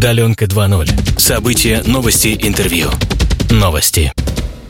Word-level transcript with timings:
Удаленка 0.00 0.46
2.0. 0.46 1.18
События, 1.20 1.82
новости, 1.86 2.28
интервью. 2.40 2.88
Новости. 3.50 4.10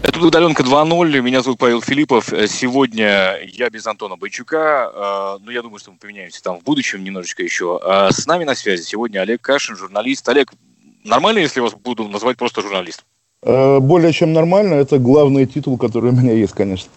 Это 0.03 0.19
«Удаленка 0.19 0.65
2.0». 0.65 1.21
Меня 1.21 1.41
зовут 1.41 1.61
Павел 1.61 1.81
Филиппов. 1.81 2.33
Сегодня 2.49 3.39
я 3.45 3.71
без 3.71 3.87
Антона 3.87 4.17
Бойчука, 4.17 4.91
э, 4.93 5.39
но 5.45 5.53
я 5.53 5.63
думаю, 5.63 5.79
что 5.79 5.93
мы 5.93 5.99
поменяемся 5.99 6.43
там 6.43 6.59
в 6.59 6.65
будущем 6.65 7.05
немножечко 7.05 7.45
еще. 7.45 7.79
А 7.81 8.11
с 8.11 8.27
нами 8.27 8.43
на 8.43 8.57
связи 8.57 8.83
сегодня 8.83 9.21
Олег 9.21 9.41
Кашин, 9.41 9.77
журналист. 9.77 10.29
Олег, 10.29 10.53
нормально, 11.05 11.39
если 11.39 11.61
вас 11.61 11.75
буду 11.75 12.09
называть 12.09 12.37
просто 12.37 12.61
журналистом? 12.61 13.05
Э, 13.45 13.79
более 13.79 14.13
чем 14.13 14.33
нормально. 14.33 14.75
Это 14.75 14.99
главный 14.99 15.47
титул, 15.47 15.79
который 15.79 16.11
у 16.11 16.13
меня 16.13 16.33
есть, 16.33 16.55
конечно. 16.55 16.91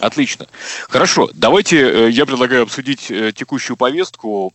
Отлично. 0.00 0.46
Хорошо. 0.88 1.30
Давайте 1.34 1.78
э, 1.78 2.10
я 2.10 2.26
предлагаю 2.26 2.62
обсудить 2.62 3.12
текущую 3.34 3.76
повестку. 3.76 4.52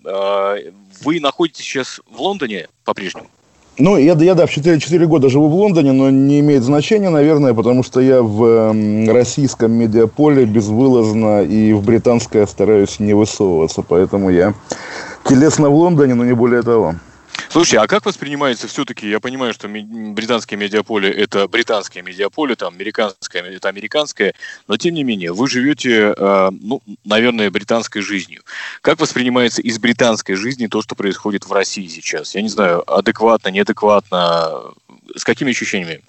Вы 1.02 1.20
находитесь 1.20 1.66
сейчас 1.66 2.02
в 2.10 2.20
Лондоне 2.22 2.68
по-прежнему? 2.84 3.30
Ну, 3.78 3.98
я, 3.98 4.14
я 4.14 4.36
да, 4.36 4.46
в 4.46 4.52
4, 4.52 4.80
4 4.80 5.06
года 5.06 5.28
живу 5.28 5.50
в 5.50 5.56
Лондоне, 5.56 5.92
но 5.92 6.10
не 6.10 6.40
имеет 6.40 6.64
значения, 6.64 7.10
наверное, 7.10 7.54
потому 7.54 7.84
что 7.84 8.00
я 8.00 8.22
в 8.22 8.44
э, 8.46 9.12
российском 9.12 9.74
медиаполе 9.74 10.46
безвылазно 10.46 11.44
и 11.44 11.74
в 11.74 11.84
британское 11.84 12.46
стараюсь 12.46 13.00
не 13.00 13.14
высовываться. 13.14 13.82
Поэтому 13.82 14.30
я 14.30 14.54
телесно 15.26 15.70
в 15.70 15.76
Лондоне, 15.76 16.14
но 16.14 16.24
не 16.24 16.34
более 16.34 16.62
того. 16.62 16.96
Слушай, 17.56 17.80
а 17.80 17.88
как 17.88 18.06
воспринимается 18.06 18.68
все-таки, 18.68 19.08
я 19.08 19.22
понимаю, 19.22 19.54
что 19.54 19.70
британское 19.70 20.60
медиаполе– 20.60 21.10
это 21.12 21.48
британское 21.48 22.04
медиаполе, 22.04 22.58
там, 22.58 22.74
американское– 22.74 23.44
это 23.44 23.70
американское, 23.70 24.34
но 24.68 24.76
тем 24.76 24.94
не 24.94 25.06
менее, 25.06 25.32
вы 25.32 25.48
живете, 25.48 26.14
э, 26.18 26.50
ну, 26.52 26.82
наверное, 27.06 27.50
британской 27.50 28.02
жизнью. 28.02 28.42
Как 28.82 29.00
воспринимается 29.00 29.62
из 29.62 29.80
британской 29.80 30.36
жизни 30.36 30.68
то, 30.68 30.82
что 30.82 30.96
происходит 30.96 31.46
в 31.46 31.54
России 31.54 31.88
сейчас? 31.88 32.36
Я 32.36 32.42
не 32.42 32.50
знаю, 32.50 32.84
адекватно, 32.94 33.48
неадекватно, 33.48 34.74
с 35.16 35.24
какими 35.24 35.52
ощущениями? 35.52 36.02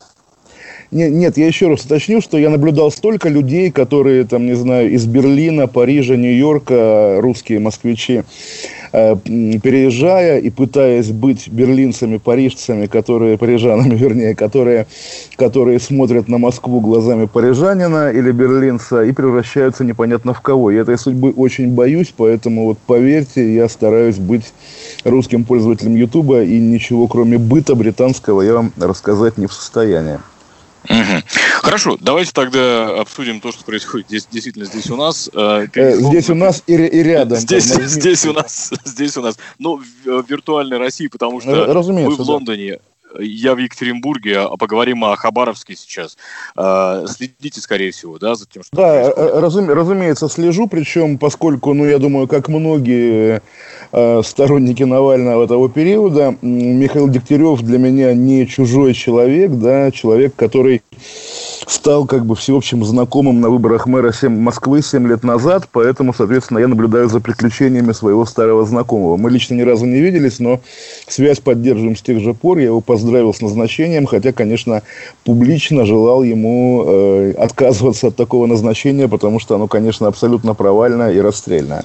Нет, 0.90 1.10
нет, 1.12 1.36
я 1.36 1.46
еще 1.46 1.68
раз 1.68 1.84
уточню, 1.84 2.20
что 2.20 2.38
я 2.38 2.48
наблюдал 2.48 2.90
столько 2.90 3.28
людей, 3.28 3.70
которые, 3.70 4.24
там, 4.24 4.46
не 4.46 4.54
знаю, 4.54 4.90
из 4.90 5.06
Берлина, 5.06 5.66
Парижа, 5.66 6.16
Нью-Йорка, 6.16 7.18
русские 7.20 7.58
москвичи, 7.58 8.22
переезжая 8.92 10.38
и 10.38 10.50
пытаясь 10.50 11.10
быть 11.10 11.48
берлинцами, 11.48 12.18
парижцами, 12.18 12.86
которые, 12.86 13.38
парижанами, 13.38 13.94
вернее, 13.96 14.34
которые, 14.34 14.86
которые 15.36 15.80
смотрят 15.80 16.28
на 16.28 16.38
Москву 16.38 16.80
глазами 16.80 17.26
парижанина 17.26 18.10
или 18.10 18.30
берлинца 18.30 19.02
и 19.02 19.12
превращаются 19.12 19.84
непонятно 19.84 20.34
в 20.34 20.40
кого. 20.40 20.70
Я 20.70 20.82
этой 20.82 20.98
судьбы 20.98 21.30
очень 21.30 21.74
боюсь, 21.74 22.12
поэтому 22.16 22.66
вот 22.66 22.78
поверьте, 22.78 23.54
я 23.54 23.68
стараюсь 23.68 24.16
быть 24.16 24.52
русским 25.04 25.44
пользователем 25.44 25.96
Ютуба 25.96 26.42
и 26.42 26.58
ничего 26.58 27.06
кроме 27.06 27.38
быта 27.38 27.74
британского 27.74 28.42
я 28.42 28.54
вам 28.54 28.72
рассказать 28.76 29.38
не 29.38 29.46
в 29.46 29.52
состоянии. 29.52 30.18
Угу. 30.88 31.22
Хорошо, 31.62 31.98
давайте 32.00 32.32
тогда 32.32 33.00
обсудим 33.00 33.40
то, 33.40 33.52
что 33.52 33.64
происходит 33.64 34.08
здесь, 34.08 34.26
действительно 34.30 34.64
здесь 34.66 34.90
у 34.90 34.96
нас. 34.96 35.30
Э, 35.32 35.66
э 35.74 35.96
здесь 35.96 36.30
у 36.30 36.34
нас 36.34 36.62
и, 36.66 36.74
и 36.74 37.02
рядом. 37.02 37.38
Здесь, 37.38 37.70
там, 37.70 37.82
здесь 37.82 38.24
у 38.26 38.32
нас, 38.32 38.72
здесь 38.84 39.16
у 39.16 39.22
нас. 39.22 39.38
Ну, 39.58 39.80
в 40.04 40.24
виртуальной 40.28 40.78
России, 40.78 41.08
потому 41.08 41.40
что 41.40 41.66
Разумеется, 41.66 42.18
мы 42.18 42.24
в 42.24 42.28
Лондоне. 42.28 42.78
Я 43.20 43.54
в 43.54 43.58
Екатеринбурге, 43.58 44.40
а 44.40 44.56
поговорим 44.56 45.04
о 45.04 45.16
Хабаровске 45.16 45.76
сейчас. 45.76 46.16
Э, 46.56 47.06
следите, 47.08 47.60
скорее 47.60 47.90
всего, 47.90 48.18
да, 48.18 48.34
за 48.34 48.46
тем, 48.46 48.62
что 48.62 48.76
Да, 48.76 48.94
э, 48.94 49.40
разум, 49.40 49.68
разумеется, 49.70 50.28
слежу, 50.28 50.66
причем, 50.66 51.18
поскольку, 51.18 51.74
ну, 51.74 51.84
я 51.84 51.98
думаю, 51.98 52.28
как 52.28 52.48
многие 52.48 53.42
Э, 53.92 54.20
сторонники 54.24 54.82
Навального 54.82 55.44
этого 55.44 55.68
периода. 55.68 56.34
Михаил 56.42 57.08
Дегтярев 57.08 57.62
для 57.62 57.78
меня 57.78 58.14
не 58.14 58.46
чужой 58.46 58.94
человек, 58.94 59.52
да, 59.52 59.90
человек, 59.90 60.34
который 60.34 60.82
стал 61.66 62.06
как 62.06 62.26
бы 62.26 62.34
всеобщим 62.34 62.84
знакомым 62.84 63.40
на 63.40 63.48
выборах 63.48 63.86
мэра 63.86 64.12
7, 64.12 64.30
Москвы 64.30 64.82
7 64.82 65.06
лет 65.08 65.24
назад, 65.24 65.68
поэтому, 65.70 66.12
соответственно, 66.12 66.58
я 66.58 66.68
наблюдаю 66.68 67.08
за 67.08 67.20
приключениями 67.20 67.92
своего 67.92 68.24
старого 68.24 68.64
знакомого. 68.66 69.16
Мы 69.16 69.30
лично 69.30 69.54
ни 69.54 69.62
разу 69.62 69.86
не 69.86 70.00
виделись, 70.00 70.40
но 70.40 70.60
связь 71.06 71.40
поддерживаем 71.40 71.96
с 71.96 72.02
тех 72.02 72.20
же 72.20 72.34
пор. 72.34 72.58
Я 72.58 72.66
его 72.66 72.80
поздравил 73.06 73.32
с 73.32 73.40
назначением, 73.40 74.06
хотя, 74.06 74.32
конечно, 74.32 74.82
публично 75.24 75.86
желал 75.86 76.24
ему 76.24 76.82
э, 76.84 77.34
отказываться 77.38 78.08
от 78.08 78.16
такого 78.16 78.46
назначения, 78.46 79.06
потому 79.06 79.38
что 79.38 79.54
оно, 79.54 79.68
конечно, 79.68 80.08
абсолютно 80.08 80.54
провальное 80.54 81.12
и 81.12 81.20
расстрельное. 81.20 81.84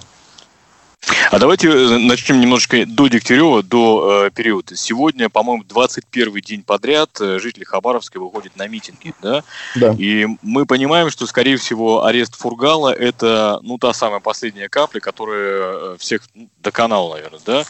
А 1.32 1.40
давайте 1.40 1.70
э, 1.70 1.98
начнем 1.98 2.40
немножечко 2.40 2.86
до 2.86 3.08
Дегтярева, 3.08 3.64
до 3.64 4.26
э, 4.26 4.32
периода. 4.32 4.76
Сегодня, 4.76 5.30
по-моему, 5.30 5.64
21 5.64 6.42
день 6.42 6.64
подряд 6.64 7.10
э, 7.20 7.40
жители 7.40 7.64
Хабаровска 7.64 8.20
выходят 8.20 8.56
на 8.56 8.68
митинги, 8.68 9.14
да? 9.22 9.44
Да. 9.76 9.96
И 9.98 10.28
мы 10.42 10.66
понимаем, 10.66 11.10
что, 11.10 11.26
скорее 11.28 11.58
всего, 11.58 12.06
арест 12.06 12.36
Фургала– 12.36 12.94
это, 12.94 13.60
ну, 13.64 13.78
та 13.78 13.94
самая 13.94 14.20
последняя 14.20 14.70
капля, 14.70 15.00
которая 15.00 15.94
э, 15.94 15.98
всех 16.00 16.24
ну, 16.34 16.50
доконала, 16.60 17.16
наверное, 17.16 17.42
да? 17.46 17.64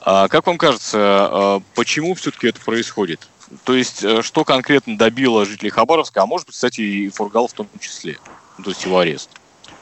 А 0.00 0.28
как 0.28 0.46
вам 0.46 0.58
кажется, 0.58 1.62
почему 1.74 2.14
все-таки 2.14 2.48
это 2.48 2.60
происходит? 2.60 3.28
То 3.64 3.74
есть, 3.74 4.04
что 4.22 4.44
конкретно 4.44 4.98
добило 4.98 5.44
жителей 5.44 5.70
Хабаровска, 5.70 6.22
а 6.22 6.26
может 6.26 6.46
быть, 6.46 6.54
кстати, 6.54 6.80
и 6.80 7.08
Фургал 7.10 7.48
в 7.48 7.52
том 7.52 7.68
числе, 7.80 8.18
то 8.62 8.70
есть 8.70 8.84
его 8.84 8.98
арест? 8.98 9.30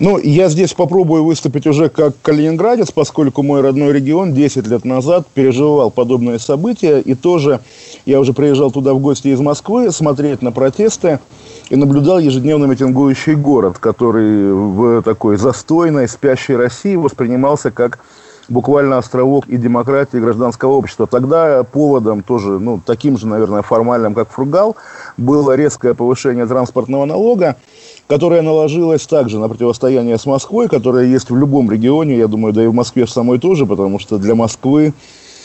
Ну, 0.00 0.18
я 0.18 0.48
здесь 0.48 0.74
попробую 0.74 1.24
выступить 1.24 1.68
уже 1.68 1.88
как 1.88 2.14
калининградец, 2.20 2.90
поскольку 2.90 3.44
мой 3.44 3.60
родной 3.60 3.92
регион 3.92 4.34
10 4.34 4.66
лет 4.66 4.84
назад 4.84 5.26
переживал 5.32 5.90
подобные 5.90 6.40
события. 6.40 6.98
И 6.98 7.14
тоже 7.14 7.60
я 8.04 8.18
уже 8.18 8.32
приезжал 8.32 8.72
туда 8.72 8.92
в 8.92 8.98
гости 8.98 9.28
из 9.28 9.38
Москвы 9.38 9.92
смотреть 9.92 10.42
на 10.42 10.50
протесты 10.50 11.20
и 11.70 11.76
наблюдал 11.76 12.18
ежедневно 12.18 12.64
митингующий 12.64 13.34
город, 13.34 13.78
который 13.78 14.52
в 14.52 15.02
такой 15.02 15.36
застойной, 15.36 16.08
спящей 16.08 16.56
России 16.56 16.96
воспринимался 16.96 17.70
как 17.70 18.00
буквально 18.48 18.98
островок 18.98 19.46
и 19.48 19.56
демократии, 19.56 20.16
и 20.16 20.20
гражданского 20.20 20.72
общества. 20.72 21.06
Тогда 21.06 21.64
поводом 21.64 22.22
тоже, 22.22 22.58
ну, 22.58 22.80
таким 22.84 23.18
же, 23.18 23.26
наверное, 23.26 23.62
формальным, 23.62 24.14
как 24.14 24.30
Фругал, 24.30 24.76
было 25.16 25.52
резкое 25.52 25.94
повышение 25.94 26.46
транспортного 26.46 27.04
налога 27.04 27.56
которая 28.06 28.42
наложилась 28.42 29.06
также 29.06 29.38
на 29.38 29.48
противостояние 29.48 30.18
с 30.18 30.26
Москвой, 30.26 30.68
которое 30.68 31.06
есть 31.06 31.30
в 31.30 31.36
любом 31.36 31.70
регионе, 31.70 32.18
я 32.18 32.28
думаю, 32.28 32.52
да 32.52 32.62
и 32.62 32.66
в 32.66 32.74
Москве 32.74 33.06
в 33.06 33.10
самой 33.10 33.38
тоже, 33.38 33.64
потому 33.64 33.98
что 33.98 34.18
для 34.18 34.34
Москвы 34.34 34.92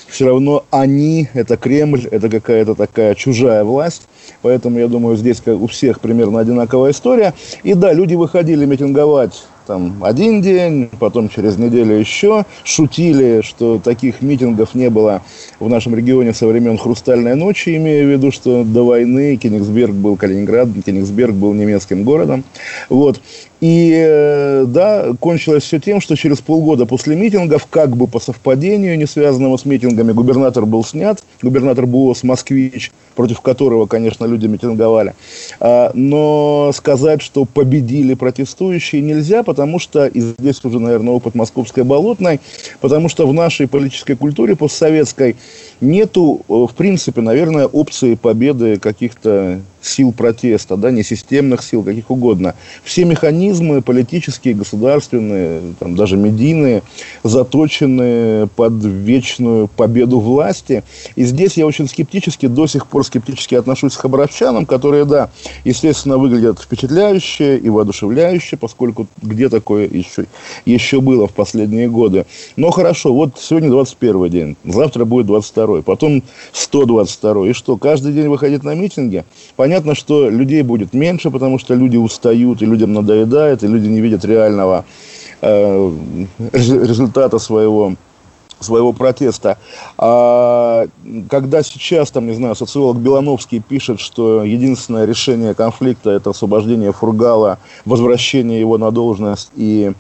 все 0.09 0.25
равно 0.25 0.65
они, 0.71 1.29
это 1.33 1.55
Кремль, 1.55 2.07
это 2.09 2.29
какая-то 2.29 2.75
такая 2.75 3.15
чужая 3.15 3.63
власть. 3.63 4.07
Поэтому, 4.41 4.79
я 4.79 4.88
думаю, 4.88 5.15
здесь 5.15 5.41
у 5.45 5.67
всех 5.67 5.99
примерно 5.99 6.39
одинаковая 6.39 6.91
история. 6.91 7.33
И 7.63 7.73
да, 7.75 7.93
люди 7.93 8.15
выходили 8.15 8.65
митинговать 8.65 9.45
там 9.69 10.03
один 10.03 10.41
день, 10.41 10.90
потом 10.97 11.30
через 11.30 11.59
неделю 11.59 11.94
еще. 11.94 12.44
Шутили, 12.63 13.41
что 13.44 13.78
таких 13.78 14.19
митингов 14.24 14.74
не 14.74 14.90
было 14.90 15.22
в 15.59 15.69
нашем 15.69 15.94
регионе 15.94 16.34
со 16.34 16.47
времен 16.47 16.75
«Хрустальной 16.75 17.35
ночи», 17.35 17.78
имея 17.78 18.03
в 18.03 18.09
виду, 18.09 18.31
что 18.31 18.63
до 18.63 18.84
войны 18.84 19.38
Кенигсберг 19.38 19.94
был 19.94 20.18
Калининград, 20.18 20.69
Кенигсберг 20.84 21.35
был 21.35 21.53
немецким 21.53 22.03
городом. 22.03 22.44
Вот. 22.90 23.22
И 23.61 23.93
э, 23.93 24.65
да, 24.67 25.11
кончилось 25.19 25.63
все 25.63 25.79
тем, 25.79 25.99
что 25.99 26.15
через 26.15 26.39
полгода 26.39 26.85
после 26.85 27.15
митингов, 27.15 27.65
как 27.65 27.95
бы 27.95 28.07
по 28.07 28.19
совпадению, 28.19 28.97
не 28.97 29.05
связанному 29.05 29.57
с 29.57 29.65
митингами, 29.65 30.13
губернатор 30.13 30.65
был 30.65 30.83
снят, 30.85 31.21
губернатор 31.41 31.85
БУОС 31.85 32.23
Москвич, 32.23 32.91
против 33.15 33.41
которого, 33.41 33.85
конечно, 33.85 34.23
люди 34.23 34.47
митинговали. 34.47 35.13
А, 35.59 35.91
но 35.93 36.71
сказать, 36.73 37.21
что 37.21 37.43
победили 37.43 38.13
протестующие, 38.13 39.01
нельзя, 39.01 39.43
потому 39.43 39.77
что, 39.79 40.07
и 40.07 40.21
здесь 40.21 40.63
уже, 40.63 40.79
наверное, 40.79 41.13
опыт 41.13 41.35
московской 41.35 41.83
болотной, 41.83 42.39
потому 42.79 43.09
что 43.09 43.27
в 43.27 43.33
нашей 43.33 43.67
политической 43.67 44.15
культуре 44.15 44.55
постсоветской 44.55 45.35
нету, 45.81 46.41
э, 46.47 46.53
в 46.53 46.73
принципе, 46.75 47.19
наверное, 47.19 47.67
опции 47.67 48.15
победы 48.15 48.79
каких-то 48.79 49.59
сил 49.81 50.11
протеста, 50.11 50.77
да, 50.77 50.91
не 50.91 51.03
системных 51.03 51.63
сил, 51.63 51.83
каких 51.83 52.11
угодно. 52.11 52.55
Все 52.83 53.05
механизмы 53.05 53.81
политические, 53.81 54.53
государственные, 54.53 55.61
там, 55.79 55.95
даже 55.95 56.17
медийные, 56.17 56.83
заточены 57.23 58.47
под 58.55 58.83
вечную 58.83 59.67
победу 59.67 60.19
власти. 60.19 60.83
И 61.15 61.23
здесь 61.23 61.57
я 61.57 61.65
очень 61.65 61.87
скептически, 61.87 62.47
до 62.47 62.67
сих 62.67 62.87
пор 62.87 63.05
скептически 63.05 63.55
отношусь 63.55 63.95
к 63.95 64.01
хабаровчанам, 64.01 64.65
которые, 64.65 65.05
да, 65.05 65.29
естественно, 65.65 66.17
выглядят 66.17 66.59
впечатляюще 66.59 67.57
и 67.57 67.69
воодушевляюще, 67.69 68.57
поскольку 68.57 69.07
где 69.21 69.49
такое 69.49 69.87
еще, 69.87 70.25
еще 70.65 71.01
было 71.01 71.27
в 71.27 71.33
последние 71.33 71.87
годы. 71.87 72.25
Но 72.55 72.71
хорошо, 72.71 73.13
вот 73.13 73.39
сегодня 73.39 73.69
21 73.69 74.29
день, 74.29 74.57
завтра 74.63 75.05
будет 75.05 75.27
22 75.27 75.81
потом 75.81 76.23
122 76.53 77.49
И 77.49 77.53
что, 77.53 77.77
каждый 77.77 78.13
день 78.13 78.27
выходить 78.27 78.63
на 78.63 78.75
митинги? 78.75 79.23
Понятно, 79.55 79.69
что 79.95 80.30
людей 80.30 80.62
будет 80.62 80.94
меньше, 80.94 81.31
потому 81.31 81.60
что 81.60 81.75
люди 81.75 81.98
устают, 81.98 82.62
и 82.62 82.66
людям 82.66 82.94
надоедает, 82.94 83.63
и 83.63 83.68
люди 83.68 83.88
не 83.88 84.01
видят 84.01 84.25
реального 84.25 84.86
э, 85.42 85.92
результата 86.54 87.39
своего 87.39 87.94
своего 88.60 88.94
протеста. 88.94 89.57
А 89.98 90.86
когда 91.30 91.63
сейчас, 91.63 92.12
там, 92.12 92.27
не 92.27 92.33
знаю, 92.33 92.56
социолог 92.56 92.98
Белановский 92.98 93.62
пишет, 93.62 94.00
что 94.00 94.44
единственное 94.44 95.06
решение 95.06 95.54
конфликта– 95.54 96.10
это 96.12 96.31
освобождение 96.31 96.92
Фургала, 96.92 97.60
возвращение 97.86 98.60
его 98.60 98.77
на 98.77 98.92
должность 98.92 99.51
и 99.56 99.94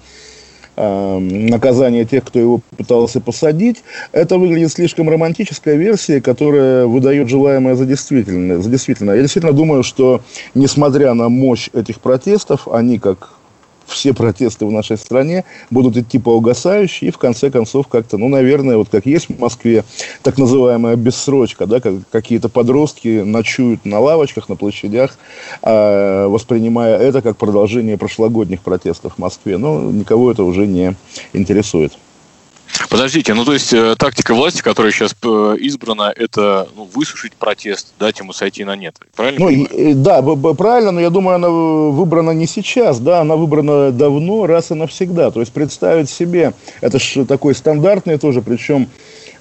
наказание 0.79 2.05
тех, 2.05 2.23
кто 2.23 2.39
его 2.39 2.61
пытался 2.77 3.19
посадить, 3.19 3.83
это 4.11 4.37
выглядит 4.37 4.71
слишком 4.71 5.09
романтическая 5.09 5.75
версия, 5.75 6.21
которая 6.21 6.85
выдает 6.85 7.27
желаемое 7.27 7.75
за 7.75 7.85
действительное. 7.85 8.59
За 8.59 8.69
действительное. 8.69 9.15
Я 9.15 9.21
действительно 9.21 9.53
думаю, 9.53 9.83
что 9.83 10.21
несмотря 10.55 11.13
на 11.13 11.29
мощь 11.29 11.69
этих 11.73 11.99
протестов, 11.99 12.67
они 12.67 12.97
как 12.99 13.38
все 13.89 14.13
протесты 14.13 14.65
в 14.65 14.71
нашей 14.71 14.97
стране 14.97 15.45
будут 15.69 15.97
идти 15.97 16.19
по 16.19 16.35
угасающей, 16.35 17.07
и 17.07 17.11
в 17.11 17.17
конце 17.17 17.51
концов 17.51 17.87
как-то, 17.87 18.17
ну, 18.17 18.29
наверное, 18.29 18.77
вот 18.77 18.89
как 18.89 19.05
есть 19.05 19.29
в 19.29 19.39
Москве 19.39 19.83
так 20.23 20.37
называемая 20.37 20.95
бессрочка, 20.95 21.65
да, 21.65 21.79
как 21.79 21.95
какие-то 22.11 22.49
подростки 22.49 23.21
ночуют 23.21 23.85
на 23.85 23.99
лавочках, 23.99 24.49
на 24.49 24.55
площадях, 24.55 25.17
э, 25.61 26.27
воспринимая 26.27 26.97
это 26.97 27.21
как 27.21 27.37
продолжение 27.37 27.97
прошлогодних 27.97 28.61
протестов 28.61 29.15
в 29.15 29.17
Москве. 29.17 29.57
Но 29.57 29.91
никого 29.91 30.31
это 30.31 30.43
уже 30.43 30.67
не 30.67 30.95
интересует. 31.33 31.93
Подождите, 32.89 33.33
ну 33.33 33.45
то 33.45 33.53
есть 33.53 33.73
э, 33.73 33.95
тактика 33.97 34.33
власти, 34.33 34.61
которая 34.61 34.91
сейчас 34.91 35.15
э, 35.23 35.55
избрана, 35.59 36.13
это 36.15 36.67
ну, 36.75 36.89
высушить 36.93 37.33
протест, 37.33 37.93
дать 37.99 38.19
ему 38.19 38.33
сойти 38.33 38.63
на 38.63 38.75
нет. 38.75 38.95
Правильно? 39.15 39.39
Ну, 39.39 39.49
и, 39.49 39.93
да, 39.93 40.21
правильно, 40.21 40.91
но 40.91 41.01
я 41.01 41.09
думаю, 41.09 41.35
она 41.35 41.49
выбрана 41.49 42.31
не 42.31 42.47
сейчас, 42.47 42.99
да, 42.99 43.21
она 43.21 43.35
выбрана 43.35 43.91
давно, 43.91 44.45
раз 44.47 44.71
и 44.71 44.75
навсегда. 44.75 45.31
То 45.31 45.39
есть 45.39 45.51
представить 45.51 46.09
себе, 46.09 46.53
это 46.81 46.99
же 46.99 47.25
такой 47.25 47.55
стандартный 47.55 48.17
тоже, 48.17 48.41
причем 48.41 48.87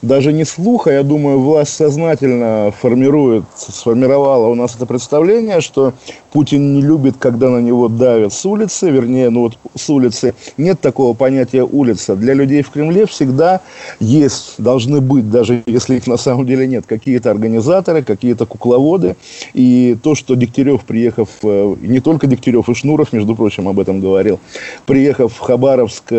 даже 0.02 0.32
не 0.32 0.44
слуха, 0.44 0.90
я 0.90 1.02
думаю, 1.02 1.40
власть 1.40 1.74
сознательно 1.74 2.72
формирует, 2.78 3.44
сформировала 3.56 4.46
у 4.46 4.54
нас 4.54 4.76
это 4.76 4.86
представление, 4.86 5.60
что 5.60 5.92
Путин 6.32 6.74
не 6.74 6.82
любит, 6.82 7.16
когда 7.18 7.48
на 7.48 7.58
него 7.58 7.88
давят 7.88 8.32
с 8.32 8.44
улицы, 8.46 8.90
вернее, 8.90 9.30
ну 9.30 9.42
вот 9.42 9.58
с 9.74 9.88
улицы. 9.90 10.34
Нет 10.56 10.80
такого 10.80 11.14
понятия 11.14 11.62
улица. 11.62 12.16
Для 12.16 12.34
людей 12.34 12.62
в 12.62 12.70
Кремле 12.70 13.06
всегда 13.06 13.60
есть, 13.98 14.54
должны 14.58 15.00
быть, 15.00 15.30
даже 15.30 15.62
если 15.66 15.96
их 15.96 16.06
на 16.06 16.16
самом 16.16 16.46
деле 16.46 16.66
нет, 16.66 16.84
какие-то 16.86 17.30
организаторы, 17.30 18.02
какие-то 18.02 18.46
кукловоды. 18.46 19.16
И 19.54 19.96
то, 20.02 20.14
что 20.14 20.34
Дегтярев, 20.34 20.84
приехав, 20.84 21.28
э, 21.42 21.74
не 21.80 22.00
только 22.00 22.26
Дегтярев 22.26 22.68
и 22.68 22.74
Шнуров, 22.74 23.12
между 23.12 23.34
прочим, 23.34 23.68
об 23.68 23.80
этом 23.80 24.00
говорил, 24.00 24.38
приехав 24.86 25.32
в 25.32 25.38
Хабаровск, 25.40 26.12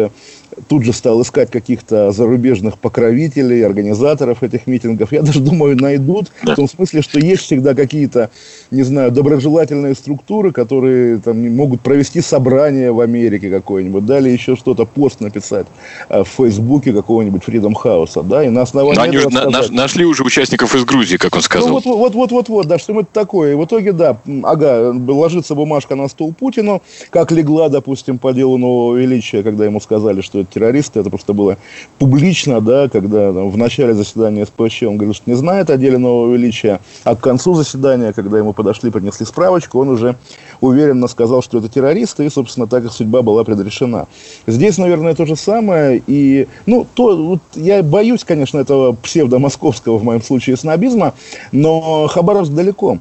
тут 0.68 0.84
же 0.84 0.94
стал 0.94 1.22
искать 1.22 1.50
каких-то 1.50 2.12
зарубежных 2.12 2.78
покровителей, 2.78 3.66
организаторов 3.66 4.44
этих 4.44 4.68
митингов. 4.68 5.12
Я 5.12 5.22
даже 5.22 5.40
думаю, 5.40 5.76
найдут. 5.78 6.32
В 6.42 6.56
том 6.56 6.68
смысле, 6.68 7.02
что 7.02 7.20
есть 7.20 7.44
всегда 7.44 7.74
какие-то, 7.74 8.30
не 8.72 8.84
знаю, 8.84 9.12
доброжелательные 9.12 9.96
структуры, 9.96 10.52
которые 10.52 11.18
там 11.20 11.40
могут 11.56 11.82
провести 11.82 12.22
собрание 12.22 12.92
в 12.92 13.00
Америке 13.00 13.50
какое-нибудь, 13.50 14.06
далее 14.06 14.34
еще 14.34 14.56
что-то, 14.56 14.86
пост 14.86 15.22
написать 15.22 15.68
э, 16.10 16.24
в 16.24 16.28
Фейсбуке 16.28 16.94
какого-нибудь 16.94 17.44
Freedom 17.44 17.74
House, 17.74 18.24
да, 18.24 18.44
и 18.44 18.50
на 18.50 18.62
основании 18.62 18.98
Но 18.98 19.04
они 19.04 19.18
уже 19.18 19.30
сказать, 19.30 19.72
нашли 19.72 20.06
уже 20.06 20.24
участников 20.24 20.76
из 20.76 20.86
Грузии, 20.86 21.18
как 21.18 21.36
он 21.36 21.42
сказал. 21.42 21.70
Ну, 21.70 21.74
вот, 21.76 21.86
вот, 21.86 22.14
вот, 22.14 22.32
вот, 22.32 22.50
вот, 22.50 22.68
да, 22.68 22.80
что 22.80 23.00
это 23.00 23.10
такое. 23.12 23.54
И 23.54 23.56
в 23.56 23.66
итоге, 23.66 23.92
да, 23.94 24.18
ага, 24.44 24.94
ложится 25.08 25.56
бумажка 25.56 25.96
на 25.96 26.08
стол 26.08 26.34
Путину, 26.34 26.82
как 27.10 27.32
легла, 27.32 27.70
допустим, 27.70 28.18
по 28.18 28.34
делу 28.34 28.58
нового 28.58 28.96
величия, 28.96 29.44
когда 29.44 29.66
ему 29.66 29.80
сказали, 29.80 30.22
что 30.22 30.40
это 30.40 30.49
террористы, 30.50 31.00
это 31.00 31.10
просто 31.10 31.34
было 31.34 31.58
публично, 31.98 32.62
да, 32.62 32.90
когда 32.90 33.34
там, 33.34 33.50
в 33.50 33.58
начале 33.58 33.94
заседания 33.94 34.46
СПЧ 34.46 34.84
он 34.84 34.98
говорил, 34.98 35.14
что 35.14 35.30
не 35.30 35.36
знает 35.36 35.70
о 35.70 35.78
деле 35.78 35.98
нового 35.98 36.34
величия, 36.34 36.80
а 37.04 37.16
к 37.16 37.20
концу 37.20 37.56
заседания, 37.56 38.14
когда 38.14 38.38
ему 38.38 38.54
подошли, 38.54 38.92
принесли 38.92 39.26
справочку, 39.26 39.80
он 39.80 39.90
уже 39.90 40.16
уверенно 40.62 41.08
сказал, 41.08 41.42
что 41.42 41.60
это 41.60 41.70
террористы, 41.70 42.26
и, 42.26 42.30
собственно, 42.30 42.68
так 42.68 42.84
их 42.86 42.92
судьба 42.92 43.22
была 43.22 43.44
предрешена. 43.44 44.08
Здесь, 44.48 44.78
наверное, 44.78 45.16
то 45.16 45.26
же 45.26 45.36
самое, 45.36 46.02
и, 46.06 46.48
ну, 46.66 46.86
то, 46.94 47.16
вот, 47.16 47.40
я 47.56 47.82
боюсь, 47.84 48.24
конечно, 48.24 48.60
этого 48.60 48.94
псевдомосковского, 48.94 49.98
в 49.98 50.04
моем 50.04 50.22
случае, 50.22 50.58
снобизма, 50.58 51.14
но 51.52 52.08
Хабаровск 52.08 52.52
далеко. 52.52 53.00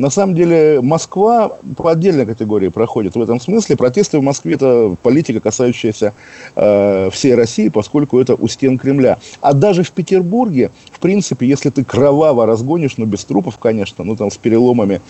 На 0.00 0.08
самом 0.08 0.34
деле 0.34 0.80
Москва 0.80 1.58
по 1.76 1.90
отдельной 1.90 2.24
категории 2.24 2.68
проходит 2.68 3.16
в 3.16 3.20
этом 3.20 3.38
смысле. 3.38 3.76
Протесты 3.76 4.18
в 4.18 4.22
Москве– 4.22 4.54
это 4.54 4.96
политика, 5.02 5.40
касающаяся 5.40 6.14
э, 6.56 7.10
всей 7.12 7.34
России, 7.34 7.68
поскольку 7.68 8.18
это 8.18 8.34
у 8.34 8.48
стен 8.48 8.78
Кремля. 8.78 9.18
А 9.42 9.52
даже 9.52 9.82
в 9.82 9.92
Петербурге, 9.92 10.70
в 10.90 11.00
принципе, 11.00 11.46
если 11.46 11.68
ты 11.68 11.84
кроваво 11.84 12.46
разгонишь, 12.46 12.96
ну, 12.96 13.04
без 13.04 13.24
трупов, 13.24 13.58
конечно, 13.58 14.02
ну, 14.02 14.16
там, 14.16 14.30
с 14.30 14.38
переломами 14.38 15.02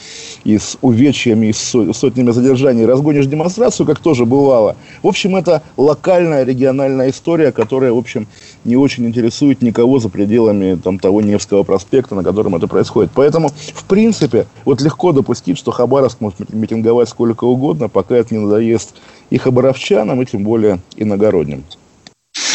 и 0.42 0.58
с 0.58 0.76
увечьями, 0.80 1.46
и 1.46 1.52
с 1.52 1.92
сотнями 1.92 2.32
задержаний, 2.32 2.84
разгонишь 2.84 3.26
демонстрацию, 3.26 3.86
как 3.86 4.00
тоже 4.00 4.26
бывало. 4.26 4.74
В 5.04 5.06
общем, 5.06 5.36
это 5.36 5.62
локальная, 5.76 6.42
региональная 6.42 7.10
история, 7.10 7.52
которая, 7.52 7.92
в 7.92 7.98
общем, 7.98 8.26
не 8.64 8.76
очень 8.76 9.06
интересует 9.06 9.62
никого 9.62 9.98
за 9.98 10.08
пределами 10.08 10.76
там, 10.76 10.98
того 10.98 11.20
Невского 11.20 11.62
проспекта, 11.62 12.14
на 12.14 12.22
котором 12.22 12.56
это 12.56 12.66
происходит. 12.66 13.10
Поэтому, 13.14 13.48
в 13.48 13.84
принципе, 13.84 14.46
вот 14.64 14.80
легко 14.80 15.12
допустить, 15.12 15.58
что 15.58 15.70
Хабаровск 15.70 16.20
может 16.20 16.52
митинговать 16.52 17.08
сколько 17.08 17.44
угодно, 17.44 17.88
пока 17.88 18.16
это 18.16 18.34
не 18.34 18.40
надоест 18.40 18.94
и 19.30 19.38
хабаровчанам, 19.38 20.20
и 20.20 20.26
тем 20.26 20.42
более 20.42 20.80
иногородним. 20.96 21.64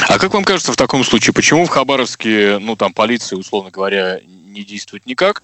А 0.07 0.19
как 0.19 0.33
вам 0.33 0.43
кажется 0.43 0.71
в 0.71 0.77
таком 0.77 1.03
случае, 1.03 1.33
почему 1.33 1.65
в 1.65 1.69
Хабаровске, 1.69 2.59
ну, 2.59 2.75
там, 2.75 2.93
полиция, 2.93 3.37
условно 3.37 3.71
говоря, 3.71 4.19
не 4.25 4.63
действует 4.63 5.05
никак, 5.05 5.43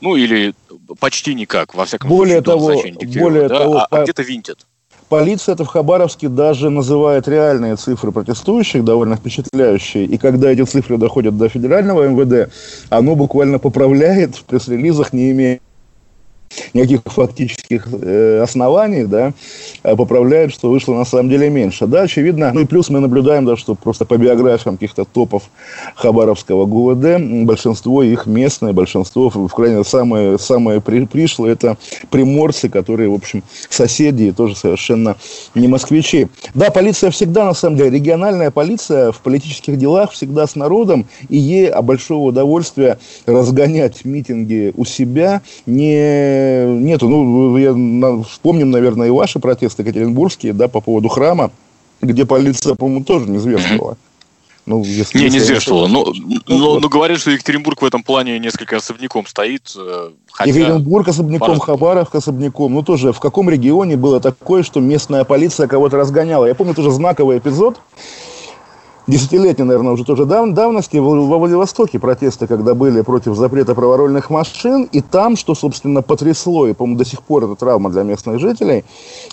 ну, 0.00 0.16
или 0.16 0.54
почти 1.00 1.34
никак, 1.34 1.74
во 1.74 1.84
всяком 1.84 2.08
более 2.08 2.42
случае, 2.42 2.94
того, 2.94 3.20
более 3.20 3.48
да? 3.48 3.58
того, 3.58 3.76
а, 3.78 3.86
а 3.90 4.02
где-то 4.02 4.22
винтят? 4.22 4.66
Полиция 5.08 5.54
это 5.54 5.64
в 5.64 5.68
Хабаровске 5.68 6.28
даже 6.28 6.68
называет 6.68 7.28
реальные 7.28 7.76
цифры 7.76 8.12
протестующих, 8.12 8.84
довольно 8.84 9.16
впечатляющие. 9.16 10.04
И 10.04 10.18
когда 10.18 10.50
эти 10.50 10.62
цифры 10.64 10.98
доходят 10.98 11.38
до 11.38 11.48
федерального 11.48 12.06
МВД, 12.06 12.52
оно 12.90 13.14
буквально 13.14 13.58
поправляет 13.58 14.36
в 14.36 14.44
пресс-релизах, 14.44 15.14
не 15.14 15.30
имея 15.30 15.60
никаких 16.72 17.00
фактических 17.04 17.88
э, 17.92 18.40
оснований, 18.42 19.04
да, 19.04 19.32
а 19.82 19.96
поправляют, 19.96 20.52
что 20.52 20.70
вышло 20.70 20.94
на 20.94 21.04
самом 21.04 21.30
деле 21.30 21.50
меньше. 21.50 21.86
Да, 21.86 22.02
очевидно, 22.02 22.52
ну 22.52 22.60
и 22.60 22.64
плюс 22.64 22.90
мы 22.90 23.00
наблюдаем, 23.00 23.44
да, 23.44 23.56
что 23.56 23.74
просто 23.74 24.04
по 24.04 24.16
биографиям 24.16 24.76
каких-то 24.76 25.04
топов 25.04 25.44
Хабаровского 25.96 26.66
ГУВД, 26.66 27.44
большинство 27.44 28.02
их 28.02 28.26
местное, 28.26 28.72
большинство, 28.72 29.30
в 29.30 29.48
крайней 29.48 29.84
самые, 29.84 30.38
самые 30.38 30.80
при, 30.80 31.08
это 31.50 31.76
приморцы, 32.10 32.68
которые, 32.68 33.08
в 33.08 33.14
общем, 33.14 33.42
соседи 33.68 34.24
и 34.24 34.32
тоже 34.32 34.56
совершенно 34.56 35.16
не 35.54 35.68
москвичи. 35.68 36.28
Да, 36.54 36.70
полиция 36.70 37.10
всегда, 37.10 37.44
на 37.44 37.54
самом 37.54 37.76
деле, 37.76 37.90
региональная 37.90 38.50
полиция 38.50 39.12
в 39.12 39.20
политических 39.20 39.76
делах 39.76 40.12
всегда 40.12 40.46
с 40.46 40.56
народом, 40.56 41.06
и 41.28 41.36
ей 41.36 41.68
а 41.68 41.82
большого 41.82 42.28
удовольствия 42.28 42.98
разгонять 43.26 44.04
митинги 44.04 44.72
у 44.76 44.84
себя 44.84 45.42
не 45.66 46.37
нету. 46.66 47.08
Ну, 47.08 47.56
я, 47.56 48.22
вспомним, 48.22 48.70
наверное, 48.70 49.08
и 49.08 49.10
ваши 49.10 49.38
протесты 49.38 49.82
екатеринбургские, 49.82 50.52
да, 50.52 50.68
по 50.68 50.80
поводу 50.80 51.08
храма, 51.08 51.50
где 52.00 52.24
полиция, 52.24 52.74
по-моему, 52.74 53.04
тоже 53.04 53.28
не 53.28 53.38
зверствовала. 53.38 53.96
Ну, 54.68 54.84
если 54.84 55.18
не, 55.18 55.30
не 55.30 55.38
зверствовала. 55.38 55.86
Но, 55.86 56.04
ну, 56.04 56.40
но, 56.46 56.72
вот. 56.72 56.82
но 56.82 56.88
говорят, 56.90 57.18
что 57.18 57.30
Екатеринбург 57.30 57.80
в 57.80 57.84
этом 57.86 58.02
плане 58.02 58.38
несколько 58.38 58.76
особняком 58.76 59.26
стоит. 59.26 59.72
Э, 59.74 60.10
хотя 60.30 60.50
Екатеринбург 60.50 61.08
особняком, 61.08 61.58
Хабаровск 61.58 62.14
особняком. 62.14 62.74
Ну, 62.74 62.82
тоже 62.82 63.14
в 63.14 63.18
каком 63.18 63.48
регионе 63.48 63.96
было 63.96 64.20
такое, 64.20 64.62
что 64.62 64.80
местная 64.80 65.24
полиция 65.24 65.68
кого-то 65.68 65.96
разгоняла? 65.96 66.44
Я 66.44 66.54
помню 66.54 66.74
тоже 66.74 66.90
знаковый 66.90 67.38
эпизод 67.38 67.80
десятилетней, 69.08 69.64
наверное, 69.64 69.92
уже 69.92 70.04
тоже 70.04 70.26
дав 70.26 70.48
давности 70.50 70.98
во 70.98 71.38
Владивостоке 71.38 71.98
протесты, 71.98 72.46
когда 72.46 72.74
были 72.74 73.00
против 73.00 73.34
запрета 73.34 73.74
праворольных 73.74 74.30
машин, 74.30 74.88
и 74.92 75.00
там, 75.00 75.36
что, 75.36 75.54
собственно, 75.54 76.02
потрясло, 76.02 76.68
и, 76.68 76.74
по-моему, 76.74 76.98
до 76.98 77.04
сих 77.04 77.22
пор 77.22 77.44
это 77.44 77.56
травма 77.56 77.90
для 77.90 78.02
местных 78.02 78.38
жителей, 78.38 78.84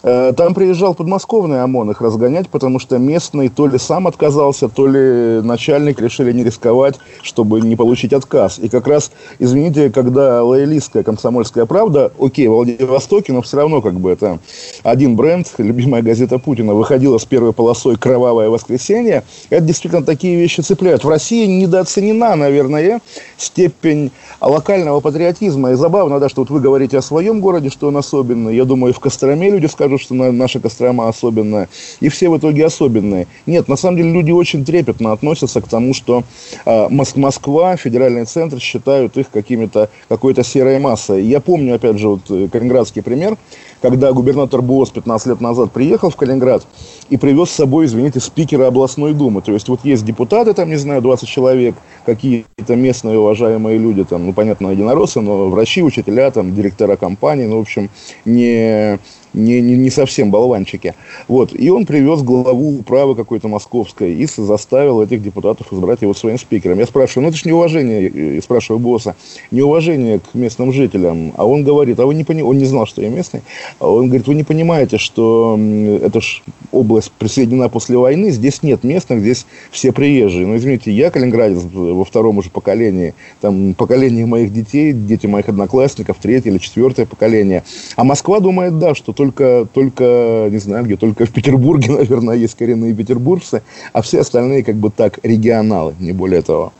э, 0.02 0.34
там 0.36 0.54
приезжал 0.54 0.96
подмосковный 0.96 1.62
ОМОН 1.62 1.92
их 1.92 2.02
разгонять, 2.02 2.50
потому 2.50 2.80
что 2.80 2.98
местный 2.98 3.50
то 3.50 3.68
ли 3.68 3.78
сам 3.78 4.08
отказался, 4.08 4.70
то 4.70 4.88
ли 4.88 5.42
начальник 5.42 6.00
решили 6.00 6.32
не 6.32 6.44
рисковать, 6.44 6.96
чтобы 7.22 7.60
не 7.62 7.76
получить 7.76 8.14
отказ. 8.14 8.60
И 8.60 8.70
как 8.70 8.88
раз, 8.88 9.12
извините, 9.40 9.90
когда 9.90 10.42
лоялистская 10.44 11.04
комсомольская 11.04 11.66
правда, 11.66 12.12
окей, 12.18 12.48
в 12.48 12.54
Владивостоке, 12.54 13.34
но 13.34 13.42
все 13.42 13.58
равно 13.58 13.82
как 13.82 13.96
бы 13.96 14.12
это 14.12 14.40
один 14.84 15.18
бренд, 15.18 15.52
любимая 15.58 16.02
газета 16.02 16.40
Путина, 16.40 16.74
выходила 16.74 17.18
с 17.18 17.26
первой 17.26 17.52
полосой 17.52 17.98
«Кровавое 17.98 18.50
воскресенье», 18.50 19.24
это 19.50 19.65
действительно 19.66 20.04
такие 20.04 20.36
вещи 20.36 20.62
цепляют. 20.62 21.04
В 21.04 21.10
России 21.10 21.46
недооценена, 21.46 22.36
наверное, 22.36 23.02
степень 23.38 24.12
локального 24.42 25.00
патриотизма. 25.00 25.72
И 25.72 25.76
забавно, 25.76 26.20
да, 26.20 26.30
что 26.30 26.42
вот 26.42 26.50
вы 26.50 26.60
говорите 26.60 26.98
о 26.98 27.02
своем 27.02 27.42
городе, 27.42 27.70
что 27.70 27.88
он 27.88 27.98
особенный. 27.98 28.56
Я 28.56 28.66
думаю, 28.66 28.94
и 28.94 28.96
в 28.96 29.00
Костроме 29.00 29.50
люди 29.50 29.66
скажут, 29.68 30.02
что 30.02 30.14
наша 30.14 30.60
Кострома 30.60 31.08
особенная. 31.08 31.70
И 32.00 32.10
все 32.10 32.30
в 32.30 32.38
итоге 32.38 32.66
особенные. 32.66 33.28
Нет, 33.46 33.68
на 33.68 33.76
самом 33.76 33.98
деле 33.98 34.12
люди 34.12 34.32
очень 34.32 34.64
трепетно 34.66 35.12
относятся 35.12 35.62
к 35.62 35.68
тому, 35.68 35.94
что 35.94 36.24
э, 36.66 36.88
Москва, 36.90 37.76
федеральный 37.76 38.26
центр 38.26 38.60
считают 38.60 39.18
их 39.18 39.30
какими-то, 39.30 39.90
какой-то 40.10 40.44
серой 40.44 40.80
массой. 40.80 41.24
Я 41.24 41.40
помню, 41.40 41.76
опять 41.76 41.98
же, 41.98 42.10
вот 42.10 42.22
э, 42.30 42.48
калининградский 42.52 43.02
пример, 43.02 43.38
когда 43.82 44.12
губернатор 44.14 44.62
БОС 44.62 44.92
15 44.92 45.28
лет 45.28 45.42
назад 45.42 45.72
приехал 45.72 46.10
в 46.10 46.16
Калининград 46.16 46.66
и 47.10 47.18
привез 47.18 47.50
с 47.50 47.56
собой, 47.56 47.86
извините, 47.86 48.20
спикера 48.20 48.68
областной 48.68 49.14
думы. 49.14 49.42
То 49.42 49.52
есть 49.52 49.68
вот 49.68 49.82
есть 49.84 50.06
депутаты, 50.06 50.54
там, 50.54 50.70
не 50.70 50.78
знаю, 50.78 51.02
20 51.02 51.28
человек, 51.28 51.76
какие-то 52.06 52.76
местные 52.76 53.20
уважаемые 53.20 53.78
люди, 53.78 54.04
там, 54.04 54.26
ну, 54.26 54.34
понятно, 54.34 54.68
единороссы, 54.68 55.22
но 55.22 55.50
врачи, 55.50 55.84
учителя, 55.84 56.32
там, 56.32 56.56
директора 56.56 56.96
компаний, 56.96 57.46
ну, 57.46 57.58
в 57.58 57.62
общем, 57.62 57.90
не 58.26 59.00
не, 59.36 59.62
не, 59.62 59.78
не 59.78 59.90
совсем 59.90 60.32
болванчики. 60.32 60.96
Вот. 61.28 61.52
И 61.54 61.70
он 61.70 61.86
привез 61.86 62.22
главу 62.22 62.80
управы 62.80 63.16
какой-то 63.16 63.48
московской 63.48 64.14
и 64.14 64.26
заставил 64.26 65.02
этих 65.02 65.22
депутатов 65.22 65.72
избрать 65.72 66.02
его 66.02 66.14
своим 66.14 66.38
спикером. 66.38 66.80
Я 66.80 66.86
спрашиваю, 66.86 67.24
ну 67.24 67.30
это 67.30 67.38
же 67.38 67.48
неуважение, 67.48 68.36
я 68.36 68.42
спрашиваю 68.42 68.80
босса, 68.80 69.16
неуважение 69.52 70.20
к 70.20 70.34
местным 70.34 70.72
жителям. 70.72 71.34
А 71.36 71.46
он 71.46 71.64
говорит, 71.64 72.00
а 72.00 72.06
вы 72.06 72.16
не 72.16 72.24
понимаете, 72.24 72.50
он 72.50 72.58
не 72.58 72.66
знал, 72.66 72.86
что 72.86 73.02
я 73.02 73.10
местный, 73.10 73.42
а 73.80 73.90
он 73.90 74.08
говорит, 74.08 74.28
вы 74.28 74.36
не 74.36 74.44
понимаете, 74.44 74.98
что 74.98 75.60
эта 76.02 76.22
ж 76.22 76.42
область 76.72 77.12
присоединена 77.12 77.70
после 77.70 77.98
войны, 77.98 78.32
здесь 78.32 78.64
нет 78.64 78.84
местных, 78.84 79.20
здесь 79.20 79.46
все 79.72 79.92
приезжие. 79.92 80.46
Ну, 80.46 80.58
извините, 80.58 80.92
я 80.92 81.10
калининградец 81.10 81.64
во 81.74 82.04
втором 82.04 82.38
уже 82.38 82.50
поколении, 82.50 83.14
там 83.42 83.74
поколение 83.74 84.26
моих 84.26 84.54
детей, 84.54 84.94
дети 84.94 85.28
моих 85.28 85.50
одноклассников, 85.50 86.18
третье 86.22 86.52
или 86.52 86.58
четвертое 86.58 87.06
поколение. 87.06 87.64
А 87.96 88.04
Москва 88.04 88.40
думает, 88.40 88.78
да, 88.80 88.96
что 88.96 89.14
только, 89.14 89.25
только, 89.32 90.50
не 90.52 90.58
знаю 90.58 90.86
где, 90.86 90.98
только 90.98 91.26
в 91.26 91.32
Петербурге, 91.32 91.92
наверное, 91.98 92.36
есть 92.36 92.56
коренные 92.56 92.94
петербуржцы, 92.94 93.62
а 93.94 94.02
все 94.02 94.22
остальные 94.22 94.64
как 94.64 94.76
бы 94.76 94.90
так 94.90 95.20
регионалы, 95.24 95.96
не 96.00 96.12
более 96.12 96.42
того. 96.42 96.74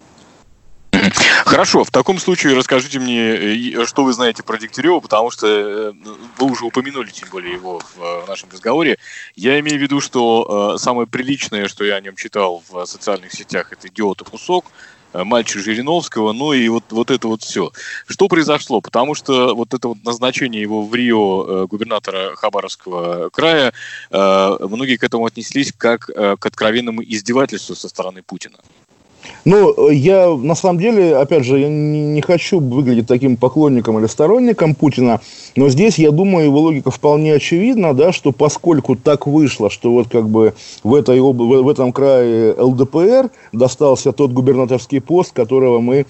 Хорошо, 1.46 1.84
в 1.84 1.92
таком 1.92 2.18
случае 2.18 2.56
расскажите 2.56 3.00
мне, 3.00 3.86
что 3.86 4.04
вы 4.04 4.14
знаете 4.14 4.44
про 4.44 4.58
Дегтярева, 4.58 5.00
потому 5.00 5.30
что 5.30 5.46
э, 5.48 5.94
вы 6.40 6.52
уже 6.52 6.66
упомянули, 6.66 7.12
тем 7.12 7.30
более, 7.30 7.54
его 7.54 7.80
в 7.96 8.28
нашем 8.28 8.50
разговоре. 8.52 8.98
Я 9.36 9.60
имею 9.60 9.78
в 9.78 9.82
виду, 9.82 10.02
что 10.02 10.74
э, 10.76 10.80
самое 10.80 11.08
приличное, 11.08 11.68
что 11.68 11.84
я 11.84 11.96
о 11.96 12.02
нем 12.02 12.16
читал 12.16 12.64
в 12.70 12.86
социальных 12.86 13.34
сетях, 13.34 13.72
это 13.72 13.88
«Идиот 13.88 14.22
и 14.22 14.26
кусок», 14.26 14.66
Э, 14.66 14.95
мальчик 15.24 15.62
Жириновского, 15.62 16.34
ну 16.34 16.54
и 16.54 16.68
вот, 16.68 16.84
вот 16.90 17.12
это 17.12 17.28
вот 17.28 17.42
все. 17.42 17.72
Что 18.08 18.28
произошло? 18.28 18.82
Потому 18.82 19.16
что 19.16 19.56
вот 19.56 19.74
это 19.74 19.90
вот 19.90 20.04
назначение 20.04 20.62
его 20.62 20.84
в 20.84 20.94
Рио 20.94 21.46
э, 21.48 21.68
губернатора 21.68 22.36
Хабаровского 22.36 23.30
края, 23.30 23.74
э, 24.12 24.58
многие 24.60 24.98
к 24.98 25.04
этому 25.04 25.26
отнеслись 25.26 25.74
как 25.76 26.06
к 26.06 26.46
откровенному 26.46 27.04
издевательству 27.04 27.76
со 27.76 27.90
стороны 27.90 28.24
Путина. 28.24 28.58
Ну, 29.46 29.90
я 29.90 30.30
на 30.36 30.56
самом 30.56 30.80
деле, 30.80 31.16
опять 31.16 31.44
же, 31.44 31.60
я 31.60 31.70
не, 31.70 32.22
хочу 32.22 32.60
выглядеть 32.60 33.08
таким 33.08 33.38
поклонником 33.38 34.00
или 34.00 34.08
сторонником 34.08 34.74
Путина, 34.74 35.22
но 35.56 35.70
здесь, 35.70 36.00
я 36.00 36.12
думаю, 36.12 36.46
его 36.46 36.60
логика 36.60 36.92
вполне 36.92 37.36
очевидна, 37.36 37.94
да, 37.94 38.12
что 38.12 38.32
поскольку 38.32 38.96
так 38.96 39.28
вышло, 39.28 39.70
что 39.70 39.92
вот 39.92 40.08
как 40.10 40.28
бы 40.28 40.54
в, 40.84 40.96
этой, 40.96 41.20
в, 41.20 41.34
в 41.34 41.70
этом 41.70 41.94
крае 41.94 42.54
ЛДПР 42.58 43.30
достался 43.52 44.12
тот 44.12 44.32
губернаторский 44.32 45.02
пост, 45.02 45.32
которого 45.34 45.80
мы 45.80 46.06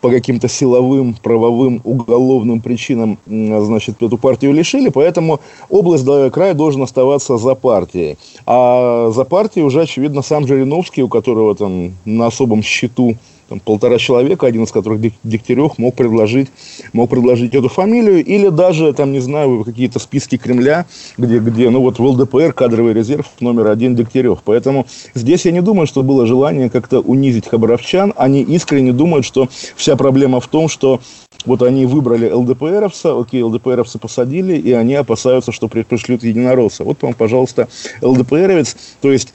по 0.00 0.10
каким-то 0.10 0.48
силовым, 0.48 1.16
правовым, 1.22 1.80
уголовным 1.84 2.60
причинам, 2.60 3.18
значит, 3.26 4.02
эту 4.02 4.16
партию 4.16 4.52
лишили, 4.52 4.90
поэтому 4.90 5.40
область 5.68 6.04
да, 6.04 6.30
края 6.30 6.54
должен 6.54 6.82
оставаться 6.82 7.36
за 7.36 7.54
партией. 7.54 8.16
А 8.46 9.10
за 9.10 9.24
партией 9.24 9.66
уже, 9.66 9.82
очевидно, 9.82 10.22
сам 10.22 10.46
Жириновский, 10.46 11.02
у 11.02 11.08
которого 11.08 11.54
там 11.54 11.94
на 12.04 12.26
особом 12.26 12.62
счету 12.62 13.16
там, 13.48 13.60
полтора 13.60 13.98
человека, 13.98 14.46
один 14.46 14.64
из 14.64 14.72
которых 14.72 15.00
Дегтярев, 15.22 15.78
мог 15.78 15.94
предложить, 15.94 16.48
мог 16.92 17.08
предложить 17.10 17.54
эту 17.54 17.68
фамилию, 17.68 18.24
или 18.24 18.48
даже, 18.48 18.92
там, 18.92 19.12
не 19.12 19.20
знаю, 19.20 19.64
какие-то 19.64 19.98
списки 19.98 20.36
Кремля, 20.36 20.86
где, 21.16 21.38
где, 21.38 21.70
ну, 21.70 21.80
вот 21.80 21.98
в 21.98 22.04
ЛДПР 22.04 22.52
кадровый 22.52 22.92
резерв 22.92 23.26
номер 23.40 23.68
один 23.68 23.94
Дегтярев. 23.94 24.40
Поэтому 24.44 24.86
здесь 25.14 25.46
я 25.46 25.52
не 25.52 25.62
думаю, 25.62 25.86
что 25.86 26.02
было 26.02 26.26
желание 26.26 26.70
как-то 26.70 27.00
унизить 27.00 27.48
хабаровчан. 27.48 28.12
Они 28.16 28.42
искренне 28.42 28.92
думают, 28.92 29.24
что 29.24 29.48
вся 29.76 29.96
проблема 29.96 30.40
в 30.40 30.48
том, 30.48 30.68
что 30.68 31.00
вот 31.46 31.62
они 31.62 31.86
выбрали 31.86 32.30
ЛДПРовца, 32.30 33.18
окей, 33.18 33.42
ЛДПРовца 33.42 33.98
посадили, 33.98 34.56
и 34.56 34.72
они 34.72 34.94
опасаются, 34.94 35.52
что 35.52 35.68
пришлют 35.68 36.22
единоросса. 36.22 36.84
Вот 36.84 37.00
вам, 37.02 37.14
пожалуйста, 37.14 37.68
ЛДПРовец, 38.02 38.76
то 39.00 39.10
есть 39.10 39.32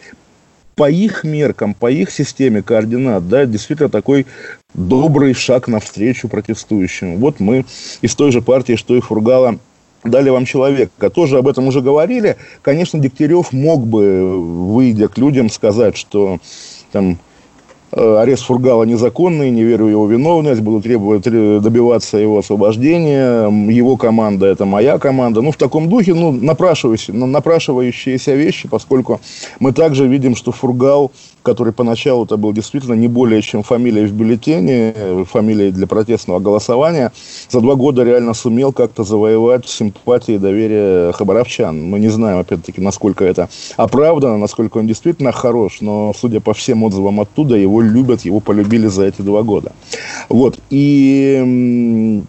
по 0.75 0.89
их 0.89 1.23
меркам, 1.23 1.73
по 1.73 1.91
их 1.91 2.11
системе 2.11 2.61
координат, 2.61 3.27
да, 3.27 3.45
действительно 3.45 3.89
такой 3.89 4.25
добрый 4.73 5.33
шаг 5.33 5.67
навстречу 5.67 6.27
протестующим. 6.27 7.17
Вот 7.17 7.39
мы 7.39 7.65
из 8.01 8.15
той 8.15 8.31
же 8.31 8.41
партии, 8.41 8.75
что 8.75 8.95
и 8.95 9.01
Фургала, 9.01 9.59
дали 10.03 10.29
вам 10.29 10.45
человека. 10.45 11.09
Тоже 11.09 11.37
об 11.37 11.47
этом 11.47 11.67
уже 11.67 11.81
говорили. 11.81 12.37
Конечно, 12.61 12.99
Дегтярев 12.99 13.53
мог 13.53 13.87
бы, 13.87 14.73
выйдя 14.73 15.07
к 15.07 15.17
людям, 15.17 15.49
сказать, 15.49 15.95
что 15.97 16.39
там 16.91 17.19
арест 17.95 18.43
Фургала 18.45 18.83
незаконный, 18.83 19.51
не 19.51 19.63
верю 19.63 19.85
в 19.85 19.89
его 19.89 20.07
виновность, 20.07 20.61
буду 20.61 20.81
требовать 20.81 21.23
добиваться 21.23 22.17
его 22.17 22.39
освобождения. 22.39 23.49
Его 23.69 23.97
команда– 23.97 24.45
это 24.47 24.65
моя 24.65 24.97
команда. 24.97 25.41
Ну, 25.41 25.51
в 25.51 25.57
таком 25.57 25.89
духе, 25.89 26.13
ну, 26.13 26.31
напрашивающиеся, 26.31 27.13
напрашивающиеся 27.13 28.33
вещи, 28.33 28.67
поскольку 28.67 29.21
мы 29.59 29.73
также 29.73 30.07
видим, 30.07 30.35
что 30.35 30.51
Фургал 30.51 31.11
который 31.43 31.73
поначалу 31.73 32.25
это 32.25 32.37
был 32.37 32.53
действительно 32.53 32.93
не 32.93 33.07
более 33.07 33.41
чем 33.41 33.63
фамилия 33.63 34.05
в 34.05 34.13
бюллетене, 34.13 35.25
фамилия 35.29 35.71
для 35.71 35.85
протестного 35.85 36.39
голосования, 36.39 37.11
за 37.49 37.61
два 37.61 37.75
года 37.75 38.03
реально 38.03 38.33
сумел 38.33 38.71
как-то 38.71 39.03
завоевать 39.03 39.67
симпатии 39.67 40.35
и 40.35 40.39
доверие 40.39 41.11
хабаровчан. 41.13 41.83
Мы 41.83 41.99
не 41.99 42.09
знаем, 42.09 42.39
опять-таки, 42.39 42.81
насколько 42.81 43.25
это 43.25 43.49
оправдано, 43.77 44.37
насколько 44.37 44.77
он 44.77 44.87
действительно 44.87 45.31
хорош, 45.31 45.81
но, 45.81 46.13
судя 46.19 46.39
по 46.39 46.53
всем 46.53 46.83
отзывам 46.83 47.19
оттуда, 47.19 47.55
его 47.55 47.81
любят, 47.81 48.21
его 48.21 48.39
полюбили 48.39 48.87
за 48.87 49.03
эти 49.05 49.21
два 49.21 49.43
года. 49.43 49.73
Вот. 50.29 50.57
И 50.69 52.23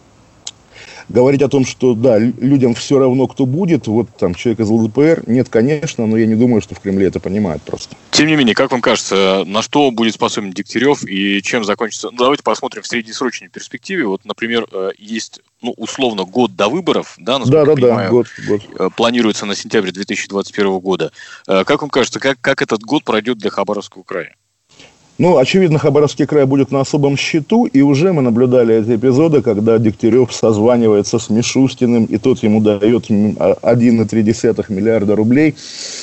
говорить 1.09 1.43
о 1.43 1.49
том, 1.49 1.65
что 1.65 1.95
да, 1.95 2.19
людям 2.19 2.75
все 2.75 2.99
равно, 2.99 3.27
кто 3.27 3.47
будет, 3.47 3.87
вот 3.87 4.09
там 4.19 4.35
человек 4.35 4.61
из 4.61 4.71
ЛДПР, 4.71 5.25
нет, 5.27 5.49
конечно, 5.49 6.07
но 6.07 6.17
я 6.17 6.27
не 6.27 6.35
думаю, 6.35 6.61
что 6.61 6.75
в 6.75 6.81
Кремле 6.81 7.07
это 7.07 7.21
понимают 7.21 7.63
просто. 7.63 7.97
Тем 8.11 8.27
не 8.27 8.37
менее, 8.37 8.55
как 8.55 8.71
вам 8.71 8.81
кажется, 8.81 9.45
на 9.47 9.63
что 9.63 9.91
будет 9.91 10.15
способен 10.15 10.53
Дегтярев 10.53 11.05
и 11.05 11.43
чем 11.43 11.65
закончится? 11.65 12.11
Ну, 12.11 12.19
давайте 12.19 12.43
посмотрим 12.43 12.83
в 12.83 12.87
среднесрочной 12.87 13.49
перспективе. 13.49 14.07
Вот, 14.07 14.25
например, 14.25 14.67
э, 14.73 14.91
есть 14.99 15.41
ну, 15.65 15.73
условно, 15.77 16.25
год 16.25 16.55
до 16.55 16.69
выборов, 16.69 17.15
да, 17.19 17.39
да, 17.39 17.65
да, 17.65 17.75
понимаю, 17.75 18.09
да, 18.09 18.11
год, 18.11 18.27
год. 18.47 18.63
Э, 18.79 18.91
планируется 18.95 19.47
на 19.47 19.55
сентябрь 19.55 19.91
2021 19.91 20.79
года. 20.79 21.11
Э, 21.49 21.65
как 21.65 21.81
вам 21.81 21.91
кажется, 21.91 22.21
как, 22.21 22.39
как 22.41 22.61
этот 22.61 22.83
год 22.83 23.03
пройдет 23.05 23.39
для 23.39 23.51
Хабаровского 23.51 24.03
края? 24.03 24.35
Ну, 25.17 25.39
очевидно, 25.39 25.79
Хабаровский 25.79 26.27
край 26.27 26.45
будет 26.45 26.73
на 26.73 26.81
особом 26.81 27.17
счету, 27.17 27.67
и 27.67 27.83
уже 27.83 28.13
мы 28.13 28.21
наблюдали 28.21 28.75
эти 28.75 28.97
эпизоды, 28.97 29.43
когда 29.43 29.79
Дегтярев 29.79 30.33
созванивается 30.33 31.21
с 31.21 31.31
Мишустиным, 31.31 32.07
и 32.07 32.19
тот 32.19 32.43
ему 32.43 32.61
дает 32.61 33.11
1,3 33.11 33.39
а, 33.39 34.73
миллиарда 34.73 35.15
рублей 35.15 35.55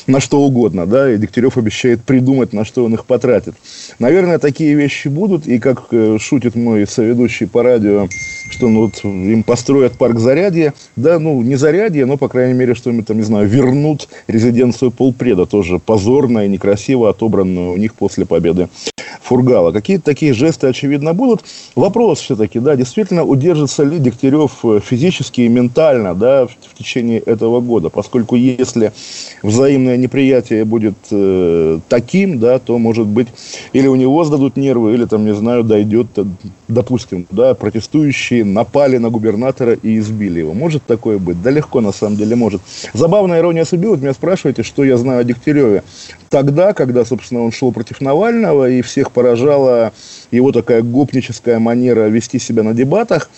на 0.08 0.22
что 0.22 0.40
угодно, 0.40 0.86
да, 0.86 1.12
и 1.12 1.18
Дегтярев 1.18 1.58
обещает 1.58 2.02
придумать, 2.04 2.54
на 2.54 2.64
что 2.64 2.86
он 2.86 2.94
их 2.94 3.04
потратит. 3.04 3.56
Наверное, 4.00 4.40
такие 4.40 4.76
вещи 4.76 5.10
будут, 5.10 5.46
и 5.46 5.60
как 5.60 5.88
э, 5.92 6.18
шутит 6.18 6.56
мой 6.56 6.88
соведущий 6.88 7.48
по 7.48 7.64
радио, 7.64 8.08
что 8.50 8.70
ну, 8.70 8.84
вот 8.84 9.04
им 9.04 9.44
построят 9.44 9.98
парк 9.98 10.20
Зарядье, 10.20 10.74
да, 10.96 11.20
ну, 11.20 11.42
не 11.42 11.58
Зарядье, 11.58 12.06
но, 12.06 12.16
по 12.16 12.30
крайней 12.30 12.54
мере, 12.54 12.76
что 12.76 12.90
им 12.90 13.04
там, 13.04 13.18
не 13.18 13.24
знаю, 13.24 13.46
вернут 13.46 14.08
резиденцию 14.28 14.92
полпреда, 14.92 15.46
тоже 15.46 15.80
позорно 15.80 16.46
и 16.46 16.48
некрасиво 16.48 17.10
отобранную 17.10 17.74
у 17.74 17.78
них 17.78 17.94
после 17.94 18.26
победы 18.26 18.70
Фургала. 19.32 19.72
Какие-то 19.72 20.04
такие 20.04 20.34
жесты, 20.34 20.68
очевидно, 20.68 21.14
будут. 21.14 21.46
Вопрос 21.76 22.20
все-таки, 22.20 22.60
да, 22.60 22.76
действительно, 22.76 23.24
удержится 23.24 23.82
ли 23.86 23.98
Дегтярев 23.98 24.52
э, 24.66 24.82
физически 24.84 25.40
и 25.40 25.48
ментально, 25.48 26.14
да, 26.14 26.48
в, 26.48 26.50
в 26.50 26.78
течение 26.78 27.20
этого 27.20 27.62
года, 27.62 27.88
поскольку 27.88 28.36
если 28.36 28.92
взаимное 29.42 29.96
неприятие 29.96 30.66
будет 30.66 30.96
э, 31.12 31.80
таким, 31.88 32.40
да, 32.40 32.60
то, 32.60 32.78
может 32.78 33.08
быть, 33.08 33.30
или 33.72 33.88
у 33.88 33.96
него 33.96 34.26
сдадут 34.26 34.58
нервы, 34.58 34.96
или, 34.96 35.06
там, 35.06 35.24
не 35.24 35.34
знаю, 35.34 35.64
дойдет, 35.64 36.08
э, 36.18 36.26
допустим, 36.68 37.26
да, 37.32 37.54
протестующие 37.54 38.44
напали 38.44 38.98
на 38.98 39.10
губернатора 39.10 39.76
и 39.82 39.98
избили 39.98 40.40
его. 40.40 40.54
Может 40.54 40.84
такое 40.86 41.20
быть? 41.20 41.42
Да 41.42 41.52
легко, 41.52 41.80
на 41.80 41.94
самом 41.94 42.18
деле, 42.18 42.36
может. 42.36 42.62
Забавная 42.94 43.40
ирония 43.40 43.64
судьбы, 43.64 43.92
вот 43.92 44.02
меня 44.02 44.14
спрашиваете, 44.14 44.64
что 44.64 44.84
я 44.84 44.98
знаю 44.98 45.22
о 45.22 45.24
Дегтяреве. 45.24 45.84
тогда, 46.28 46.74
когда, 46.74 47.06
собственно, 47.06 47.44
он 47.44 47.54
шел 47.54 47.72
против 47.72 48.02
Навального, 48.02 48.70
и 48.70 48.82
всех 48.82 49.12
поражала 49.22 49.94
его 50.32 50.52
такая 50.52 50.82
гопническая 50.82 51.60
манера 51.60 52.08
вести 52.08 52.40
себя 52.40 52.64
на 52.64 52.74
дебатах, 52.74 53.30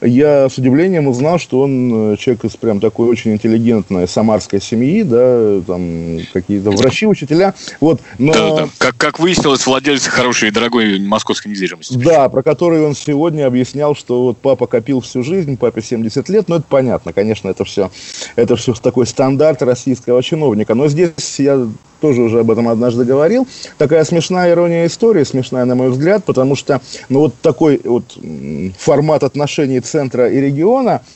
я 0.00 0.48
с 0.48 0.58
удивлением 0.58 1.06
узнал, 1.06 1.38
что 1.38 1.60
он 1.60 2.12
э, 2.12 2.16
человек 2.16 2.44
из 2.44 2.56
прям 2.56 2.80
такой 2.80 3.08
очень 3.08 3.32
интеллигентной 3.32 4.08
самарской 4.08 4.60
семьи, 4.60 5.02
да, 5.02 5.60
там 5.64 6.18
какие-то 6.32 6.70
врачи, 6.70 7.06
учителя, 7.06 7.54
вот, 7.80 8.00
но... 8.18 8.32
Да, 8.32 8.56
да. 8.56 8.68
Как, 8.78 8.96
как 8.96 9.18
выяснилось, 9.20 9.64
владелец 9.64 10.06
хорошей 10.06 10.48
и 10.48 10.50
дорогой 10.50 10.98
московской 10.98 11.52
недвижимости. 11.52 11.94
Да, 11.94 12.28
про 12.28 12.42
который 12.42 12.84
он 12.84 12.96
сегодня 12.96 13.46
объяснял, 13.46 13.94
что 13.94 14.24
вот 14.24 14.38
папа 14.38 14.66
копил 14.66 15.00
всю 15.00 15.22
жизнь, 15.22 15.56
папе 15.56 15.82
70 15.82 16.28
лет, 16.28 16.48
но 16.48 16.56
это 16.56 16.64
понятно, 16.68 17.12
конечно, 17.12 17.48
это 17.48 17.64
все, 17.64 17.90
это 18.34 18.56
все 18.56 18.74
такой 18.74 19.06
стандарт 19.06 19.62
российского 19.62 20.20
чиновника, 20.22 20.74
но 20.74 20.88
здесь 20.88 21.38
я 21.38 21.68
тоже 22.02 22.20
уже 22.20 22.40
об 22.40 22.50
этом 22.50 22.68
однажды 22.68 23.04
говорил. 23.04 23.46
Такая 23.78 24.04
смешная 24.04 24.50
ирония 24.50 24.86
истории, 24.86 25.22
смешная, 25.22 25.64
на 25.64 25.76
мой 25.76 25.88
взгляд, 25.88 26.24
потому 26.24 26.56
что 26.56 26.80
ну, 27.08 27.20
вот 27.20 27.34
такой 27.40 27.80
вот 27.82 28.18
формат 28.76 29.22
отношений 29.22 29.80
центра 29.80 30.28
и 30.28 30.38
региона– 30.38 31.00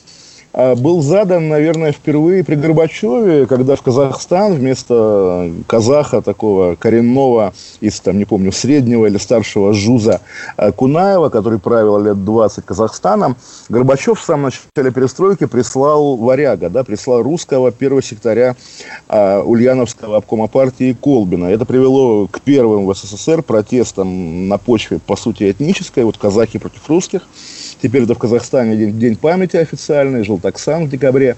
был 0.57 1.03
задан, 1.03 1.49
наверное, 1.49 1.93
впервые 1.93 2.43
при 2.43 2.55
Горбачеве, 2.55 3.47
когда 3.47 3.77
в 3.77 3.83
Казахстан 3.83 4.55
вместо 4.55 5.53
казаха 5.67 6.23
такого 6.23 6.77
коренного 6.77 7.53
из, 7.81 8.01
там, 8.01 8.17
не 8.17 8.25
помню, 8.25 8.53
среднего 8.53 9.07
или 9.07 9.19
старшего 9.19 9.75
Жуза 9.75 10.23
а, 10.57 10.73
Кунаева, 10.73 11.29
который 11.29 11.59
правил 11.59 11.99
лет 11.99 12.25
20 12.25 12.65
Казахстаном, 12.65 13.37
Горбачев 13.69 14.19
в 14.19 14.25
самом 14.25 14.45
начале 14.45 14.91
перестройки 14.93 15.45
прислал 15.45 16.17
варяга, 16.17 16.71
да, 16.71 16.85
прислал 16.85 17.23
русского 17.23 17.71
первого 17.71 18.03
секретаря 18.03 18.57
а, 19.09 19.43
Ульяновского 19.43 20.17
обкома 20.17 20.47
партии 20.47 20.97
Колбина. 20.99 21.47
Это 21.47 21.67
привело 21.67 22.27
к 22.29 22.41
первым 22.41 22.87
в 22.87 22.95
СССР 22.95 23.43
протестам 23.43 24.49
на 24.49 24.57
почве, 24.57 25.01
по 25.05 25.17
сути, 25.17 25.51
этнической, 25.51 26.05
вот 26.05 26.17
казахи 26.17 26.59
против 26.59 26.89
русских. 26.89 27.23
Теперь 27.83 28.03
это 28.03 28.15
в 28.15 28.19
Казахстане 28.19 28.77
день, 28.77 28.99
день 28.99 29.17
памяти 29.17 29.57
официальный, 29.57 30.25
Желтоксан 30.25 30.87
в 30.87 30.91
декабре. 30.91 31.37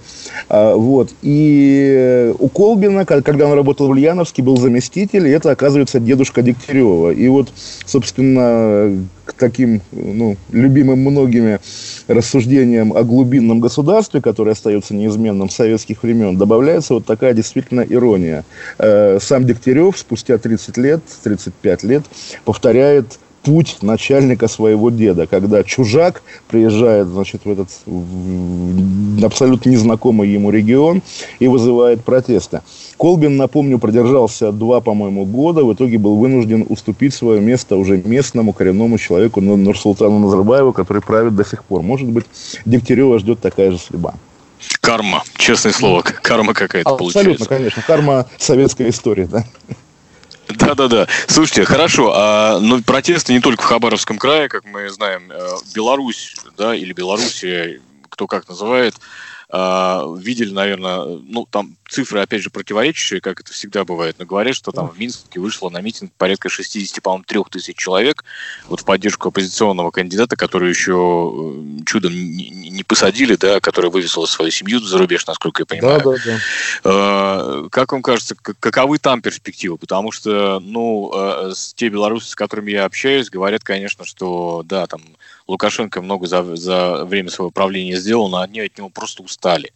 А, 0.48 0.74
вот. 0.74 1.10
И 1.22 2.32
у 2.38 2.48
Колбина, 2.48 3.04
когда 3.04 3.46
он 3.46 3.52
работал 3.54 3.88
в 3.88 3.90
Ульяновске, 3.90 4.42
был 4.42 4.56
заместитель, 4.56 5.26
и 5.26 5.30
это, 5.30 5.50
оказывается, 5.50 6.00
дедушка 6.00 6.42
Дегтярева. 6.42 7.10
И 7.10 7.26
вот, 7.28 7.48
собственно, 7.86 9.04
к 9.24 9.34
таким 9.34 9.82
ну, 9.92 10.36
любимым 10.52 11.00
многими 11.00 11.60
рассуждениям 12.06 12.96
о 12.96 13.02
глубинном 13.02 13.60
государстве, 13.60 14.22
которое 14.22 14.52
остается 14.52 14.94
неизменным 14.94 15.50
с 15.50 15.54
советских 15.56 16.02
времен, 16.02 16.38
добавляется 16.38 16.94
вот 16.94 17.04
такая 17.04 17.34
действительно 17.34 17.82
ирония. 17.82 18.44
Э, 18.78 19.18
сам 19.20 19.44
Дегтярев 19.44 19.98
спустя 19.98 20.38
30 20.38 20.76
лет, 20.78 21.00
35 21.24 21.82
лет 21.82 22.04
повторяет 22.44 23.18
путь 23.42 23.78
начальника 23.82 24.48
своего 24.48 24.90
деда, 24.90 25.26
когда 25.26 25.62
чужак 25.62 26.22
приезжает, 26.48 27.06
значит, 27.08 27.42
в 27.44 27.50
этот 27.50 27.68
в 27.86 29.24
абсолютно 29.24 29.70
незнакомый 29.70 30.28
ему 30.28 30.50
регион 30.50 31.02
и 31.38 31.48
вызывает 31.48 32.04
протесты. 32.04 32.60
Колбин, 32.96 33.36
напомню, 33.36 33.78
продержался 33.78 34.52
два, 34.52 34.80
по-моему, 34.80 35.24
года, 35.24 35.64
в 35.64 35.72
итоге 35.72 35.98
был 35.98 36.16
вынужден 36.16 36.66
уступить 36.68 37.14
свое 37.14 37.40
место 37.40 37.76
уже 37.76 38.02
местному 38.04 38.52
коренному 38.52 38.98
человеку 38.98 39.40
Нурсултану 39.40 40.18
Назарбаеву, 40.18 40.72
который 40.72 41.02
правит 41.02 41.36
до 41.36 41.44
сих 41.44 41.64
пор. 41.64 41.82
Может 41.82 42.08
быть, 42.08 42.24
Дегтярева 42.64 43.18
ждет 43.18 43.40
такая 43.40 43.70
же 43.70 43.78
судьба. 43.78 44.14
Карма, 44.80 45.22
честное 45.36 45.72
слово, 45.72 46.02
карма 46.02 46.52
какая-то 46.52 46.96
получается. 46.96 47.20
Абсолютно, 47.20 47.46
конечно, 47.46 47.82
карма 47.86 48.26
советской 48.38 48.90
истории, 48.90 49.24
да. 49.24 49.44
Да-да-да. 50.48 51.06
Слушайте, 51.26 51.64
хорошо. 51.64 52.12
А, 52.14 52.58
но 52.58 52.80
протесты 52.82 53.32
не 53.32 53.40
только 53.40 53.62
в 53.62 53.66
Хабаровском 53.66 54.18
крае, 54.18 54.48
как 54.48 54.64
мы 54.64 54.88
знаем. 54.90 55.30
Э, 55.30 55.56
Беларусь, 55.74 56.36
да, 56.56 56.74
или 56.74 56.92
Белоруссия, 56.92 57.80
кто 58.08 58.26
как 58.26 58.48
называет, 58.48 58.94
видели, 59.50 60.52
наверное, 60.52 61.20
ну, 61.22 61.46
там 61.50 61.76
цифры, 61.88 62.20
опять 62.20 62.42
же, 62.42 62.50
противоречащие, 62.50 63.20
как 63.20 63.40
это 63.40 63.52
всегда 63.52 63.84
бывает, 63.84 64.16
но 64.18 64.26
говорят, 64.26 64.54
что 64.54 64.72
там 64.72 64.88
в 64.88 64.98
Минске 64.98 65.40
вышло 65.40 65.70
на 65.70 65.80
митинг 65.80 66.12
порядка 66.18 66.50
60, 66.50 67.02
по-моему, 67.02 67.24
3 67.26 67.40
тысяч 67.50 67.76
человек 67.76 68.24
вот 68.68 68.80
в 68.80 68.84
поддержку 68.84 69.28
оппозиционного 69.28 69.90
кандидата, 69.90 70.36
который 70.36 70.68
еще 70.68 71.32
э, 71.32 71.84
чудом 71.86 72.12
не 72.12 72.82
посадили, 72.84 73.36
да, 73.36 73.60
который 73.60 73.90
вывесил 73.90 74.26
свою 74.26 74.50
семью 74.50 74.80
за 74.80 74.98
рубеж, 74.98 75.26
насколько 75.26 75.62
я 75.62 75.66
понимаю. 75.66 76.00
Да, 76.04 76.10
да, 76.10 76.18
да. 76.24 76.38
А, 76.84 77.68
как 77.70 77.92
вам 77.92 78.02
кажется, 78.02 78.36
каковы 78.36 78.98
там 78.98 79.22
перспективы? 79.22 79.78
Потому 79.78 80.12
что, 80.12 80.60
ну, 80.60 81.10
э, 81.14 81.52
те 81.74 81.88
белорусы, 81.88 82.30
с 82.30 82.34
которыми 82.34 82.72
я 82.72 82.84
общаюсь, 82.84 83.30
говорят, 83.30 83.64
конечно, 83.64 84.04
что, 84.04 84.62
да, 84.66 84.86
там 84.86 85.00
Лукашенко 85.48 86.02
много 86.02 86.26
за, 86.26 86.56
за 86.56 87.04
время 87.04 87.30
своего 87.30 87.50
правления 87.50 87.96
сделал, 87.96 88.28
но 88.28 88.40
они 88.40 88.60
от 88.60 88.76
него 88.76 88.90
просто 88.90 89.22
устали. 89.22 89.72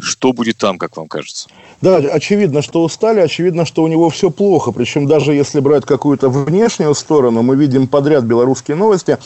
Что 0.00 0.32
будет 0.32 0.56
там, 0.56 0.78
как 0.78 0.96
вам 0.96 1.08
кажется? 1.08 1.48
Да, 1.80 1.96
очевидно, 1.96 2.62
что 2.62 2.82
устали, 2.82 3.20
очевидно, 3.20 3.66
что 3.66 3.82
у 3.82 3.88
него 3.88 4.08
все 4.08 4.30
плохо. 4.30 4.72
Причем 4.72 5.06
даже 5.06 5.34
если 5.34 5.60
брать 5.60 5.84
какую-то 5.84 6.28
внешнюю 6.30 6.94
сторону, 6.94 7.42
мы 7.42 7.56
видим 7.56 7.88
подряд 7.88 8.24
белорусские 8.24 8.76
новости. 8.76 9.18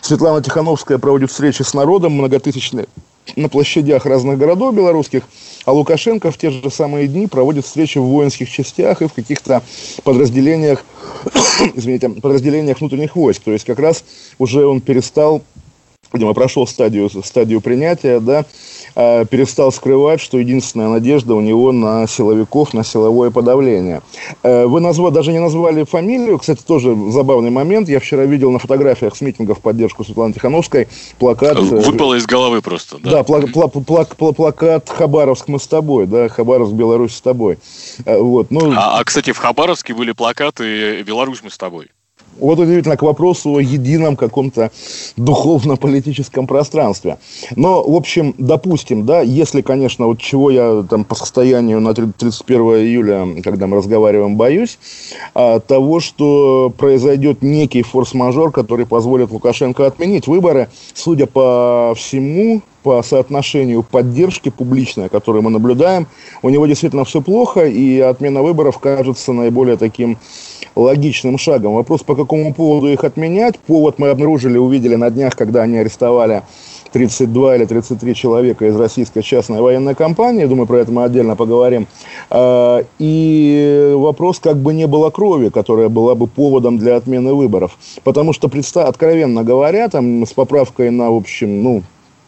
Светлана 0.00 0.42
Тихановская 0.42 0.98
проводит 0.98 1.30
встречи 1.30 1.62
с 1.62 1.74
народом 1.74 2.12
многотысячные 2.12 2.86
на 3.36 3.48
площадях 3.48 4.06
разных 4.06 4.38
городов 4.38 4.74
белорусских, 4.74 5.24
а 5.64 5.72
Лукашенко 5.72 6.30
в 6.30 6.38
те 6.38 6.50
же 6.50 6.70
самые 6.70 7.08
дни 7.08 7.26
проводит 7.26 7.64
встречи 7.64 7.98
в 7.98 8.04
воинских 8.04 8.50
частях 8.50 9.02
и 9.02 9.08
в 9.08 9.12
каких-то 9.12 9.62
подразделениях, 10.02 10.84
извините, 11.74 12.10
подразделениях 12.10 12.80
внутренних 12.80 13.16
войск. 13.16 13.42
То 13.44 13.52
есть 13.52 13.64
как 13.64 13.78
раз 13.78 14.04
уже 14.38 14.66
он 14.66 14.80
перестал, 14.80 15.42
видимо, 16.12 16.34
прошел 16.34 16.66
стадию, 16.66 17.10
стадию 17.24 17.60
принятия, 17.60 18.20
да, 18.20 18.44
перестал 18.94 19.72
скрывать, 19.72 20.20
что 20.20 20.38
единственная 20.38 20.88
надежда 20.88 21.34
у 21.34 21.40
него 21.40 21.72
на 21.72 22.06
силовиков, 22.06 22.74
на 22.74 22.84
силовое 22.84 23.30
подавление. 23.30 24.02
Э, 24.42 24.66
вы 24.66 24.80
назвали, 24.80 25.12
даже 25.12 25.32
не 25.32 25.40
назвали 25.40 25.84
фамилию, 25.84 26.38
кстати, 26.38 26.62
тоже 26.62 26.94
забавный 27.10 27.50
момент. 27.50 27.88
Я 27.88 28.00
вчера 28.00 28.24
видел 28.24 28.50
на 28.50 28.58
фотографиях 28.58 29.16
с 29.16 29.20
миттингов 29.20 29.58
в 29.58 29.60
поддержку 29.60 30.04
Светланы 30.04 30.32
Тихановской 30.32 30.88
плакат... 31.18 31.56
Э, 31.56 31.60
Выпало 31.60 32.14
из 32.14 32.26
головы 32.26 32.62
просто, 32.62 32.98
да? 32.98 33.10
Да, 33.10 33.24
пла 33.24 33.40
пла 33.40 33.68
пла 33.68 34.04
пла 34.04 34.32
плакат 34.32 34.88
«Хабаровск 34.88 35.48
мы 35.48 35.58
с 35.58 35.66
тобой», 35.66 36.06
да, 36.06 36.28
«Хабаровск, 36.28 36.72
Беларусь 36.72 37.14
с 37.14 37.20
тобой». 37.20 37.58
Э, 38.04 38.18
вот, 38.18 38.50
ну... 38.50 38.72
а, 38.76 39.00
а, 39.00 39.04
кстати, 39.04 39.32
в 39.32 39.38
Хабаровске 39.38 39.94
были 39.94 40.12
плакаты 40.12 41.02
«Беларусь 41.02 41.40
мы 41.42 41.50
с 41.50 41.58
тобой». 41.58 41.90
Вот 42.38 42.58
удивительно 42.58 42.96
к 42.96 43.02
вопросу 43.02 43.56
о 43.56 43.60
едином 43.60 44.16
каком-то 44.16 44.70
духовно-политическом 45.16 46.46
пространстве. 46.46 47.18
Но, 47.54 47.82
в 47.82 47.94
общем, 47.94 48.34
допустим, 48.38 49.06
да, 49.06 49.20
если, 49.20 49.62
конечно, 49.62 50.06
вот 50.06 50.18
чего 50.18 50.50
я 50.50 50.84
там 50.88 51.04
по 51.04 51.14
состоянию 51.14 51.80
на 51.80 51.94
31 51.94 52.60
июля, 52.60 53.42
когда 53.42 53.66
мы 53.66 53.76
разговариваем, 53.76 54.36
боюсь, 54.36 54.78
а, 55.34 55.60
того, 55.60 56.00
что 56.00 56.72
произойдет 56.76 57.42
некий 57.42 57.82
форс-мажор, 57.82 58.50
который 58.50 58.86
позволит 58.86 59.30
Лукашенко 59.30 59.86
отменить 59.86 60.26
выборы, 60.26 60.68
судя 60.94 61.26
по 61.26 61.94
всему, 61.96 62.62
по 62.84 63.02
соотношению 63.02 63.82
поддержки 63.82 64.50
публичной, 64.50 65.08
которую 65.08 65.42
мы 65.42 65.50
наблюдаем, 65.50 66.06
у 66.42 66.50
него 66.50 66.66
действительно 66.66 67.04
все 67.04 67.22
плохо, 67.22 67.64
и 67.64 67.98
отмена 67.98 68.42
выборов 68.42 68.78
кажется 68.78 69.32
наиболее 69.32 69.78
таким 69.78 70.18
логичным 70.76 71.38
шагом. 71.38 71.74
Вопрос, 71.74 72.02
по 72.02 72.14
какому 72.14 72.52
поводу 72.52 72.88
их 72.88 73.02
отменять. 73.02 73.58
Повод 73.58 73.98
мы 73.98 74.10
обнаружили, 74.10 74.58
увидели 74.58 74.96
на 74.96 75.10
днях, 75.10 75.34
когда 75.34 75.62
они 75.62 75.78
арестовали 75.78 76.42
32 76.92 77.56
или 77.56 77.64
33 77.64 78.14
человека 78.14 78.66
из 78.66 78.76
российской 78.76 79.22
частной 79.22 79.60
военной 79.60 79.94
компании. 79.94 80.44
Думаю, 80.44 80.66
про 80.66 80.78
это 80.78 80.92
мы 80.92 81.04
отдельно 81.04 81.36
поговорим. 81.36 81.86
А, 82.30 82.84
и 82.98 83.92
вопрос, 83.96 84.40
как 84.40 84.58
бы 84.58 84.74
не 84.74 84.86
было 84.86 85.08
крови, 85.10 85.48
которая 85.48 85.88
была 85.88 86.14
бы 86.14 86.26
поводом 86.26 86.78
для 86.78 86.96
отмены 86.96 87.32
выборов. 87.32 87.78
Потому 88.04 88.32
что, 88.32 88.50
откровенно 88.86 89.42
говоря, 89.42 89.88
там, 89.88 90.26
с 90.26 90.32
поправкой 90.34 90.90
на, 90.90 91.10
в 91.10 91.16
общем, 91.16 91.62
ну, 91.62 91.82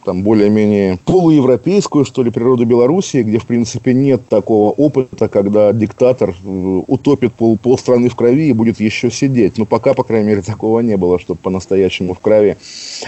там 0.07 0.23
более-менее 0.23 0.99
полуевропейскую, 1.05 2.05
что 2.05 2.23
ли, 2.23 2.31
природу 2.31 2.65
Белоруссии, 2.65 3.23
где, 3.23 3.39
в 3.39 3.45
принципе, 3.45 3.93
нет 3.93 4.29
такого 4.29 4.71
опыта, 4.71 5.27
когда 5.27 5.73
диктатор 5.73 6.31
э, 6.31 6.83
утопит 6.87 7.35
пол, 7.35 7.59
полстраны 7.59 8.09
в 8.09 8.15
крови 8.15 8.47
и 8.47 8.53
будет 8.53 8.79
еще 8.79 9.11
сидеть. 9.11 9.59
Ну, 9.59 9.67
пока, 9.67 9.95
по 9.95 10.05
крайней 10.05 10.29
мере, 10.29 10.43
такого 10.43 10.79
не 10.79 10.97
было, 10.97 11.19
чтобы 11.19 11.41
по-настоящему 11.43 12.15
в 12.15 12.21
крови. 12.21 12.57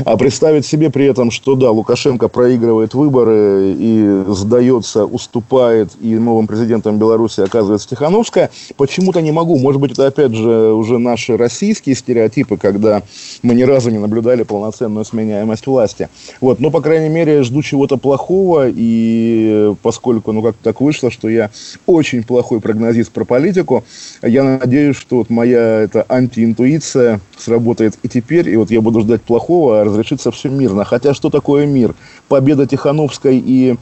А 0.04 0.16
представить 0.16 0.66
себе 0.66 0.90
при 0.90 1.06
этом, 1.06 1.30
что, 1.30 1.54
да, 1.54 1.70
Лукашенко 1.70 2.26
проигрывает 2.26 2.94
выборы 2.94 3.76
и 3.78 4.24
сдается, 4.26 5.04
уступает, 5.04 5.90
и 6.00 6.16
новым 6.16 6.48
президентом 6.48 6.98
Беларуси 6.98 7.42
оказывается 7.42 7.88
Тихановская, 7.88 8.50
почему-то 8.76 9.20
не 9.20 9.30
могу. 9.30 9.56
Может 9.56 9.80
быть, 9.80 9.92
это, 9.92 10.08
опять 10.08 10.34
же, 10.34 10.72
уже 10.72 10.98
наши 10.98 11.36
российские 11.36 11.94
стереотипы, 11.94 12.56
когда 12.56 13.04
мы 13.42 13.54
ни 13.54 13.62
разу 13.62 13.90
не 13.90 13.98
наблюдали 13.98 14.42
полноценную 14.42 15.04
сменяемость 15.04 15.68
власти. 15.68 16.08
Вот, 16.40 16.58
но 16.58 16.72
пока 16.72 16.87
крайней 16.88 17.10
мере, 17.10 17.42
жду 17.42 17.60
чего-то 17.62 17.98
плохого, 17.98 18.66
и 18.66 19.74
поскольку, 19.82 20.32
ну, 20.32 20.42
как 20.42 20.56
так 20.56 20.80
вышло, 20.80 21.10
что 21.10 21.28
я 21.28 21.50
очень 21.84 22.22
плохой 22.22 22.62
прогнозист 22.62 23.12
про 23.12 23.26
политику, 23.26 23.84
я 24.22 24.42
надеюсь, 24.42 24.96
что 24.96 25.16
вот 25.16 25.28
моя 25.28 25.80
эта 25.80 26.06
антиинтуиция 26.08 27.20
сработает 27.36 27.98
и 28.02 28.08
теперь, 28.08 28.48
и 28.48 28.56
вот 28.56 28.70
я 28.70 28.80
буду 28.80 29.02
ждать 29.02 29.20
плохого, 29.20 29.80
а 29.80 29.84
разрешится 29.84 30.30
все 30.30 30.48
мирно. 30.48 30.86
Хотя 30.86 31.12
что 31.12 31.28
такое 31.28 31.66
мир? 31.66 31.94
Победа 32.26 32.66
Тихановской 32.66 33.36
и 33.36 33.76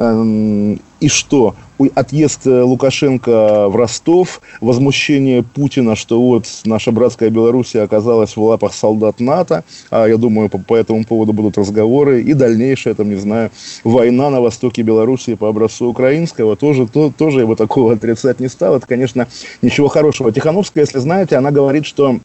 и 0.00 1.08
что? 1.08 1.54
Отъезд 1.94 2.46
э, 2.46 2.62
Лукашенко 2.62 3.68
в 3.68 3.76
Ростов, 3.76 4.40
возмущение 4.60 5.42
Путина, 5.42 5.96
что 5.96 6.20
вот 6.20 6.46
наша 6.64 6.92
братская 6.92 7.30
Белоруссия 7.30 7.82
оказалась 7.82 8.36
в 8.36 8.42
лапах 8.42 8.74
солдат 8.74 9.18
НАТО, 9.18 9.64
а 9.90 10.06
я 10.06 10.18
думаю, 10.18 10.50
по, 10.50 10.58
по 10.58 10.76
этому 10.76 11.04
поводу 11.04 11.32
будут 11.32 11.56
разговоры, 11.56 12.22
и 12.22 12.34
дальнейшая, 12.34 12.94
там, 12.94 13.08
не 13.08 13.16
знаю, 13.16 13.50
война 13.82 14.28
на 14.28 14.42
востоке 14.42 14.82
Белоруссии 14.82 15.34
по 15.34 15.48
образцу 15.48 15.86
украинского, 15.86 16.54
тоже, 16.54 16.86
то, 16.86 17.12
тоже 17.16 17.46
бы 17.46 17.56
такого 17.56 17.94
отрицать 17.94 18.40
не 18.40 18.48
стал. 18.48 18.76
Это, 18.76 18.86
конечно, 18.86 19.26
ничего 19.62 19.88
хорошего. 19.88 20.32
Тихановская, 20.32 20.84
если 20.84 20.98
знаете, 20.98 21.36
она 21.36 21.50
говорит, 21.50 21.86
что 21.86 22.20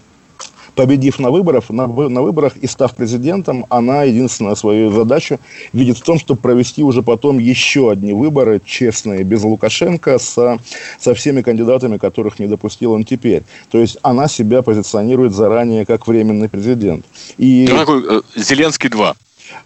победив 0.76 1.20
на 1.20 1.32
выборах, 1.32 1.70
на, 1.70 1.88
на 1.88 2.22
выборах 2.22 2.58
и 2.58 2.68
став 2.68 2.94
президентом, 2.96 3.66
она 3.70 4.04
единственную 4.04 4.56
свою 4.56 4.92
задачу 4.92 5.40
видит 5.74 5.98
в 5.98 6.04
том, 6.04 6.20
чтобы 6.20 6.40
провести 6.40 6.84
уже 6.84 7.02
потом 7.02 7.40
еще 7.40 7.92
одни 7.92 8.14
выборы 8.14 8.62
честные, 8.64 9.24
без 9.24 9.44
Лукашенко, 9.44 10.20
со, 10.20 10.60
со 11.00 11.14
всеми 11.14 11.42
кандидатами, 11.42 11.98
которых 11.98 12.40
не 12.40 12.48
допустил 12.48 12.92
он 12.92 13.04
теперь. 13.04 13.44
То 13.72 13.80
есть 13.80 13.98
она 14.02 14.28
себя 14.28 14.62
позиционирует 14.62 15.34
заранее 15.34 15.86
как 15.86 16.08
временный 16.08 16.50
президент. 16.50 17.06
И... 17.38 17.68
Ну, 17.70 17.78
такой, 17.78 18.04
э, 18.08 18.22
Зеленский 18.36 18.90
2. 18.90 19.16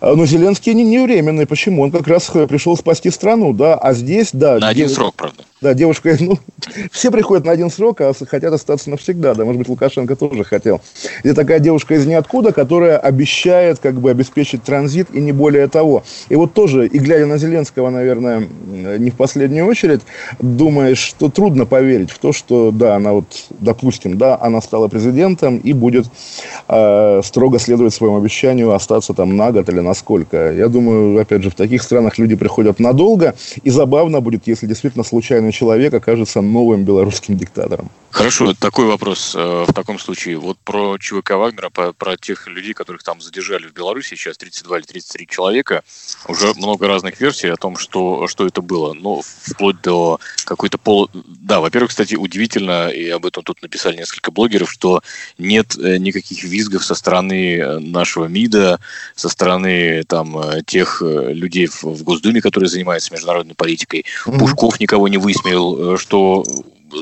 А, 0.01 0.15
но 0.15 0.25
Зеленский 0.25 0.73
не, 0.73 0.83
не 0.83 0.99
временный. 0.99 1.45
Почему? 1.45 1.83
Он 1.83 1.91
как 1.91 2.07
раз 2.07 2.25
пришел 2.25 2.77
спасти 2.77 3.09
страну, 3.09 3.53
да, 3.53 3.75
а 3.75 3.93
здесь, 3.93 4.29
да... 4.33 4.59
На 4.59 4.69
один 4.69 4.89
срок, 4.89 5.15
правда. 5.15 5.43
Да, 5.61 5.73
девушка, 5.73 6.15
ну, 6.21 6.39
все 6.91 7.11
приходят 7.11 7.45
на 7.45 7.51
один 7.51 7.69
срок, 7.69 7.99
а 7.99 8.13
хотят 8.13 8.53
остаться 8.53 8.89
навсегда, 8.89 9.33
да, 9.33 9.43
может 9.43 9.59
быть, 9.59 9.67
Лукашенко 9.67 10.15
тоже 10.15 10.45
хотел. 10.45 10.79
Это 11.23 11.35
такая 11.35 11.59
девушка 11.59 11.95
из 11.95 12.05
ниоткуда, 12.05 12.53
которая 12.53 12.97
обещает, 12.97 13.79
как 13.79 13.99
бы, 13.99 14.09
обеспечить 14.09 14.63
транзит 14.63 15.09
и 15.11 15.19
не 15.19 15.33
более 15.33 15.67
того. 15.67 16.03
И 16.29 16.35
вот 16.35 16.53
тоже, 16.53 16.87
и 16.87 16.97
глядя 16.97 17.25
на 17.25 17.37
Зеленского, 17.37 17.89
наверное, 17.89 18.47
не 18.69 19.11
в 19.11 19.15
последнюю 19.15 19.65
очередь, 19.65 20.01
думаешь, 20.39 20.99
что 20.99 21.29
трудно 21.29 21.65
поверить 21.65 22.11
в 22.11 22.19
то, 22.19 22.31
что, 22.31 22.71
да, 22.71 22.95
она 22.95 23.11
вот, 23.11 23.25
допустим, 23.59 24.17
да, 24.17 24.37
она 24.39 24.61
стала 24.61 24.87
президентом 24.87 25.57
и 25.57 25.73
будет 25.73 26.05
э, 26.69 27.21
строго 27.23 27.59
следовать 27.59 27.93
своему 27.93 28.17
обещанию 28.17 28.71
остаться 28.73 29.13
там 29.13 29.35
на 29.35 29.51
год 29.51 29.67
или 29.67 29.81
на 29.81 29.93
сколько. 29.93 30.53
Я 30.53 30.69
думаю, 30.69 31.19
опять 31.19 31.43
же, 31.43 31.49
в 31.49 31.55
таких 31.55 31.83
странах 31.83 32.17
люди 32.17 32.35
приходят 32.35 32.79
надолго, 32.79 33.35
и 33.63 33.69
забавно 33.69 34.21
будет, 34.21 34.47
если 34.47 34.65
действительно 34.65 35.03
случайный 35.49 35.51
человек 35.51 35.93
окажется 35.93 36.41
новым 36.41 36.83
белорусским 36.83 37.37
диктатором. 37.37 37.89
Хорошо, 38.11 38.53
такой 38.53 38.85
вопрос 38.85 39.35
э, 39.35 39.65
в 39.67 39.73
таком 39.73 39.99
случае. 39.99 40.37
Вот 40.37 40.57
про 40.59 40.97
ЧВК 40.97 41.31
Вагнера, 41.31 41.69
про, 41.69 41.93
про 41.93 42.17
тех 42.17 42.47
людей, 42.47 42.73
которых 42.73 43.03
там 43.03 43.21
задержали 43.21 43.67
в 43.67 43.73
Беларуси, 43.73 44.15
сейчас 44.15 44.37
32 44.37 44.79
или 44.79 44.85
33 44.85 45.27
человека, 45.27 45.83
уже 46.27 46.53
много 46.55 46.87
разных 46.87 47.19
версий 47.21 47.49
о 47.49 47.55
том, 47.55 47.77
что, 47.77 48.27
что 48.27 48.47
это 48.47 48.61
было. 48.61 48.93
Но 48.93 49.21
вплоть 49.21 49.81
до 49.81 50.19
какой-то 50.45 50.79
пол... 50.79 51.09
Да, 51.13 51.59
во-первых, 51.59 51.91
кстати, 51.91 52.15
удивительно, 52.15 52.89
и 52.89 53.07
об 53.09 53.25
этом 53.27 53.43
тут 53.43 53.61
написали 53.61 53.97
несколько 53.97 54.31
блогеров, 54.31 54.71
что 54.71 55.01
нет 55.37 55.77
э, 55.77 55.97
никаких 55.97 56.43
визгов 56.43 56.83
со 56.83 56.95
стороны 56.95 57.57
э, 57.57 57.79
нашего 57.79 58.25
МИДа, 58.25 58.79
со 59.15 59.29
стороны 59.29 60.03
там 60.03 60.63
тех 60.65 61.01
людей 61.03 61.67
в, 61.67 61.83
в 61.83 62.03
Госдуме, 62.03 62.41
которые 62.41 62.69
занимаются 62.69 63.13
международной 63.13 63.53
политикой. 63.53 64.05
Mm-hmm. 64.25 64.39
Пушков 64.39 64.79
никого 64.79 65.07
не 65.07 65.17
высмеял, 65.17 65.97
что 65.97 66.43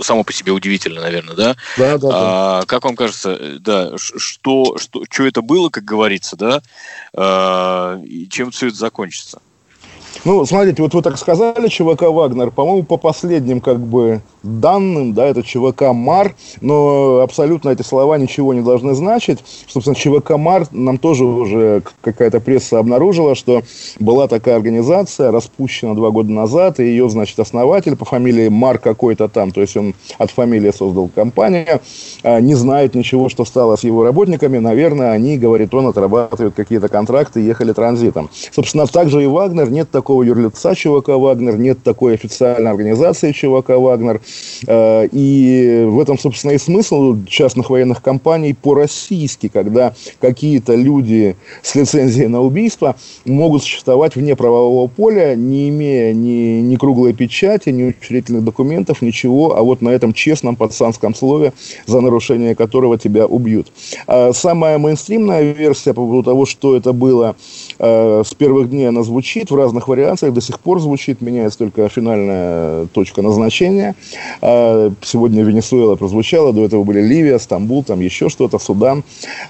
само 0.02 0.23
по 0.23 0.34
себе 0.34 0.52
удивительно, 0.52 1.02
наверное, 1.02 1.36
да? 1.36 1.56
Да, 1.78 1.97
да. 1.97 2.10
А, 2.12 2.60
да. 2.62 2.65
Как 2.65 2.84
вам 2.84 2.95
кажется, 2.95 3.58
да, 3.60 3.97
что, 3.97 4.78
что, 4.78 5.04
что 5.10 5.26
это 5.26 5.41
было, 5.41 5.69
как 5.69 5.84
говорится, 5.86 6.36
да, 6.36 6.62
а, 7.13 8.00
и 8.04 8.28
чем 8.30 8.52
все 8.52 8.67
это 8.67 8.78
закончится? 8.78 9.41
Ну, 10.26 10.45
смотрите, 10.45 10.82
вот 10.82 10.93
вы 10.93 11.02
так 11.02 11.17
сказали, 11.17 11.67
ЧВК 11.67 12.04
«Вагнер», 12.04 12.52
по-моему, 12.52 12.84
по 12.84 12.97
последним, 12.97 13.62
как 13.62 13.80
бы, 13.80 14.21
данным, 14.47 15.13
да, 15.13 15.27
это 15.27 15.43
ЧВК 15.43 15.93
МАР, 15.93 16.36
но 16.62 17.19
абсолютно 17.21 17.69
эти 17.69 17.81
слова 17.81 18.17
ничего 18.17 18.53
не 18.53 18.62
должны 18.62 18.95
значить. 18.95 19.39
Собственно, 19.67 19.95
ЧВК 19.95 20.31
МАР 20.38 20.67
нам 20.71 20.97
тоже 20.97 21.25
уже 21.25 21.83
какая-то 22.01 22.39
пресса 22.39 22.79
обнаружила, 22.79 23.36
что 23.36 23.62
была 23.99 24.27
такая 24.27 24.55
организация, 24.55 25.31
распущена 25.31 25.93
два 25.93 26.12
года 26.12 26.31
назад, 26.31 26.79
и 26.79 26.83
ее, 26.83 27.10
значит, 27.10 27.39
основатель 27.39 27.95
по 27.95 28.05
фамилии 28.05 28.49
Мар 28.49 28.79
какой-то 28.79 29.27
там, 29.27 29.51
то 29.51 29.62
есть 29.62 29.75
он 29.77 29.93
от 30.17 30.31
фамилии 30.31 30.71
создал 30.71 31.10
компанию, 31.13 31.81
а, 32.23 32.39
не 32.39 32.55
знает 32.55 32.95
ничего, 32.95 33.29
что 33.29 33.45
стало 33.45 33.75
с 33.75 33.83
его 33.83 34.03
работниками, 34.03 34.57
наверное, 34.57 35.12
они, 35.12 35.38
говорит 35.38 35.73
он, 35.73 35.88
отрабатывают 35.88 36.55
какие-то 36.55 36.88
контракты, 36.88 37.41
ехали 37.41 37.73
транзитом. 37.73 38.29
Собственно, 38.51 38.88
также 38.88 39.23
и 39.23 39.27
Вагнер, 39.27 39.69
нет 39.69 39.89
такого 39.91 40.23
юрлица 40.23 40.75
ЧВК 40.75 41.10
Вагнер, 41.10 41.57
нет 41.57 41.83
такой 41.83 42.13
официальной 42.13 42.71
организации 42.71 43.31
ЧВК 43.31 43.69
Вагнер, 43.69 44.21
и 44.67 45.86
в 45.88 46.00
этом, 46.00 46.17
собственно, 46.17 46.52
и 46.52 46.58
смысл 46.58 47.17
частных 47.28 47.69
военных 47.69 48.02
компаний 48.02 48.54
по-российски, 48.54 49.47
когда 49.47 49.93
какие-то 50.19 50.76
люди 50.76 51.36
с 51.62 51.76
лицензией 51.76 52.28
на 52.28 52.41
убийство 52.41 52.95
могут 53.26 53.63
существовать 53.63 54.15
вне 54.15 54.36
правового 54.36 54.88
поля, 54.88 55.36
не 55.36 55.69
имея 55.69 56.13
ни, 56.13 56.62
ни 56.62 56.76
круглой 56.76 57.13
печати, 57.13 57.69
ни 57.69 57.84
учредительных 57.86 58.43
документов, 58.43 59.02
ничего, 59.02 59.56
а 59.56 59.62
вот 59.62 59.82
на 59.82 59.89
этом 59.89 60.13
честном 60.13 60.56
пацанском 60.56 61.13
слове, 61.15 61.54
за 61.86 62.02
нарушение 62.02 62.56
которого 62.56 62.97
тебя 62.97 63.26
убьют. 63.26 63.71
А 64.08 64.32
самая 64.34 64.78
мейнстримная 64.78 65.52
версия 65.52 65.93
по 65.93 66.02
поводу 66.02 66.23
того, 66.23 66.45
что 66.45 66.76
это 66.76 66.93
было, 66.93 67.36
э, 67.80 68.23
с 68.26 68.34
первых 68.34 68.69
дней 68.69 68.89
она 68.89 69.04
звучит 69.04 69.52
в 69.52 69.56
разных 69.56 69.88
вариациях, 69.88 70.34
до 70.34 70.41
сих 70.41 70.60
пор 70.60 70.80
звучит, 70.80 71.21
меняется 71.21 71.60
только 71.60 71.89
финальная 71.89 72.88
точка 72.88 73.21
назначения. 73.21 73.95
А, 74.41 74.91
сегодня 75.01 75.43
Венесуэла 75.43 75.95
прозвучала, 75.95 76.53
до 76.53 76.63
этого 76.63 76.84
были 76.84 77.01
Ливия, 77.01 77.39
Стамбул, 77.39 77.84
там 77.84 77.99
еще 77.99 78.30
что-то, 78.30 78.60
Судан. 78.60 79.03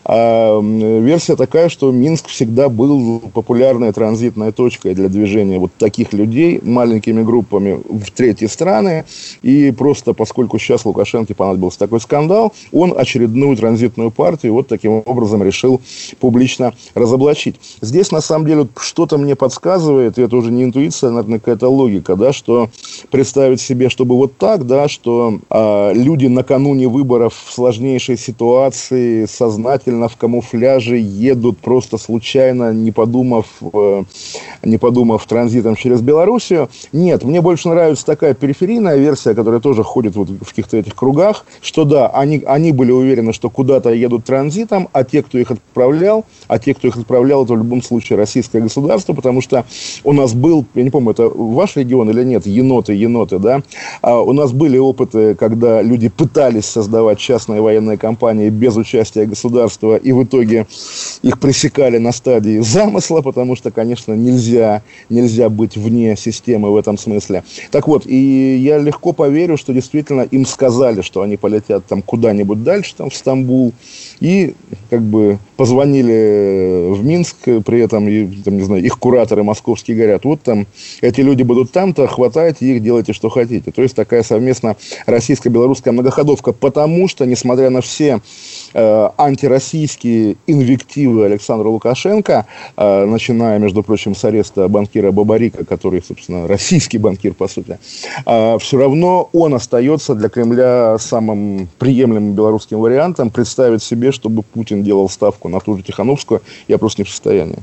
А, 0.06 0.60
версия 0.62 1.36
такая, 1.36 1.69
что 1.69 1.91
Минск 1.91 2.27
всегда 2.27 2.69
был 2.69 3.19
популярной 3.34 3.91
транзитной 3.91 4.51
точкой 4.51 4.93
для 4.93 5.10
движения 5.10 5.60
вот 5.60 5.71
таких 5.77 6.13
людей 6.13 6.60
маленькими 6.63 7.23
группами 7.23 7.80
в 7.88 8.12
третьи 8.12 8.47
страны. 8.47 9.06
И 9.41 9.71
просто 9.71 10.13
поскольку 10.13 10.60
сейчас 10.60 10.86
Лукашенко 10.86 11.34
понадобился 11.34 11.80
такой 11.80 12.01
скандал, 12.01 12.53
он 12.71 12.93
очередную 12.97 13.56
транзитную 13.58 14.12
партию 14.12 14.53
вот 14.53 14.67
таким 14.67 15.03
образом 15.06 15.43
решил 15.43 15.82
публично 16.19 16.73
разоблачить. 16.95 17.56
Здесь, 17.82 18.12
на 18.12 18.21
самом 18.21 18.45
деле, 18.47 18.67
что-то 18.80 19.17
мне 19.17 19.36
подсказывает, 19.36 20.17
и 20.17 20.21
это 20.21 20.36
уже 20.36 20.51
не 20.51 20.63
интуиция, 20.63 21.10
а, 21.10 21.12
наверное, 21.12 21.39
какая-то 21.39 21.69
логика, 21.69 22.15
да, 22.15 22.34
что 22.34 22.69
представить 23.12 23.62
себе, 23.62 23.89
чтобы 23.89 24.15
вот 24.15 24.38
так, 24.38 24.57
да, 24.65 24.88
что 24.88 25.39
э, 25.50 25.93
люди 25.93 26.28
накануне 26.28 26.88
выборов 26.88 27.34
в 27.46 27.54
сложнейшей 27.54 28.17
ситуации 28.17 29.26
сознательно 29.26 30.10
в 30.10 30.17
камуфляже 30.17 30.98
едут 30.98 31.58
просто 31.60 31.98
случайно, 31.98 32.74
не 32.74 32.91
подумав, 32.91 33.46
э, 33.62 34.04
не 34.63 34.78
подумав 34.78 35.26
транзитом 35.26 35.76
через 35.76 36.02
Белоруссию. 36.02 36.70
Нет, 36.91 37.24
мне 37.24 37.41
больше 37.41 37.70
нравится 37.70 38.06
такая 38.06 38.34
периферийная 38.34 38.98
версия, 38.98 39.34
которая 39.34 39.60
тоже 39.60 39.84
ходит 39.84 40.15
вот 40.15 40.30
в 40.30 40.50
каких-то 40.50 40.78
этих 40.78 40.96
кругах, 40.96 41.46
что 41.62 41.86
да, 41.86 42.08
они, 42.08 42.43
они 42.46 42.72
были 42.72 42.91
уверены, 42.91 43.34
что 43.34 43.50
куда-то 43.50 43.91
едут 43.91 44.26
транзитом, 44.26 44.89
а 44.93 45.04
те, 45.04 45.24
кто 45.24 45.38
их 45.38 45.52
отправлял, 45.52 46.26
а 46.48 46.60
те, 46.60 46.74
кто 46.74 46.88
их 46.88 46.98
отправлял, 46.98 47.43
это 47.43 47.54
в 47.54 47.58
любом 47.58 47.82
случае 47.82 48.17
российское 48.17 48.62
государство, 48.62 49.13
потому 49.13 49.41
что 49.41 49.65
у 50.04 50.13
нас 50.13 50.34
был, 50.34 50.65
я 50.76 50.84
не 50.84 50.89
помню, 50.89 51.12
это 51.12 51.30
ваш 51.30 51.76
регион 51.76 52.10
или 52.10 52.24
нет, 52.24 52.46
еноты, 52.46 52.93
еноты, 52.93 53.39
да, 53.39 53.62
а 54.02 54.22
у 54.22 54.34
нас 54.34 54.46
были 54.51 54.77
опыты, 54.77 55.36
когда 55.36 55.81
люди 55.81 56.10
пытались 56.10 56.65
создавать 56.65 57.19
частные 57.19 57.62
военные 57.62 57.97
компании 57.97 58.49
без 58.49 58.75
участия 58.75 59.25
государства, 59.25 59.95
и 59.95 60.12
в 60.12 60.23
итоге 60.23 60.67
их 61.21 61.39
пресекали 61.39 61.97
на 61.97 62.12
стадии 62.12 62.60
замысла, 62.60 63.21
потому 63.21 63.55
что, 63.55 63.71
конечно, 63.71 64.13
нельзя, 64.13 64.81
нельзя 65.10 65.49
быть 65.49 65.77
вне 65.77 66.15
системы 66.15 66.71
в 66.71 66.77
этом 66.77 66.97
смысле. 66.97 67.43
Так 67.71 67.88
вот, 67.88 68.05
и 68.05 68.57
я 68.57 68.77
легко 68.77 69.13
поверю, 69.13 69.57
что 69.57 69.73
действительно 69.73 70.21
им 70.21 70.45
сказали, 70.45 71.01
что 71.01 71.21
они 71.21 71.38
полетят 71.38 71.86
там 71.86 72.01
куда-нибудь 72.01 72.63
дальше, 72.63 72.93
там 72.95 73.10
в 73.10 73.15
Стамбул, 73.15 73.73
и 74.19 74.56
как 74.89 75.01
бы 75.01 75.39
позвонили 75.58 76.91
в 76.93 77.06
Минск, 77.06 77.36
при 77.65 77.80
этом, 77.80 78.06
там, 78.43 78.58
не 78.58 78.63
знаю, 78.63 78.84
их 78.84 78.99
кураторы 78.99 79.43
московские 79.43 79.97
говорят, 79.97 80.25
вот 80.25 80.41
там 80.41 80.67
эти 81.01 81.21
люди 81.21 81.43
будут 81.43 81.71
там-то, 81.71 82.08
хватайте 82.08 82.65
их, 82.65 82.82
делайте, 82.82 83.13
что 83.13 83.30
хотите. 83.30 83.71
То 83.71 83.82
есть 83.82 83.95
такая 83.95 84.23
совместно 84.23 84.75
российско-белорусская 85.06 85.91
многоходовка, 85.91 86.51
потому 86.51 87.08
что, 87.08 87.25
несмотря 87.25 87.69
на 87.69 87.82
все 87.82 88.21
э, 88.73 89.10
антироссийские 89.17 90.38
инвективы 90.47 91.25
Александра 91.25 91.67
Лукашенко, 91.67 92.45
э, 92.75 93.06
начиная, 93.06 93.60
между 93.60 93.84
прочим, 93.84 94.15
с 94.15 94.23
ареста 94.25 94.67
банкира 94.67 95.12
Бабарика, 95.12 95.65
который, 95.65 96.03
собственно, 96.03 96.47
российский 96.47 96.97
банкир, 96.97 97.34
по 97.34 97.47
сути, 97.47 97.80
э, 98.25 98.58
все 98.60 98.77
равно 98.77 99.30
он 99.34 99.53
остается 99.53 100.15
для 100.15 100.30
Кремля 100.30 100.97
самым 100.99 101.67
приемлемым 101.80 102.34
белорусским 102.34 102.80
вариантом. 102.80 103.30
Представить 103.30 103.84
себе, 103.84 104.12
чтобы 104.12 104.43
Путин 104.43 104.84
делал 104.84 105.10
ставку 105.10 105.49
на 105.49 105.60
ту 105.60 105.77
же 105.77 105.84
Тихановскую, 105.84 106.41
я 106.67 106.77
просто 106.77 107.01
не 107.01 107.06
в 107.06 107.10
состоянии. 107.10 107.60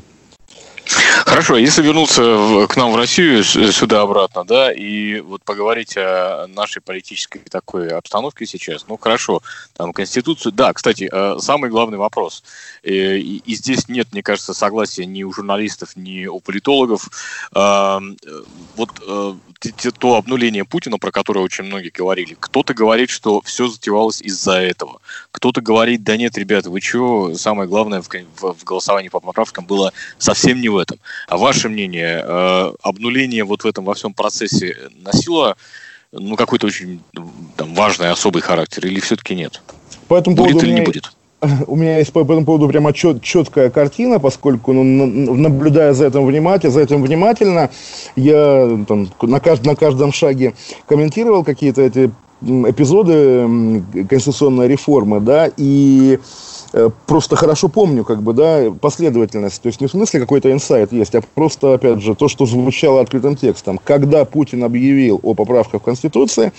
Хорошо, 0.87 1.57
если 1.57 1.83
вернуться 1.83 2.67
к 2.69 2.77
нам 2.77 2.93
в 2.93 2.97
Россию, 2.97 3.43
сюда 3.45 4.03
обратно, 4.03 4.45
да, 4.45 4.73
и 4.73 5.21
вот 5.21 5.43
поговорить 5.43 5.97
о 5.97 6.47
нашей 6.49 6.83
политической 6.83 7.39
такой 7.39 7.89
обстановке 7.89 8.47
сейчас, 8.47 8.87
ну 8.89 8.99
хорошо, 8.99 9.43
там 9.75 9.93
Конституцию, 9.93 10.53
да, 10.53 10.73
кстати, 10.73 11.09
э, 11.11 11.39
самый 11.41 11.71
главный 11.71 11.97
вопрос, 11.99 12.45
э, 12.83 13.17
и, 13.17 13.39
и 13.39 13.55
здесь 13.55 13.89
нет, 13.89 14.09
мне 14.13 14.23
кажется, 14.23 14.53
согласия 14.53 15.07
ни 15.07 15.23
у 15.23 15.33
журналистов, 15.33 15.97
ни 15.97 16.27
у 16.27 16.41
политологов, 16.41 17.09
э, 17.55 18.01
вот 18.77 18.91
то 19.99 20.17
обнуление 20.17 20.65
Путина, 20.65 20.99
про 20.99 21.11
которое 21.11 21.41
очень 21.41 21.65
многие 21.65 21.91
говорили, 21.91 22.37
кто-то 22.39 22.75
говорит, 22.75 23.11
что 23.11 23.41
все 23.43 23.69
затевалось 23.69 24.21
из-за 24.21 24.61
этого, 24.61 25.01
кто-то 25.31 25.61
говорит, 25.61 26.03
да 26.05 26.17
нет, 26.17 26.37
ребята, 26.39 26.71
вы 26.71 26.81
чего, 26.81 27.35
самое 27.35 27.69
главное 27.69 28.03
в, 28.03 28.09
в, 28.09 28.55
в 28.55 28.65
голосовании 28.65 29.09
по 29.09 29.21
поправкам 29.21 29.67
было 29.67 29.93
совсем 30.19 30.61
не 30.61 30.69
в 30.69 30.77
этом. 30.77 30.99
А 31.29 31.37
ваше 31.37 31.69
мнение, 31.69 32.23
э, 32.25 32.73
обнуление 32.83 33.45
вот 33.45 33.65
в 33.65 33.67
этом 33.67 33.85
во 33.85 33.95
всем 33.95 34.15
процессе 34.15 34.77
носило 35.03 35.57
ну, 36.13 36.37
какой-то 36.37 36.67
очень 36.67 37.03
там, 37.57 37.75
важный, 37.75 38.11
особый 38.11 38.43
характер 38.43 38.87
или 38.87 39.01
все-таки 39.01 39.35
нет? 39.35 39.61
По 40.09 40.17
этому 40.19 40.37
будет 40.37 40.63
или 40.63 40.73
не 40.73 40.83
будет? 40.83 41.13
У 41.67 41.77
меня 41.77 41.99
есть 41.99 42.13
по 42.13 42.21
этому 42.21 42.45
поводу 42.45 42.69
прямо 42.69 42.93
чет, 42.93 43.23
четкая 43.23 43.71
картина, 43.71 44.19
поскольку, 44.19 44.73
ну, 44.73 44.83
наблюдая 44.83 45.93
за 45.93 46.07
этим 46.07 46.27
внимательно, 46.27 46.73
за 46.73 46.81
этим 46.81 47.03
внимательно, 47.03 47.71
я 48.17 48.79
там, 48.87 49.09
на, 49.23 49.41
кажд, 49.41 49.65
на 49.65 49.77
каждом 49.77 50.13
шаге 50.13 50.55
комментировал 50.87 51.45
какие-то 51.45 51.83
эти 51.83 52.11
эпизоды 52.43 53.83
конституционной 54.09 54.69
реформы, 54.69 55.21
да, 55.21 55.51
и 55.57 56.19
просто 57.07 57.37
хорошо 57.37 57.69
помню, 57.69 58.05
как 58.05 58.23
бы, 58.23 58.33
да, 58.33 58.73
последовательность. 58.81 59.63
То 59.63 59.69
есть 59.69 59.81
не 59.81 59.87
в 59.87 59.91
смысле 59.91 60.21
какой-то 60.21 60.51
инсайт 60.51 60.93
есть, 60.93 61.15
а 61.15 61.23
просто, 61.35 61.75
опять 61.75 62.01
же, 62.01 62.15
то, 62.15 62.29
что 62.29 62.47
звучало 62.47 63.01
открытым 63.01 63.37
текстом. 63.37 63.81
Когда 63.83 64.25
Путин 64.25 64.65
объявил 64.65 65.21
о 65.23 65.35
поправках 65.35 65.83
в 65.83 65.85
Конституции, 65.85 66.53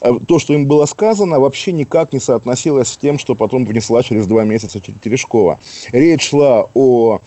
э, 0.00 0.12
то, 0.26 0.38
что 0.38 0.54
им 0.54 0.66
было 0.66 0.86
сказано, 0.86 1.40
вообще 1.40 1.72
никак 1.72 2.12
не 2.12 2.20
соотносилось 2.20 2.88
с 2.88 2.96
тем, 2.96 3.18
что 3.18 3.34
потом 3.34 3.64
внесла 3.64 4.02
через 4.02 4.26
два 4.26 4.44
месяца 4.44 4.80
Терешкова. 4.80 5.58
Речь 5.92 6.28
шла 6.28 6.66
о 6.74 7.20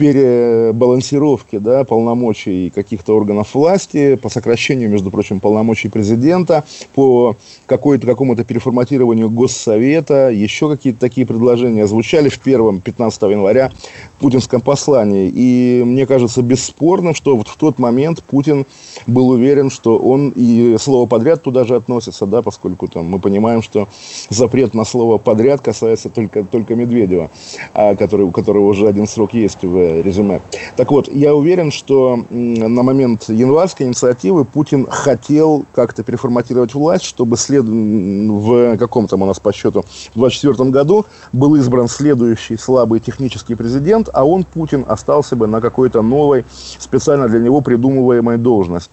перебалансировки 0.00 1.58
да, 1.58 1.84
полномочий 1.84 2.70
каких-то 2.70 3.14
органов 3.14 3.54
власти, 3.54 4.14
по 4.14 4.30
сокращению, 4.30 4.88
между 4.88 5.10
прочим, 5.10 5.40
полномочий 5.40 5.90
президента, 5.90 6.64
по 6.94 7.36
какой-то, 7.66 8.06
какому-то 8.06 8.42
переформатированию 8.44 9.28
Госсовета, 9.28 10.30
еще 10.30 10.70
какие-то 10.70 11.00
такие 11.00 11.26
предложения 11.26 11.86
звучали 11.86 12.30
в 12.30 12.38
первом 12.38 12.80
15 12.80 13.22
января 13.22 13.72
путинском 14.20 14.62
послании. 14.62 15.30
И 15.34 15.82
мне 15.84 16.06
кажется 16.06 16.40
бесспорным, 16.40 17.14
что 17.14 17.36
вот 17.36 17.48
в 17.48 17.56
тот 17.58 17.78
момент 17.78 18.22
Путин 18.22 18.64
был 19.06 19.28
уверен, 19.28 19.68
что 19.68 19.98
он 19.98 20.32
и 20.34 20.78
слово 20.80 21.04
подряд 21.06 21.42
туда 21.42 21.64
же 21.64 21.76
относится, 21.76 22.24
да, 22.24 22.40
поскольку 22.40 22.88
там 22.88 23.04
мы 23.04 23.18
понимаем, 23.18 23.60
что 23.60 23.86
запрет 24.30 24.72
на 24.72 24.86
слово 24.86 25.18
подряд 25.18 25.60
касается 25.60 26.08
только, 26.08 26.42
только 26.42 26.74
Медведева, 26.74 27.30
а, 27.74 27.94
который, 27.96 28.22
у 28.22 28.30
которого 28.30 28.68
уже 28.68 28.88
один 28.88 29.06
срок 29.06 29.34
есть 29.34 29.62
в 29.62 29.89
резюме. 30.02 30.40
Так 30.76 30.90
вот, 30.90 31.08
я 31.08 31.34
уверен, 31.34 31.70
что 31.70 32.24
на 32.30 32.82
момент 32.82 33.28
январской 33.28 33.86
инициативы 33.86 34.44
Путин 34.44 34.86
хотел 34.86 35.64
как-то 35.74 36.02
переформатировать 36.02 36.74
власть, 36.74 37.04
чтобы 37.04 37.36
след... 37.36 37.64
в 37.64 38.76
каком 38.76 39.08
там 39.08 39.22
у 39.22 39.26
нас 39.26 39.40
по 39.40 39.52
счету, 39.52 39.84
в 40.14 40.18
2024 40.18 40.70
году 40.70 41.06
был 41.32 41.54
избран 41.56 41.88
следующий 41.88 42.56
слабый 42.56 43.00
технический 43.00 43.54
президент, 43.54 44.08
а 44.12 44.24
он, 44.24 44.44
Путин, 44.44 44.84
остался 44.88 45.36
бы 45.36 45.46
на 45.46 45.60
какой-то 45.60 46.02
новой, 46.02 46.44
специально 46.78 47.28
для 47.28 47.40
него 47.40 47.60
придумываемой 47.60 48.38
должности. 48.38 48.90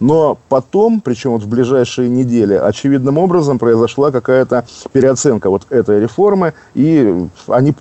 Но 0.00 0.38
потом, 0.48 1.00
причем 1.00 1.32
вот 1.32 1.42
в 1.42 1.48
ближайшие 1.48 2.08
недели, 2.08 2.54
очевидным 2.54 3.18
образом 3.18 3.58
произошла 3.58 4.10
какая-то 4.10 4.64
переоценка 4.92 5.50
вот 5.50 5.66
этой 5.70 6.00
реформы, 6.00 6.54
и 6.74 7.26
они 7.48 7.74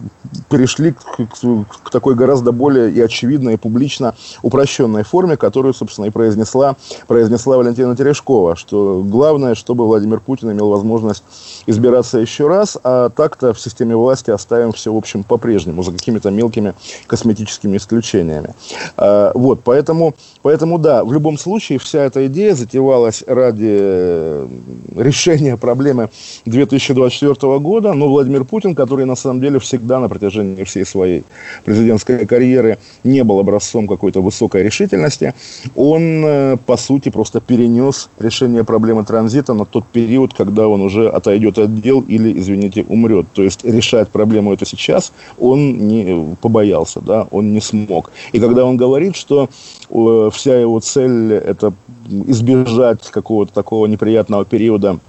перешли 0.50 0.92
к, 0.92 1.02
к, 1.18 1.86
к 1.86 1.90
такой 1.90 2.16
гораздо 2.16 2.52
более 2.52 2.92
и 2.92 3.02
очевидной, 3.02 3.56
и 3.56 3.58
публично 3.58 4.16
упрощенной 4.42 5.04
форме, 5.04 5.38
которую, 5.38 5.74
собственно, 5.74 6.06
и 6.06 6.10
произнесла, 6.10 6.76
произнесла 7.08 7.58
Валентина 7.58 7.96
Терешкова, 7.96 8.56
что 8.56 9.04
главное, 9.06 9.56
чтобы 9.56 9.86
Владимир 9.86 10.20
Путин 10.20 10.52
имел 10.52 10.70
возможность 10.70 11.24
избираться 11.66 12.18
еще 12.20 12.48
раз, 12.48 12.78
а 12.84 13.10
так-то 13.10 13.54
в 13.54 13.60
системе 13.60 13.96
власти 13.96 14.32
оставим 14.32 14.72
все, 14.72 14.94
в 14.94 14.98
общем, 14.98 15.24
по-прежнему, 15.24 15.84
за 15.84 15.92
какими-то 15.92 16.30
мелкими 16.32 16.74
косметическими 17.08 17.78
исключениями. 17.78 18.54
А, 18.98 19.32
вот, 19.34 19.62
поэтому, 19.64 20.16
поэтому, 20.44 20.78
да, 20.78 21.04
в 21.04 21.12
любом 21.12 21.40
случае 21.40 21.80
вся 21.80 22.04
эта 22.04 22.28
идея 22.28 22.54
затевалась 22.54 23.24
ради 23.26 23.78
э, 23.80 24.48
решения 24.96 25.58
проблемы 25.58 26.10
2024 26.46 27.60
года, 27.60 27.94
но 27.94 28.08
Владимир 28.08 28.44
Путин, 28.44 28.76
который 28.76 29.06
на 29.06 29.16
самом 29.16 29.42
деле 29.42 29.60
всегда 29.60 30.00
на 30.00 30.10
протяжении 30.10 30.64
всей 30.64 30.86
своей 30.86 31.24
президентской 31.66 32.26
карьеры 32.26 32.78
не 33.04 33.24
был 33.24 33.40
образцом 33.40 33.88
какой-то 33.88 34.22
высокой 34.22 34.64
решительности, 34.64 35.34
он, 35.76 36.24
э, 36.26 36.58
по 36.66 36.78
сути, 36.78 37.10
просто 37.10 37.40
перенес 37.42 38.10
решение 38.20 38.64
проблемы 38.64 39.04
транзита 39.04 39.54
на 39.54 39.66
тот 39.66 39.86
период, 39.88 40.34
когда 40.34 40.68
он 40.68 40.82
уже 40.82 41.10
отойдет 41.10 41.58
от 41.58 41.82
дел 41.82 42.02
или, 42.02 42.38
извините, 42.38 42.86
умрет. 42.88 43.26
То 43.34 43.42
есть 43.42 43.64
решать 43.64 44.10
проблему 44.10 44.54
это 44.54 44.66
сейчас 44.66 45.14
он 45.40 45.88
не 45.88 46.36
побоялся, 46.42 47.02
да, 47.02 47.28
он 47.32 47.54
не 47.54 47.62
смог. 47.62 48.12
И 48.32 48.40
когда 48.40 48.66
он 48.66 48.78
говорит, 48.78 49.16
что 49.16 49.50
э, 49.90 50.30
вся 50.34 50.60
его 50.60 50.80
цель 50.80 51.34
это 51.34 51.74
избежать 52.10 53.10
какого-то 53.10 53.54
такого 53.54 53.86
неприятного 53.86 54.46
периода 54.46 55.00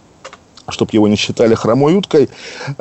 чтобы 0.69 0.91
его 0.93 1.09
не 1.09 1.17
считали 1.17 1.55
хромой 1.55 1.95
уткой. 1.95 2.29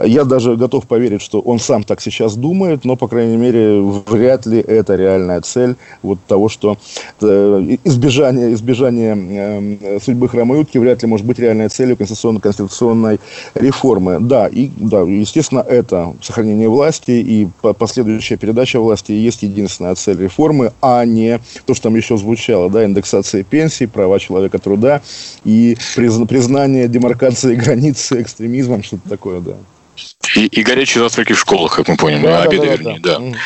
Я 0.04 0.24
даже 0.24 0.56
готов 0.56 0.88
поверить, 0.88 1.22
что 1.22 1.40
он 1.40 1.60
сам 1.60 1.84
так 1.84 2.02
сейчас 2.02 2.36
думает, 2.36 2.86
но, 2.86 2.96
по 2.96 3.08
крайней 3.08 3.38
мере, 3.38 3.82
вряд 4.08 4.46
ли 4.46 4.60
это 4.60 4.96
реальная 4.96 5.42
цель 5.42 5.76
вот 6.02 6.20
того, 6.28 6.50
что 6.50 6.78
э, 7.22 7.78
избежание, 7.84 8.54
избежание 8.54 9.78
э, 9.82 10.00
судьбы 10.00 10.30
хромой 10.30 10.62
утки 10.62 10.78
вряд 10.78 11.02
ли 11.04 11.10
может 11.10 11.26
быть 11.26 11.40
реальной 11.40 11.70
целью 11.70 11.98
конституционной, 11.98 12.42
конституционной 12.42 13.20
реформы. 13.56 14.20
Да, 14.20 14.48
и, 14.48 14.70
да, 14.78 15.02
естественно, 15.02 15.60
это 15.60 16.14
сохранение 16.22 16.70
власти 16.70 17.12
и 17.12 17.48
последующая 17.78 18.38
передача 18.38 18.80
власти 18.80 19.12
есть 19.12 19.44
единственная 19.44 19.96
цель 19.96 20.20
реформы, 20.20 20.72
а 20.82 21.04
не 21.06 21.40
то, 21.66 21.74
что 21.74 21.84
там 21.84 21.96
еще 21.96 22.18
звучало, 22.18 22.70
да, 22.70 22.86
индексация 22.86 23.44
пенсий, 23.44 23.88
права 23.88 24.20
человека 24.20 24.60
труда 24.60 25.02
и 25.44 25.78
признание 25.96 26.88
демаркации 26.88 27.56
границ 27.56 27.73
границы 27.74 28.22
экстремизмом, 28.22 28.84
что-то 28.84 29.10
такое, 29.10 29.42
да. 29.42 29.58
И, 30.36 30.46
и 30.46 30.64
горячие 30.64 31.04
завтраки 31.04 31.34
в 31.34 31.40
школах, 31.40 31.76
как 31.76 31.88
мы 31.88 31.98
поняли, 31.98 32.24
да, 32.24 32.44
обеды, 32.44 32.66
да, 32.66 32.72
вернее, 32.76 33.00
да. 33.00 33.20
да. 33.20 33.38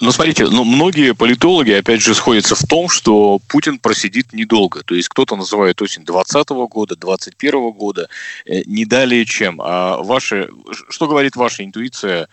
Но 0.00 0.10
смотрите, 0.10 0.48
ну, 0.48 0.64
многие 0.64 1.14
политологи, 1.14 1.70
опять 1.70 2.02
же, 2.02 2.14
сходятся 2.14 2.56
в 2.56 2.66
том, 2.66 2.88
что 2.88 3.38
Путин 3.48 3.78
просидит 3.78 4.32
недолго. 4.32 4.82
То 4.82 4.96
есть 4.96 5.08
кто-то 5.08 5.36
называет 5.36 5.80
осень 5.80 6.04
2020 6.04 6.48
года, 6.68 6.96
2021 6.96 7.70
года, 7.70 8.08
э, 8.44 8.62
не 8.66 8.84
далее 8.84 9.24
чем. 9.24 9.60
А 9.62 10.02
ваши, 10.02 10.50
что 10.88 11.06
говорит 11.06 11.36
ваша 11.36 11.64
интуиция 11.64 12.28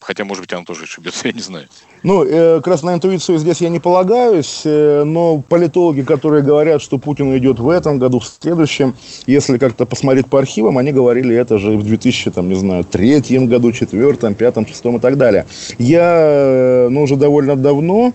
Хотя, 0.00 0.24
может 0.24 0.42
быть, 0.42 0.52
она 0.52 0.64
тоже 0.64 0.84
ошибется, 0.84 1.20
я 1.28 1.32
не 1.32 1.40
знаю. 1.40 1.66
Ну, 2.02 2.24
э, 2.24 2.56
как 2.58 2.68
раз 2.68 2.82
на 2.82 2.94
интуицию 2.94 3.38
здесь 3.38 3.60
я 3.60 3.68
не 3.68 3.80
полагаюсь, 3.80 4.62
э, 4.64 5.02
но 5.04 5.42
политологи, 5.48 6.02
которые 6.02 6.42
говорят, 6.42 6.80
что 6.80 6.98
Путин 6.98 7.36
идет 7.36 7.58
в 7.58 7.68
этом 7.68 7.98
году, 7.98 8.20
в 8.20 8.26
следующем, 8.26 8.94
если 9.26 9.58
как-то 9.58 9.86
посмотреть 9.86 10.26
по 10.26 10.38
архивам, 10.38 10.78
они 10.78 10.92
говорили 10.92 11.34
это 11.34 11.58
же 11.58 11.76
в 11.76 11.82
2000, 11.82 12.30
там, 12.30 12.48
не 12.48 12.54
знаю, 12.54 12.84
третьем 12.84 13.46
году, 13.48 13.72
четвертом, 13.72 14.34
пятом, 14.34 14.66
шестом 14.66 14.96
и 14.96 15.00
так 15.00 15.18
далее. 15.18 15.46
Я, 15.78 16.16
э, 16.20 16.88
ну, 16.88 17.02
уже 17.02 17.16
довольно 17.16 17.56
давно, 17.56 18.12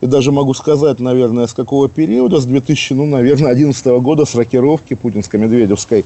и 0.00 0.06
даже 0.06 0.32
могу 0.32 0.54
сказать, 0.54 1.00
наверное, 1.00 1.46
с 1.46 1.52
какого 1.52 1.88
периода, 1.88 2.40
с 2.40 2.46
2000, 2.46 2.94
ну, 2.94 3.06
наверное, 3.06 3.54
2011 3.54 3.86
года, 4.00 4.24
с 4.24 4.34
рокировки 4.34 4.94
путинско-медведевской, 4.94 6.04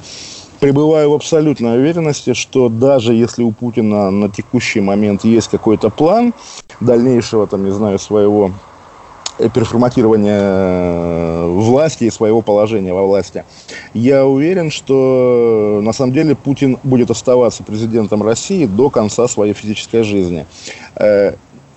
пребываю 0.63 1.09
в 1.09 1.13
абсолютной 1.13 1.77
уверенности, 1.77 2.33
что 2.33 2.69
даже 2.69 3.13
если 3.13 3.43
у 3.43 3.51
Путина 3.51 4.09
на 4.11 4.29
текущий 4.29 4.79
момент 4.79 5.25
есть 5.25 5.49
какой-то 5.49 5.89
план 5.89 6.33
дальнейшего, 6.79 7.47
там, 7.47 7.65
не 7.65 7.71
знаю, 7.71 7.99
своего 7.99 8.51
переформатирования 9.37 11.47
власти 11.47 12.05
и 12.05 12.09
своего 12.09 12.41
положения 12.41 12.93
во 12.93 13.05
власти. 13.05 13.43
Я 13.93 14.25
уверен, 14.25 14.71
что 14.71 15.81
на 15.83 15.91
самом 15.91 16.13
деле 16.13 16.33
Путин 16.33 16.77
будет 16.83 17.11
оставаться 17.11 17.61
президентом 17.63 18.23
России 18.23 18.65
до 18.65 18.89
конца 18.89 19.27
своей 19.27 19.51
физической 19.51 20.03
жизни. 20.03 20.45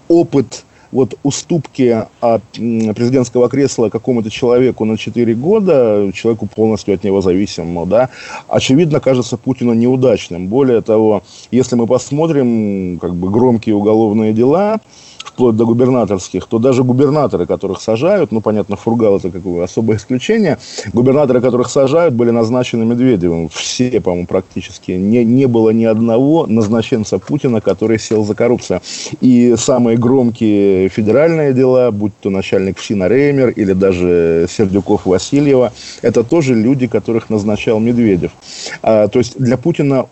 Опыт 0.06 0.64
вот 0.92 1.18
уступки 1.22 2.04
от 2.20 2.42
президентского 2.52 3.48
кресла 3.48 3.88
какому-то 3.88 4.30
человеку 4.30 4.84
на 4.84 4.96
4 4.96 5.34
года, 5.34 6.10
человеку 6.14 6.46
полностью 6.46 6.94
от 6.94 7.04
него 7.04 7.20
зависимому, 7.20 7.86
да, 7.86 8.08
очевидно, 8.48 9.00
кажется 9.00 9.36
Путину 9.36 9.74
неудачным. 9.74 10.48
Более 10.48 10.80
того, 10.80 11.22
если 11.50 11.76
мы 11.76 11.86
посмотрим 11.86 12.98
как 12.98 13.14
бы 13.14 13.30
громкие 13.30 13.74
уголовные 13.74 14.32
дела, 14.32 14.80
вплоть 15.36 15.54
до 15.54 15.66
губернаторских, 15.66 16.46
то 16.46 16.58
даже 16.58 16.82
губернаторы, 16.82 17.44
которых 17.44 17.82
сажают, 17.82 18.32
ну, 18.32 18.40
понятно, 18.40 18.76
Фургал 18.76 19.18
это 19.18 19.30
какое 19.30 19.64
особое 19.64 19.98
исключение, 19.98 20.56
губернаторы, 20.94 21.42
которых 21.42 21.68
сажают, 21.68 22.14
были 22.14 22.30
назначены 22.30 22.86
Медведевым. 22.86 23.50
Все, 23.50 24.00
по-моему, 24.00 24.26
практически. 24.26 24.92
Не, 24.92 25.24
не 25.24 25.44
было 25.46 25.70
ни 25.70 25.84
одного 25.84 26.46
назначенца 26.46 27.18
Путина, 27.18 27.60
который 27.60 27.98
сел 27.98 28.24
за 28.24 28.34
коррупцию. 28.34 28.80
И 29.20 29.54
самые 29.58 29.98
громкие 29.98 30.88
федеральные 30.88 31.52
дела, 31.52 31.90
будь 31.90 32.12
то 32.18 32.30
начальник 32.30 32.78
ФСИНа 32.78 33.06
Реймер 33.06 33.50
или 33.50 33.74
даже 33.74 34.46
Сердюков 34.48 35.04
Васильева, 35.04 35.74
это 36.00 36.24
тоже 36.24 36.54
люди, 36.54 36.86
которых 36.86 37.28
назначал 37.28 37.78
Медведев. 37.78 38.30
А, 38.82 39.08
то 39.08 39.18
есть 39.18 39.38
для 39.38 39.58
Путина 39.58 40.06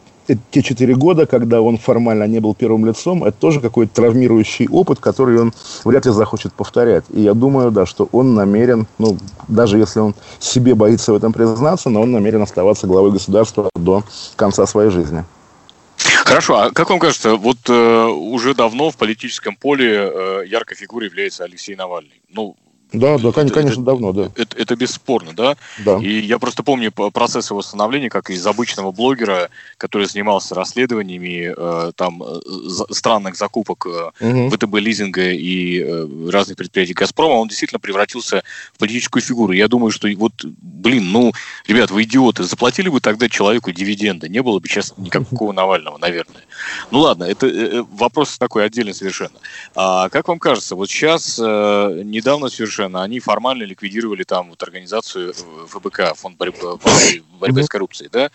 те 0.50 0.62
четыре 0.62 0.94
года, 0.94 1.26
когда 1.26 1.60
он 1.60 1.78
формально 1.78 2.24
не 2.24 2.40
был 2.40 2.54
первым 2.54 2.87
лицом, 2.87 3.24
это 3.24 3.37
тоже 3.38 3.60
какой-то 3.60 3.94
травмирующий 3.94 4.68
опыт, 4.68 4.98
который 4.98 5.40
он 5.40 5.52
вряд 5.84 6.06
ли 6.06 6.12
захочет 6.12 6.52
повторять. 6.52 7.04
И 7.10 7.20
я 7.20 7.34
думаю, 7.34 7.70
да, 7.70 7.87
что 7.87 8.08
он 8.12 8.34
намерен, 8.34 8.87
ну, 8.98 9.18
даже 9.48 9.78
если 9.78 10.00
он 10.00 10.14
себе 10.38 10.74
боится 10.74 11.12
в 11.12 11.16
этом 11.16 11.32
признаться, 11.32 11.90
но 11.90 12.02
он 12.02 12.12
намерен 12.12 12.42
оставаться 12.42 12.87
главой 12.87 13.12
государства 13.12 13.70
до 13.74 14.02
конца 14.37 14.66
своей 14.66 14.90
жизни. 14.90 15.24
Хорошо, 16.24 16.58
а 16.58 16.70
как 16.70 16.90
вам 16.90 16.98
кажется, 16.98 17.37
вот 17.37 17.58
э, 17.68 18.04
уже 18.06 18.54
давно 18.54 18.90
в 18.90 18.96
политическом 18.96 19.56
поле 19.56 20.10
э, 20.10 20.44
яркой 20.46 20.76
фигурой 20.76 21.08
является 21.08 21.44
Алексей 21.44 21.76
Навальный. 21.76 22.22
Ну, 22.30 22.56
да, 22.94 23.18
да, 23.18 23.33
конечно, 23.33 23.68
это, 23.68 23.80
давно, 23.80 24.12
да. 24.12 24.30
Это, 24.37 24.57
это 24.57 24.76
бесспорно, 24.76 25.33
да? 25.35 25.57
Да. 25.85 25.98
И 25.98 26.20
я 26.20 26.38
просто 26.38 26.62
помню 26.62 26.92
процесс 26.92 27.50
его 27.50 27.61
становления, 27.62 28.09
как 28.09 28.30
из 28.30 28.46
обычного 28.46 28.92
блогера, 28.92 29.50
который 29.78 30.07
занимался 30.07 30.54
расследованиями 30.54 31.52
э, 31.57 31.92
там 31.96 32.22
э, 32.22 32.40
странных 32.90 33.37
закупок 33.37 33.87
э, 33.87 34.11
угу. 34.20 34.50
ВТБ 34.50 34.74
лизинга 34.76 35.30
и 35.30 35.80
э, 35.80 36.30
разных 36.30 36.57
предприятий 36.57 36.94
Газпрома, 36.94 37.35
он 37.35 37.48
действительно 37.48 37.80
превратился 37.80 38.42
в 38.72 38.78
политическую 38.78 39.22
фигуру. 39.22 39.52
Я 39.52 39.68
думаю, 39.68 39.90
что 39.90 40.09
вот, 40.16 40.33
блин, 40.44 41.11
ну, 41.11 41.33
ребят, 41.66 41.90
вы 41.90 42.04
идиоты, 42.04 42.44
заплатили 42.44 42.88
бы 42.88 43.00
тогда 43.00 43.28
человеку 43.28 43.72
дивиденды, 43.72 44.28
не 44.28 44.42
было 44.42 44.61
бы 44.61 44.68
сейчас 44.68 44.94
никакого 44.96 45.52
Навального, 45.52 45.98
наверное. 45.98 46.42
Ну 46.90 47.00
ладно, 47.00 47.24
это 47.24 47.46
э, 47.46 47.50
э, 47.50 47.85
вопрос 47.92 48.38
такой 48.38 48.64
отдельный 48.64 48.94
совершенно. 48.94 49.38
А 49.74 50.09
как 50.09 50.28
вам 50.28 50.38
кажется, 50.38 50.76
вот 50.76 50.88
сейчас 50.88 51.38
э, 51.42 52.02
недавно 52.04 52.48
совершенно 52.48 52.83
совершенно, 52.84 53.02
они 53.02 53.20
формально 53.20 53.64
ликвидировали 53.64 54.24
там 54.24 54.50
вот 54.50 54.62
организацию 54.62 55.32
э, 55.32 55.66
ФБК, 55.68 56.14
Фонд 56.16 56.36
борьбы, 56.36 56.78
борьбы 57.40 57.62
с 57.62 57.68
коррупцией, 57.68 58.10
да, 58.12 58.30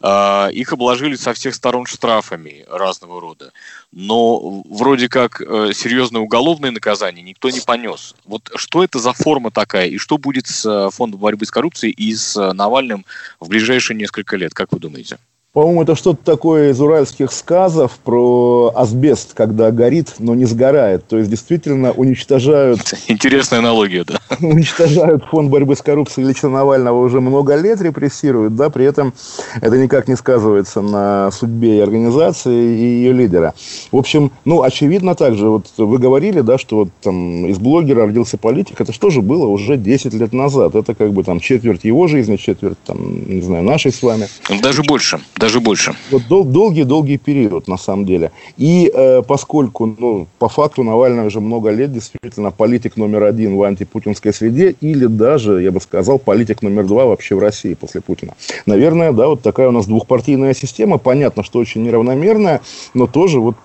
а, 0.00 0.48
их 0.48 0.72
обложили 0.72 1.16
со 1.16 1.32
всех 1.32 1.54
сторон 1.54 1.86
штрафами 1.86 2.64
разного 2.68 3.20
рода, 3.20 3.52
но 3.92 4.62
вроде 4.68 5.08
как 5.08 5.40
э, 5.40 5.72
серьезное 5.74 6.20
уголовное 6.20 6.70
наказание 6.70 7.22
никто 7.22 7.50
не 7.50 7.60
понес. 7.60 8.14
Вот 8.24 8.50
что 8.56 8.84
это 8.84 8.98
за 8.98 9.12
форма 9.12 9.50
такая, 9.50 9.86
и 9.86 9.98
что 9.98 10.18
будет 10.18 10.46
с 10.46 10.66
э, 10.66 10.90
Фондом 10.90 11.20
борьбы 11.20 11.46
с 11.46 11.50
коррупцией 11.50 11.92
и 11.92 12.14
с 12.14 12.52
Навальным 12.52 13.04
в 13.40 13.48
ближайшие 13.48 13.96
несколько 13.96 14.36
лет, 14.36 14.54
как 14.54 14.72
вы 14.72 14.78
думаете? 14.78 15.18
По-моему, 15.54 15.84
это 15.84 15.94
что-то 15.94 16.18
такое 16.24 16.70
из 16.70 16.80
уральских 16.80 17.30
сказов 17.30 17.92
про 18.02 18.72
асбест, 18.74 19.34
когда 19.34 19.70
горит, 19.70 20.16
но 20.18 20.34
не 20.34 20.46
сгорает. 20.46 21.06
То 21.06 21.16
есть, 21.16 21.30
действительно, 21.30 21.92
уничтожают... 21.92 22.80
Интересная 23.06 23.60
аналогия, 23.60 24.04
да. 24.04 24.18
Уничтожают 24.40 25.22
фонд 25.26 25.50
борьбы 25.50 25.76
с 25.76 25.80
коррупцией 25.80 26.26
лично 26.26 26.48
Навального 26.48 27.00
уже 27.00 27.20
много 27.20 27.54
лет, 27.54 27.80
репрессируют, 27.80 28.56
да, 28.56 28.68
при 28.68 28.84
этом 28.84 29.14
это 29.60 29.78
никак 29.78 30.08
не 30.08 30.16
сказывается 30.16 30.80
на 30.80 31.30
судьбе 31.30 31.78
и 31.78 31.80
организации, 31.80 32.76
и 32.76 32.84
ее 32.84 33.12
лидера. 33.12 33.54
В 33.92 33.96
общем, 33.96 34.32
ну, 34.44 34.62
очевидно 34.62 35.14
также, 35.14 35.48
вот 35.48 35.66
вы 35.76 35.98
говорили, 35.98 36.40
да, 36.40 36.58
что 36.58 36.78
вот 36.78 36.88
там 37.00 37.46
из 37.46 37.58
блогера 37.58 38.06
родился 38.06 38.38
политик, 38.38 38.80
это 38.80 38.92
что 38.92 39.10
же 39.10 39.22
было 39.22 39.46
уже 39.46 39.76
10 39.76 40.14
лет 40.14 40.32
назад. 40.32 40.74
Это 40.74 40.96
как 40.96 41.12
бы 41.12 41.22
там 41.22 41.38
четверть 41.38 41.84
его 41.84 42.08
жизни, 42.08 42.34
четверть, 42.38 42.78
там, 42.84 42.98
не 43.28 43.40
знаю, 43.40 43.62
нашей 43.62 43.92
с 43.92 44.02
вами. 44.02 44.26
Даже 44.60 44.82
больше 44.82 45.20
даже 45.44 45.60
больше. 45.60 45.94
Вот 46.10 46.22
дол- 46.26 46.44
долгий-долгий 46.44 47.18
период, 47.18 47.68
на 47.68 47.76
самом 47.76 48.06
деле. 48.06 48.30
И 48.56 48.90
э, 48.94 49.22
поскольку, 49.22 49.84
ну, 49.86 50.26
по 50.38 50.48
факту 50.48 50.82
Навальный 50.82 51.26
уже 51.26 51.40
много 51.40 51.68
лет 51.68 51.92
действительно 51.92 52.50
политик 52.50 52.96
номер 52.96 53.24
один 53.24 53.54
в 53.56 53.62
антипутинской 53.62 54.32
среде, 54.32 54.74
или 54.80 55.04
даже, 55.04 55.60
я 55.60 55.70
бы 55.70 55.82
сказал, 55.82 56.18
политик 56.18 56.62
номер 56.62 56.84
два 56.84 57.04
вообще 57.04 57.34
в 57.34 57.40
России 57.40 57.74
после 57.74 58.00
Путина. 58.00 58.32
Наверное, 58.64 59.12
да, 59.12 59.28
вот 59.28 59.42
такая 59.42 59.68
у 59.68 59.72
нас 59.72 59.86
двухпартийная 59.86 60.54
система. 60.54 60.96
Понятно, 60.96 61.42
что 61.44 61.58
очень 61.58 61.82
неравномерная, 61.82 62.62
но 62.94 63.06
тоже 63.06 63.38
вот 63.38 63.56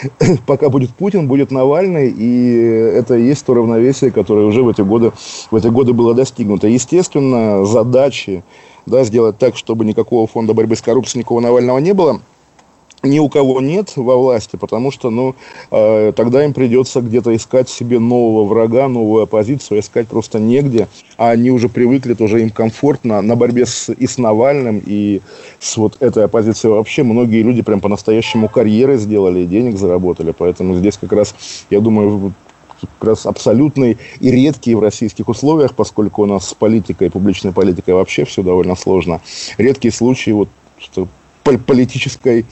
пока 0.46 0.68
будет 0.68 0.90
Путин, 0.90 1.28
будет 1.28 1.50
Навальный, 1.50 2.10
и 2.10 2.56
это 2.98 3.16
и 3.16 3.24
есть 3.24 3.46
то 3.46 3.54
равновесие, 3.54 4.10
которое 4.10 4.44
уже 4.44 4.62
в 4.62 4.68
эти 4.68 4.82
годы, 4.82 5.12
в 5.50 5.56
эти 5.56 5.68
годы 5.68 5.94
было 5.94 6.14
достигнуто. 6.14 6.66
Естественно, 6.66 7.64
задачи 7.64 8.42
да, 8.86 9.04
сделать 9.04 9.38
так, 9.38 9.56
чтобы 9.56 9.84
никакого 9.84 10.26
фонда 10.26 10.54
борьбы 10.54 10.76
с 10.76 10.82
коррупцией, 10.82 11.20
никакого 11.20 11.40
Навального 11.40 11.78
не 11.78 11.92
было, 11.92 12.20
ни 13.02 13.18
у 13.18 13.28
кого 13.28 13.60
нет 13.60 13.92
во 13.96 14.16
власти, 14.16 14.56
потому 14.56 14.90
что, 14.90 15.10
ну, 15.10 15.34
э, 15.70 16.12
тогда 16.14 16.44
им 16.44 16.52
придется 16.52 17.00
где-то 17.00 17.34
искать 17.34 17.68
себе 17.68 17.98
нового 17.98 18.44
врага, 18.44 18.88
новую 18.88 19.24
оппозицию, 19.24 19.80
искать 19.80 20.08
просто 20.08 20.38
негде, 20.38 20.88
а 21.16 21.30
они 21.30 21.50
уже 21.50 21.68
привыкли, 21.68 22.14
тоже 22.14 22.42
им 22.42 22.50
комфортно 22.50 23.20
на 23.22 23.34
борьбе 23.34 23.66
с, 23.66 23.92
и 23.92 24.06
с 24.06 24.18
Навальным, 24.18 24.80
и 24.84 25.20
с 25.58 25.76
вот 25.76 25.96
этой 26.00 26.24
оппозицией 26.24 26.74
вообще. 26.74 27.02
Многие 27.02 27.42
люди 27.42 27.62
прям 27.62 27.80
по-настоящему 27.80 28.48
карьеры 28.48 28.96
сделали 28.98 29.44
денег 29.44 29.78
заработали, 29.78 30.32
поэтому 30.36 30.76
здесь 30.76 30.96
как 30.96 31.12
раз, 31.12 31.34
я 31.70 31.80
думаю, 31.80 32.32
как 32.86 33.08
раз 33.08 33.26
абсолютный 33.26 33.98
и 34.20 34.30
редкий 34.30 34.74
в 34.74 34.80
российских 34.80 35.28
условиях, 35.28 35.74
поскольку 35.74 36.22
у 36.22 36.26
нас 36.26 36.48
с 36.48 36.54
политикой, 36.54 37.10
публичной 37.10 37.52
политикой 37.52 37.94
вообще 37.94 38.24
все 38.24 38.42
довольно 38.42 38.76
сложно. 38.76 39.20
Редкий 39.58 39.90
случай 39.90 40.32
вот 40.32 40.48
политической 41.66 42.46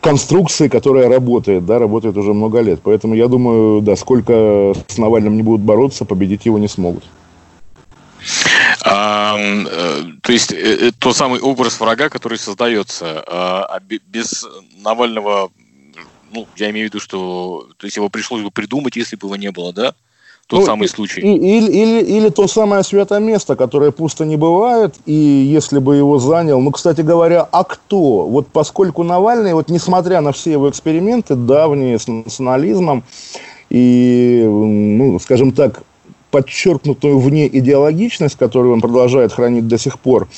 конструкции, 0.00 0.68
которая 0.68 1.08
работает, 1.08 1.64
да, 1.64 1.78
работает 1.78 2.16
уже 2.16 2.34
много 2.34 2.60
лет. 2.60 2.80
Поэтому 2.82 3.14
я 3.14 3.28
думаю, 3.28 3.80
да, 3.80 3.96
сколько 3.96 4.74
с 4.88 4.98
Навальным 4.98 5.36
не 5.36 5.42
будут 5.42 5.60
бороться, 5.60 6.04
победить 6.04 6.44
его 6.44 6.58
не 6.58 6.68
смогут. 6.68 7.04
А, 8.84 9.36
то 10.22 10.32
есть 10.32 10.52
э, 10.52 10.88
э, 10.88 10.92
тот 10.98 11.16
самый 11.16 11.40
образ 11.40 11.78
врага, 11.80 12.08
который 12.08 12.38
создается, 12.38 13.22
а, 13.26 13.64
а 13.64 13.80
без 13.80 14.46
Навального 14.82 15.50
ну, 16.32 16.46
я 16.56 16.70
имею 16.70 16.88
в 16.88 16.90
виду, 16.90 17.00
что 17.00 17.68
то 17.76 17.86
есть 17.86 17.96
его 17.96 18.08
пришлось 18.08 18.42
бы 18.42 18.50
придумать, 18.50 18.96
если 18.96 19.16
бы 19.16 19.26
его 19.26 19.36
не 19.36 19.50
было, 19.50 19.72
да? 19.72 19.94
Тот 20.48 20.60
ну, 20.60 20.66
самый 20.66 20.88
случай. 20.88 21.20
И, 21.20 21.34
или, 21.34 21.70
или, 21.70 22.04
или 22.04 22.28
то 22.28 22.46
самое 22.46 22.82
святое 22.82 23.20
место, 23.20 23.56
которое 23.56 23.90
пусто 23.90 24.24
не 24.24 24.36
бывает, 24.36 24.94
и 25.06 25.14
если 25.14 25.78
бы 25.78 25.96
его 25.96 26.18
занял, 26.18 26.60
ну, 26.60 26.70
кстати 26.72 27.00
говоря, 27.00 27.48
а 27.50 27.64
кто? 27.64 28.26
Вот 28.26 28.48
поскольку 28.48 29.02
Навальный, 29.02 29.54
вот 29.54 29.70
несмотря 29.70 30.20
на 30.20 30.32
все 30.32 30.52
его 30.52 30.68
эксперименты 30.68 31.36
давние 31.36 31.98
с 31.98 32.08
национализмом 32.08 33.04
и, 33.70 34.44
ну, 34.44 35.18
скажем 35.20 35.52
так, 35.52 35.84
подчеркнутую 36.30 37.18
вне 37.18 37.46
идеологичность, 37.46 38.36
которую 38.36 38.74
он 38.74 38.80
продолжает 38.80 39.32
хранить 39.32 39.68
до 39.68 39.78
сих 39.78 40.00
пор, 40.00 40.28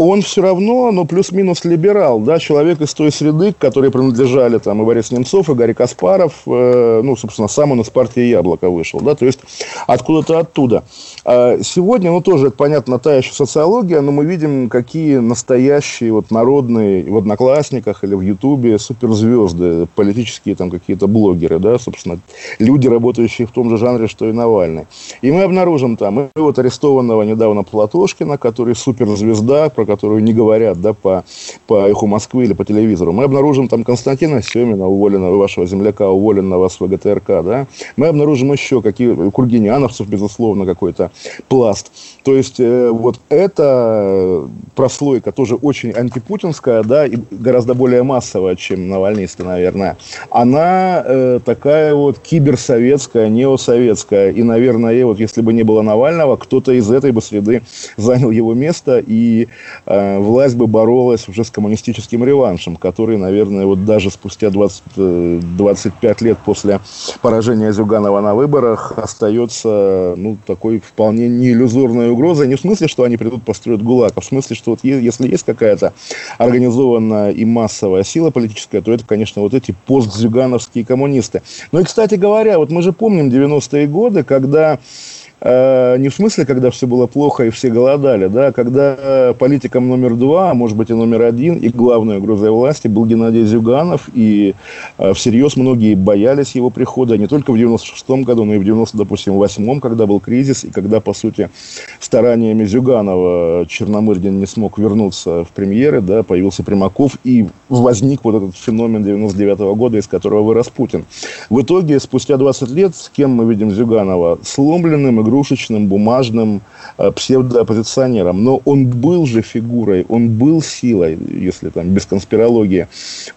он 0.00 0.22
все 0.22 0.40
равно, 0.40 0.90
ну, 0.92 1.04
плюс-минус 1.04 1.66
либерал, 1.66 2.20
да, 2.20 2.38
человек 2.38 2.80
из 2.80 2.94
той 2.94 3.12
среды, 3.12 3.52
к 3.52 3.58
которой 3.58 3.90
принадлежали 3.90 4.56
там 4.56 4.80
и 4.80 4.84
Борис 4.86 5.10
Немцов, 5.10 5.50
и 5.50 5.54
Гарри 5.54 5.74
Каспаров, 5.74 6.32
э, 6.46 7.02
ну, 7.04 7.16
собственно, 7.16 7.48
сам 7.48 7.72
он 7.72 7.82
из 7.82 7.90
партии 7.90 8.22
«Яблоко» 8.22 8.70
вышел, 8.70 9.00
да, 9.00 9.14
то 9.14 9.26
есть 9.26 9.40
откуда-то 9.86 10.38
оттуда. 10.38 10.84
А 11.26 11.58
сегодня, 11.62 12.10
ну, 12.12 12.22
тоже, 12.22 12.46
это 12.46 12.56
понятно, 12.56 12.98
та 12.98 13.14
еще 13.14 13.34
социология, 13.34 14.00
но 14.00 14.10
мы 14.10 14.24
видим, 14.24 14.70
какие 14.70 15.16
настоящие 15.16 16.14
вот 16.14 16.30
народные 16.30 17.04
в 17.04 17.18
«Одноклассниках» 17.18 18.02
или 18.02 18.14
в 18.14 18.22
Ютубе 18.22 18.78
суперзвезды, 18.78 19.86
политические 19.94 20.54
там 20.54 20.70
какие-то 20.70 21.08
блогеры, 21.08 21.58
да, 21.58 21.78
собственно, 21.78 22.18
люди, 22.58 22.88
работающие 22.88 23.46
в 23.46 23.50
том 23.50 23.68
же 23.68 23.76
жанре, 23.76 24.08
что 24.08 24.26
и 24.30 24.32
Навальный. 24.32 24.86
И 25.20 25.30
мы 25.30 25.42
обнаружим 25.42 25.98
там 25.98 26.20
и 26.20 26.28
вот 26.36 26.58
арестованного 26.58 27.22
недавно 27.22 27.64
Платошкина, 27.64 28.38
который 28.38 28.74
суперзвезда, 28.74 29.68
про 29.68 29.89
которую 29.90 30.22
не 30.22 30.32
говорят 30.32 30.80
да, 30.80 30.92
по, 30.92 31.24
по 31.66 31.88
эху 31.88 32.06
Москвы 32.06 32.44
или 32.44 32.52
по 32.52 32.64
телевизору. 32.64 33.12
Мы 33.12 33.24
обнаружим 33.24 33.66
там 33.66 33.82
Константина 33.82 34.40
Семина, 34.40 34.86
уволенного, 34.86 35.36
вашего 35.36 35.66
земляка, 35.66 36.08
уволенного 36.08 36.68
с 36.68 36.78
ВГТРК. 36.78 37.26
Да? 37.26 37.66
Мы 37.96 38.06
обнаружим 38.06 38.52
еще 38.52 38.82
какие 38.82 39.30
кургиняновцев, 39.30 40.06
безусловно, 40.06 40.64
какой-то 40.64 41.10
пласт. 41.48 41.90
То 42.22 42.36
есть, 42.36 42.60
э, 42.60 42.90
вот 42.90 43.20
эта 43.30 44.46
прослойка 44.76 45.32
тоже 45.32 45.56
очень 45.56 45.90
антипутинская, 45.90 46.82
да, 46.84 47.06
и 47.06 47.16
гораздо 47.30 47.74
более 47.74 48.02
массовая, 48.02 48.56
чем 48.56 48.88
навальнисты, 48.88 49.42
наверное. 49.42 49.96
Она 50.30 51.02
э, 51.04 51.40
такая 51.44 51.94
вот 51.94 52.18
киберсоветская, 52.18 53.28
неосоветская. 53.28 54.30
И, 54.30 54.42
наверное, 54.42 55.04
вот 55.04 55.18
если 55.18 55.40
бы 55.40 55.52
не 55.52 55.64
было 55.64 55.82
Навального, 55.82 56.36
кто-то 56.36 56.72
из 56.72 56.90
этой 56.90 57.10
бы 57.10 57.22
среды 57.22 57.62
занял 57.96 58.30
его 58.30 58.54
место, 58.54 59.02
и 59.04 59.48
власть 59.86 60.56
бы 60.56 60.66
боролась 60.66 61.28
уже 61.28 61.44
с 61.44 61.50
коммунистическим 61.50 62.24
реваншем, 62.24 62.76
который, 62.76 63.16
наверное, 63.16 63.66
вот 63.66 63.84
даже 63.84 64.10
спустя 64.10 64.50
20, 64.50 65.56
25 65.56 66.22
э, 66.22 66.24
лет 66.24 66.38
после 66.44 66.80
поражения 67.22 67.72
Зюганова 67.72 68.20
на 68.20 68.34
выборах 68.34 68.92
остается, 68.96 70.14
ну, 70.16 70.36
такой 70.46 70.80
вполне 70.80 71.28
не 71.28 71.50
иллюзорной 71.50 72.10
угрозой. 72.10 72.48
Не 72.48 72.56
в 72.56 72.60
смысле, 72.60 72.88
что 72.88 73.04
они 73.04 73.16
придут 73.16 73.42
построить 73.44 73.82
ГУЛАГ, 73.82 74.12
а 74.16 74.20
в 74.20 74.24
смысле, 74.24 74.56
что 74.56 74.72
вот 74.72 74.80
если 74.82 75.28
есть 75.28 75.44
какая-то 75.44 75.92
организованная 76.38 77.30
и 77.30 77.44
массовая 77.44 78.04
сила 78.04 78.30
политическая, 78.30 78.80
то 78.80 78.92
это, 78.92 79.04
конечно, 79.06 79.42
вот 79.42 79.54
эти 79.54 79.74
постзюгановские 79.86 80.84
коммунисты. 80.84 81.42
Ну 81.72 81.80
и, 81.80 81.84
кстати 81.84 82.14
говоря, 82.14 82.58
вот 82.58 82.70
мы 82.70 82.82
же 82.82 82.92
помним 82.92 83.28
90-е 83.28 83.86
годы, 83.86 84.22
когда 84.24 84.78
Э, 84.80 85.19
не 85.42 86.08
в 86.08 86.14
смысле, 86.14 86.44
когда 86.44 86.70
все 86.70 86.86
было 86.86 87.06
плохо 87.06 87.44
и 87.44 87.50
все 87.50 87.70
голодали, 87.70 88.26
да, 88.26 88.52
когда 88.52 89.34
политиком 89.38 89.88
номер 89.88 90.14
два, 90.14 90.50
а 90.50 90.54
может 90.54 90.76
быть 90.76 90.90
и 90.90 90.94
номер 90.94 91.22
один, 91.22 91.56
и 91.56 91.68
главной 91.68 92.18
угрозой 92.18 92.50
власти 92.50 92.88
был 92.88 93.06
Геннадий 93.06 93.44
Зюганов, 93.44 94.08
и 94.12 94.54
э, 94.98 95.12
всерьез 95.14 95.56
многие 95.56 95.94
боялись 95.94 96.54
его 96.54 96.70
прихода, 96.70 97.16
не 97.16 97.26
только 97.26 97.52
в 97.52 97.56
96-м 97.56 98.22
году, 98.22 98.44
но 98.44 98.54
и 98.54 98.58
в 98.58 98.64
90, 98.64 98.96
допустим, 98.96 99.34
8-м, 99.40 99.80
когда 99.80 100.06
был 100.06 100.20
кризис, 100.20 100.64
и 100.64 100.70
когда, 100.70 101.00
по 101.00 101.12
сути, 101.12 101.50
стараниями 101.98 102.64
Зюганова 102.64 103.66
Черномырдин 103.68 104.38
не 104.38 104.46
смог 104.46 104.78
вернуться 104.78 105.44
в 105.44 105.48
премьеры, 105.48 106.00
да, 106.00 106.22
появился 106.22 106.62
Примаков, 106.62 107.18
и 107.24 107.46
возник 107.68 108.24
вот 108.24 108.34
этот 108.36 108.56
феномен 108.56 109.02
99 109.02 109.60
-го 109.60 109.74
года, 109.74 109.98
из 109.98 110.06
которого 110.06 110.42
вырос 110.42 110.68
Путин. 110.68 111.04
В 111.48 111.60
итоге, 111.60 112.00
спустя 112.00 112.36
20 112.36 112.70
лет, 112.70 112.94
с 112.94 113.08
кем 113.08 113.30
мы 113.30 113.44
видим 113.50 113.70
Зюганова? 113.70 114.38
Сломленным, 114.42 115.20
игрушечным, 115.30 115.86
бумажным 115.86 116.60
э, 116.98 117.10
псевдооппозиционером. 117.12 118.44
Но 118.44 118.60
он 118.64 118.86
был 118.86 119.26
же 119.26 119.42
фигурой, 119.42 120.04
он 120.08 120.30
был 120.30 120.62
силой, 120.62 121.18
если 121.30 121.70
там 121.70 121.88
без 121.90 122.06
конспирологии. 122.06 122.88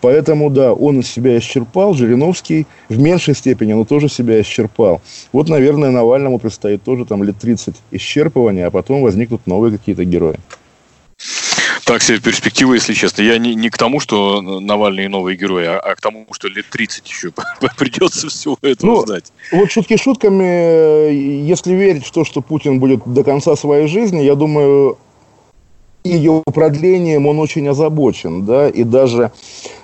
Поэтому, 0.01 0.49
да, 0.49 0.73
он 0.73 1.03
себя 1.03 1.37
исчерпал. 1.37 1.93
Жириновский 1.93 2.65
в 2.89 2.99
меньшей 2.99 3.35
степени, 3.35 3.73
но 3.73 3.85
тоже 3.85 4.09
себя 4.09 4.41
исчерпал. 4.41 5.01
Вот, 5.31 5.49
наверное, 5.49 5.91
Навальному 5.91 6.39
предстоит 6.39 6.83
тоже 6.83 7.05
там 7.05 7.23
лет 7.23 7.37
30 7.37 7.75
исчерпывания, 7.91 8.65
а 8.65 8.71
потом 8.71 9.01
возникнут 9.01 9.47
новые 9.47 9.77
какие-то 9.77 10.03
герои. 10.03 10.37
Так 11.85 12.01
себе 12.01 12.19
перспектива, 12.19 12.75
если 12.75 12.93
честно. 12.93 13.23
Я 13.23 13.37
не, 13.37 13.55
не 13.55 13.69
к 13.69 13.77
тому, 13.77 13.99
что 13.99 14.41
Навальный 14.41 15.07
новый 15.07 15.35
герой, 15.35 15.67
а, 15.67 15.79
а 15.79 15.95
к 15.95 16.01
тому, 16.01 16.25
что 16.31 16.47
лет 16.47 16.65
30 16.69 17.09
еще 17.09 17.31
придется 17.77 18.29
всего 18.29 18.57
этого 18.61 18.91
ну, 18.91 19.05
знать. 19.05 19.33
Вот 19.51 19.71
шутки 19.71 19.97
шутками, 19.97 21.11
если 21.13 21.73
верить 21.73 22.05
в 22.05 22.11
то, 22.11 22.23
что 22.23 22.41
Путин 22.41 22.79
будет 22.79 23.01
до 23.05 23.23
конца 23.23 23.55
своей 23.55 23.87
жизни, 23.87 24.21
я 24.21 24.35
думаю, 24.35 24.97
ее 26.03 26.43
продлением 26.53 27.27
он 27.27 27.39
очень 27.39 27.67
озабочен, 27.67 28.45
да, 28.45 28.69
и 28.69 28.83
даже 28.83 29.31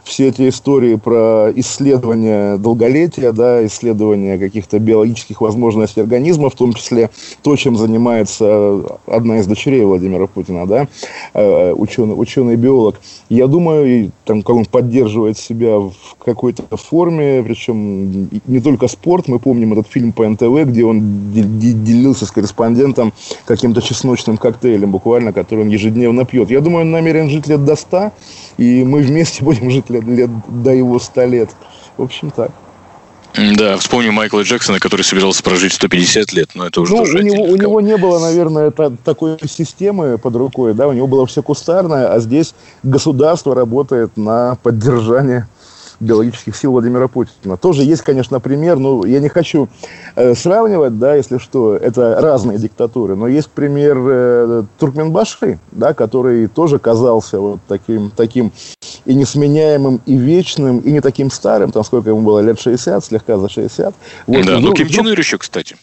все 0.10 0.30
эти 0.30 0.49
истории 0.49 0.95
про 0.95 1.51
исследование 1.55 2.57
долголетия, 2.57 3.32
да, 3.32 3.64
исследование 3.68 4.39
каких-то 4.39 4.80
биологических 4.80 5.39
возможностей 5.39 6.01
организма, 6.01 6.49
в 6.49 6.55
том 6.55 6.74
числе 6.74 7.12
то, 7.43 7.55
чем 7.55 7.76
занимается 7.76 8.82
одна 9.05 9.38
из 9.38 9.45
дочерей 9.45 9.86
Владимира 9.86 10.26
Путина, 10.26 10.66
да, 10.66 10.88
э, 11.36 11.74
ученый, 11.74 12.20
ученый-биолог. 12.20 12.99
Я 13.30 13.45
думаю, 13.45 14.12
там, 14.26 14.41
как 14.41 14.55
он 14.55 14.66
поддерживает 14.66 15.38
себя 15.38 15.78
в 15.78 15.93
какой-то 16.26 16.64
форме, 16.76 17.43
причем 17.43 18.30
не 18.47 18.60
только 18.62 18.88
спорт, 18.88 19.28
мы 19.28 19.38
помним 19.38 19.74
этот 19.74 19.88
фильм 19.88 20.12
по 20.12 20.28
НТВ, 20.28 20.66
где 20.66 20.86
он 20.86 21.32
делился 21.32 22.26
с 22.26 22.32
корреспондентом 22.32 23.14
каким-то 23.45 23.84
чесночным 23.84 24.38
коктейлем 24.38 24.89
буквально, 24.89 25.34
который 25.34 25.66
он 25.66 25.68
ежедневно 25.68 26.26
пьет. 26.26 26.49
Я 26.49 26.62
думаю, 26.62 26.82
он 26.82 26.91
намерен 26.91 27.30
жить 27.30 27.47
лет 27.47 27.64
до 27.64 27.76
100, 27.76 28.12
и 28.60 28.84
мы 28.84 29.01
вместе 29.01 29.43
будем 29.43 29.72
жить 29.72 29.89
лет, 29.89 30.03
лет 30.03 30.30
до 30.47 30.72
его 30.72 30.99
100 30.99 31.26
лет. 31.26 31.49
В 31.97 32.03
общем, 32.03 32.30
так. 32.30 32.51
Да, 33.55 33.78
вспомню 33.78 34.12
Майкла 34.12 34.41
Джексона, 34.41 34.80
который 34.80 35.03
собирался 35.03 35.43
прожить 35.43 35.74
150 35.74 36.34
лет, 36.34 36.49
но 36.55 36.66
это 36.66 36.82
уже 36.82 36.95
ну, 36.95 37.03
у 37.03 37.05
него, 37.05 37.43
у 37.43 37.55
него 37.55 37.80
не 37.80 37.95
было, 37.95 38.20
наверное, 38.20 38.72
та, 38.72 38.89
такой 38.89 39.38
системы 39.47 40.18
под 40.18 40.36
рукой, 40.36 40.74
да, 40.74 40.88
у 40.88 40.93
него 40.93 41.05
было 41.05 41.28
все 41.28 41.43
кустарное, 41.43 42.12
а 42.12 42.20
здесь 42.20 42.55
государство 42.82 43.53
работает 43.53 44.18
на 44.18 44.57
поддержание 44.64 45.47
биологических 46.00 46.56
сил 46.56 46.72
Владимира 46.72 47.08
Путина. 47.08 47.58
Тоже 47.58 47.84
есть, 47.84 48.02
конечно, 48.02 48.39
пример, 48.39 48.78
но 48.78 49.06
я 49.06 49.20
не 49.20 49.30
хочу 49.30 49.68
э, 50.16 50.34
сравнивать, 50.34 50.97
да, 51.00 51.16
если 51.16 51.38
что, 51.38 51.76
это 51.76 52.20
разные 52.22 52.58
диктатуры, 52.58 53.16
но 53.16 53.28
есть 53.28 53.50
пример 53.50 53.97
э, 54.00 54.64
Туркменбаши, 54.78 55.60
да, 55.72 55.93
который 55.93 56.47
тоже 56.47 56.80
казался 56.80 57.39
вот 57.39 57.60
таким, 57.68 58.12
таким 58.16 58.52
и 59.06 59.14
несменяемым, 59.14 60.02
и 60.06 60.16
вечным, 60.16 60.80
и 60.80 60.91
не 60.91 61.02
таким 61.02 61.32
старым, 61.32 61.72
там 61.72 61.84
сколько 61.84 62.10
ему 62.10 62.22
было, 62.22 62.39
лет 62.39 62.60
60, 62.60 63.04
слегка 63.04 63.38
за 63.38 63.50
60. 63.50 63.93
Вот, 64.28 64.45
да, 64.45 64.60
ну, 64.60 64.74
Ким 64.74 64.88
Чен 64.88 65.08
Ир 65.08 65.20
еще, 65.20 65.38
кстати. 65.38 65.76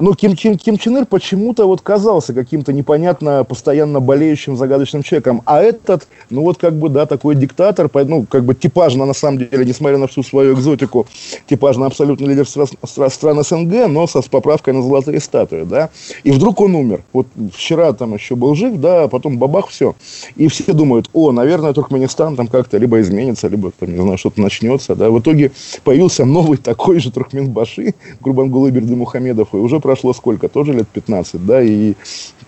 Ну, 0.00 0.14
Ким, 0.14 0.34
Ким, 0.34 0.58
Ким 0.58 0.76
Чен 0.76 0.98
Ир 0.98 1.06
почему-то 1.06 1.66
вот 1.66 1.80
казался 1.80 2.34
каким-то 2.34 2.72
непонятно 2.72 3.44
постоянно 3.44 4.00
болеющим 4.00 4.56
загадочным 4.56 5.04
человеком. 5.04 5.42
А 5.44 5.62
этот, 5.62 6.08
ну 6.30 6.42
вот 6.42 6.58
как 6.58 6.74
бы, 6.74 6.88
да, 6.88 7.06
такой 7.06 7.36
диктатор, 7.36 7.88
ну, 8.06 8.26
как 8.28 8.44
бы 8.44 8.56
типажно, 8.56 9.06
на 9.06 9.14
самом 9.14 9.38
деле, 9.38 9.64
несмотря 9.64 9.98
на 9.98 10.08
всю 10.08 10.24
свою 10.24 10.54
экзотику, 10.54 11.06
типажно 11.46 11.86
абсолютно 11.86 12.26
лидер 12.26 12.48
стран, 12.48 12.66
стран 13.08 13.44
СНГ, 13.44 13.86
но 13.88 14.08
со, 14.08 14.20
с 14.20 14.26
поправкой 14.26 14.74
на 14.74 14.82
золотые 14.82 15.20
статуи, 15.20 15.62
да. 15.62 15.90
И 16.24 16.32
вдруг 16.32 16.60
он 16.60 16.74
умер. 16.74 17.04
Вот 17.12 17.28
вчера 17.52 17.92
там 17.92 18.14
еще 18.14 18.34
был 18.34 18.56
жив, 18.56 18.76
да, 18.78 19.04
а 19.04 19.08
потом 19.08 19.38
бабах, 19.38 19.68
все. 19.68 19.94
И 20.34 20.48
все 20.48 20.72
думают, 20.72 21.08
о, 21.12 21.30
наверное, 21.30 21.72
Туркменистан 21.72 22.34
там 22.34 22.48
как-то 22.48 22.78
либо 22.78 23.00
изменится, 23.00 23.46
либо, 23.46 23.70
там, 23.70 23.92
не 23.92 24.00
знаю, 24.00 24.18
что-то 24.18 24.40
начнется, 24.40 24.96
да. 24.96 25.08
В 25.10 25.20
итоге 25.20 25.52
появился 25.84 26.24
новый 26.24 26.58
такой 26.58 26.98
же 26.98 27.12
Туркменбаши, 27.12 27.94
Гурбангулы 28.20 28.72
Бердымухамедов, 28.72 29.48
и 29.52 29.56
уже 29.56 29.78
прошло 29.84 30.14
сколько? 30.14 30.48
Тоже 30.48 30.72
лет 30.72 30.88
15, 30.88 31.44
да, 31.44 31.62
и 31.62 31.94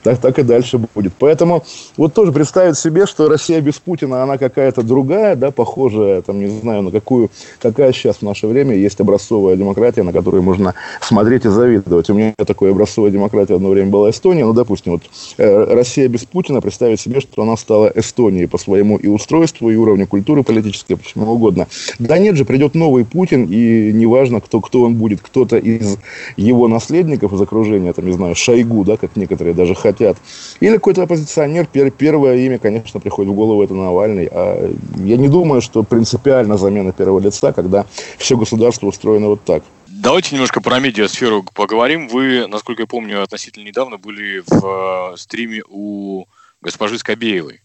так, 0.07 0.19
так 0.19 0.39
и 0.39 0.43
дальше 0.43 0.79
будет. 0.79 1.13
Поэтому 1.19 1.65
вот 1.97 2.15
тоже 2.15 2.31
представить 2.31 2.79
себе, 2.79 3.07
что 3.07 3.29
Россия 3.29 3.61
без 3.61 3.75
Путина, 3.75 4.23
она 4.23 4.39
какая-то 4.39 4.83
другая, 4.83 5.35
да, 5.35 5.51
похожая, 5.51 6.23
там, 6.23 6.39
не 6.39 6.47
знаю, 6.61 6.83
на 6.83 6.93
какую, 6.93 7.31
какая 7.61 7.93
сейчас 7.93 8.19
в 8.19 8.23
наше 8.23 8.47
время 8.47 8.77
есть 8.77 9.01
образцовая 9.01 9.57
демократия, 9.57 10.05
на 10.05 10.13
которую 10.13 10.45
можно 10.45 10.75
смотреть 11.01 11.45
и 11.45 11.49
завидовать. 11.49 12.09
У 12.09 12.15
меня 12.15 12.35
такая 12.37 12.71
образцовая 12.71 13.11
демократия 13.11 13.57
одно 13.57 13.71
время 13.71 13.91
была 13.91 14.11
Эстония, 14.11 14.45
ну, 14.45 14.53
допустим, 14.53 14.93
вот 14.93 15.03
э, 15.39 15.75
Россия 15.75 16.07
без 16.07 16.25
Путина, 16.25 16.61
представить 16.61 17.01
себе, 17.01 17.21
что 17.21 17.43
она 17.43 17.57
стала 17.57 17.91
Эстонией 17.93 18.47
по 18.47 18.59
своему 18.59 18.99
и 18.99 19.09
устройству, 19.09 19.71
и 19.71 19.77
уровню 19.77 20.07
культуры 20.07 20.45
политической, 20.45 20.97
почему 20.97 21.33
угодно. 21.33 21.67
Да 21.99 22.19
нет 22.19 22.37
же, 22.37 22.45
придет 22.45 22.77
новый 22.77 23.05
Путин, 23.05 23.47
и 23.47 23.93
неважно, 23.93 24.41
кто, 24.41 24.61
кто 24.61 24.83
он 24.83 24.95
будет, 24.95 25.21
кто-то 25.21 25.57
из 25.57 25.99
его 26.37 26.69
наследников, 26.69 27.33
из 27.33 27.41
окружения, 27.41 27.93
там, 27.93 28.07
не 28.07 28.13
знаю, 28.13 28.37
Шойгу, 28.37 28.85
да, 28.85 28.97
как 28.97 29.17
некоторые 29.17 29.55
даже 29.55 29.75
хотят, 29.75 29.96
или 30.01 30.75
какой-то 30.75 31.03
оппозиционер, 31.03 31.67
пер, 31.67 31.91
первое 31.91 32.37
имя, 32.37 32.59
конечно, 32.59 33.01
приходит 33.01 33.33
в 33.33 33.35
голову, 33.35 33.63
это 33.63 33.75
Навальный. 33.75 34.29
А 34.31 34.73
я 34.97 35.17
не 35.17 35.29
думаю, 35.29 35.61
что 35.61 35.83
принципиально 35.83 36.57
замена 36.57 36.93
первого 36.93 37.21
лица, 37.21 37.53
когда 37.53 37.87
все 38.19 38.37
государство 38.37 38.87
устроено 38.87 39.29
вот 39.29 39.43
так. 39.45 39.63
Давайте 39.87 40.35
немножко 40.35 40.61
про 40.61 40.79
медиасферу 40.79 41.45
поговорим. 41.55 42.09
Вы, 42.09 42.47
насколько 42.47 42.83
я 42.83 42.87
помню, 42.87 43.23
относительно 43.23 43.65
недавно 43.65 43.97
были 43.97 44.43
в 44.47 45.13
э, 45.13 45.17
стриме 45.17 45.63
у 45.69 46.27
госпожи 46.61 46.99
Скобеевой. 46.99 47.61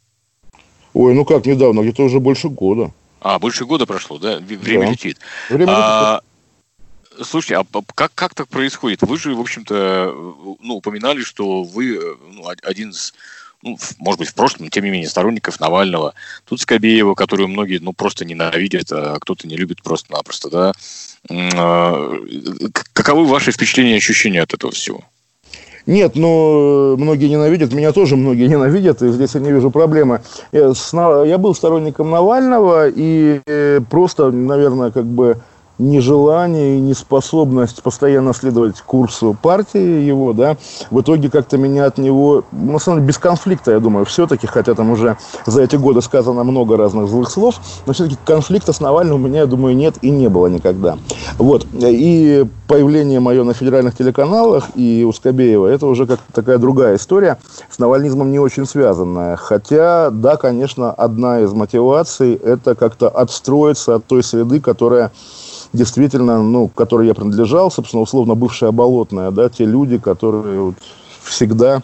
Ой, 0.93 1.13
ну 1.13 1.25
как 1.25 1.45
недавно, 1.45 1.81
где-то 1.81 2.03
уже 2.03 2.19
больше 2.19 2.49
года. 2.49 2.91
А, 3.21 3.37
больше 3.37 3.65
года 3.65 3.85
прошло, 3.85 4.17
да? 4.17 4.39
Время 4.39 4.85
да. 4.85 4.91
летит. 4.91 5.17
Время 5.49 5.73
а, 5.75 6.13
летит. 6.15 6.30
Слушайте, 7.23 7.57
а 7.57 7.81
как, 7.95 8.11
как 8.13 8.33
так 8.33 8.47
происходит? 8.47 9.01
Вы 9.01 9.17
же, 9.17 9.35
в 9.35 9.39
общем-то, 9.39 10.13
ну, 10.61 10.75
упоминали, 10.75 11.21
что 11.21 11.63
вы 11.63 11.99
ну, 12.31 12.47
один 12.63 12.89
из 12.89 13.13
ну, 13.63 13.77
может 13.99 14.19
быть, 14.19 14.29
в 14.29 14.33
прошлом, 14.33 14.69
тем 14.69 14.85
не 14.85 14.89
менее, 14.89 15.07
сторонников 15.09 15.59
Навального. 15.59 16.13
Тут 16.45 16.61
Скобеева, 16.61 17.13
которую 17.13 17.47
многие, 17.47 17.77
ну, 17.77 17.93
просто 17.93 18.25
ненавидят, 18.25 18.91
а 18.91 19.19
кто-то 19.19 19.47
не 19.47 19.55
любит 19.55 19.83
просто-напросто, 19.83 20.49
да. 20.49 20.73
А, 21.29 22.11
каковы 22.93 23.25
ваши 23.25 23.51
впечатления 23.51 23.93
и 23.93 23.97
ощущения 23.97 24.41
от 24.41 24.53
этого 24.53 24.71
всего? 24.71 25.03
Нет, 25.85 26.15
но 26.15 26.95
многие 26.97 27.27
ненавидят, 27.27 27.73
меня 27.73 27.91
тоже 27.91 28.15
многие 28.15 28.47
ненавидят, 28.47 29.01
и 29.01 29.11
здесь 29.11 29.33
я 29.33 29.41
не 29.41 29.51
вижу 29.51 29.71
проблемы. 29.71 30.21
Я, 30.51 30.71
я 31.25 31.37
был 31.37 31.55
сторонником 31.55 32.11
Навального, 32.11 32.87
и 32.87 33.41
э, 33.45 33.79
просто, 33.89 34.31
наверное, 34.31 34.91
как 34.91 35.05
бы 35.05 35.41
нежелание 35.81 36.77
и 36.77 36.81
неспособность 36.81 37.81
постоянно 37.83 38.33
следовать 38.33 38.81
курсу 38.81 39.35
партии 39.41 40.01
его, 40.01 40.33
да, 40.33 40.57
в 40.89 41.01
итоге 41.01 41.29
как-то 41.29 41.57
меня 41.57 41.85
от 41.85 41.97
него, 41.97 42.43
на 42.51 42.79
самом 42.79 42.99
деле, 42.99 43.07
без 43.07 43.17
конфликта, 43.17 43.71
я 43.71 43.79
думаю, 43.79 44.05
все-таки, 44.05 44.47
хотя 44.47 44.73
там 44.73 44.91
уже 44.91 45.17
за 45.45 45.63
эти 45.63 45.75
годы 45.75 46.01
сказано 46.01 46.43
много 46.43 46.77
разных 46.77 47.07
злых 47.07 47.29
слов, 47.29 47.55
но 47.85 47.93
все-таки 47.93 48.17
конфликта 48.25 48.73
с 48.73 48.79
Навальным 48.79 49.15
у 49.15 49.27
меня, 49.27 49.41
я 49.41 49.45
думаю, 49.45 49.75
нет 49.75 49.95
и 50.01 50.09
не 50.09 50.29
было 50.29 50.47
никогда. 50.47 50.97
Вот. 51.37 51.65
И 51.73 52.45
появление 52.67 53.19
мое 53.19 53.43
на 53.43 53.53
федеральных 53.53 53.97
телеканалах 53.97 54.69
и 54.75 55.05
у 55.07 55.11
Скобеева, 55.11 55.67
это 55.67 55.87
уже 55.87 56.05
как 56.05 56.19
такая 56.33 56.57
другая 56.57 56.95
история, 56.95 57.37
с 57.69 57.79
навальнизмом 57.79 58.31
не 58.31 58.39
очень 58.39 58.65
связанная. 58.65 59.35
Хотя, 59.35 60.09
да, 60.09 60.37
конечно, 60.37 60.91
одна 60.91 61.41
из 61.41 61.51
мотиваций– 61.53 62.33
это 62.43 62.75
как-то 62.75 63.09
отстроиться 63.09 63.95
от 63.95 64.05
той 64.05 64.23
среды, 64.23 64.59
которая 64.61 65.11
действительно, 65.73 66.41
ну, 66.41 66.67
которой 66.67 67.07
я 67.07 67.13
принадлежал, 67.13 67.71
собственно, 67.71 68.01
условно 68.01 68.35
бывшая 68.35 68.71
болотная, 68.71 69.31
да, 69.31 69.49
те 69.49 69.65
люди, 69.65 69.97
которые 69.97 70.61
вот 70.61 70.75
всегда 71.23 71.81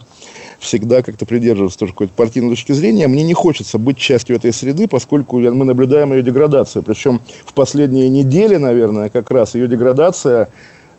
всегда 0.58 1.02
как-то 1.02 1.24
придерживаться 1.24 1.78
тоже 1.78 1.92
какой-то 1.92 2.12
партийной 2.14 2.50
точки 2.50 2.72
зрения. 2.72 3.06
Мне 3.06 3.22
не 3.22 3.34
хочется 3.34 3.78
быть 3.78 3.96
частью 3.96 4.36
этой 4.36 4.52
среды, 4.52 4.88
поскольку 4.88 5.38
мы 5.38 5.64
наблюдаем 5.64 6.12
ее 6.12 6.22
деградацию. 6.22 6.82
Причем 6.82 7.20
в 7.44 7.54
последние 7.54 8.08
недели, 8.08 8.56
наверное, 8.56 9.08
как 9.08 9.30
раз 9.30 9.54
ее 9.54 9.68
деградация 9.68 10.48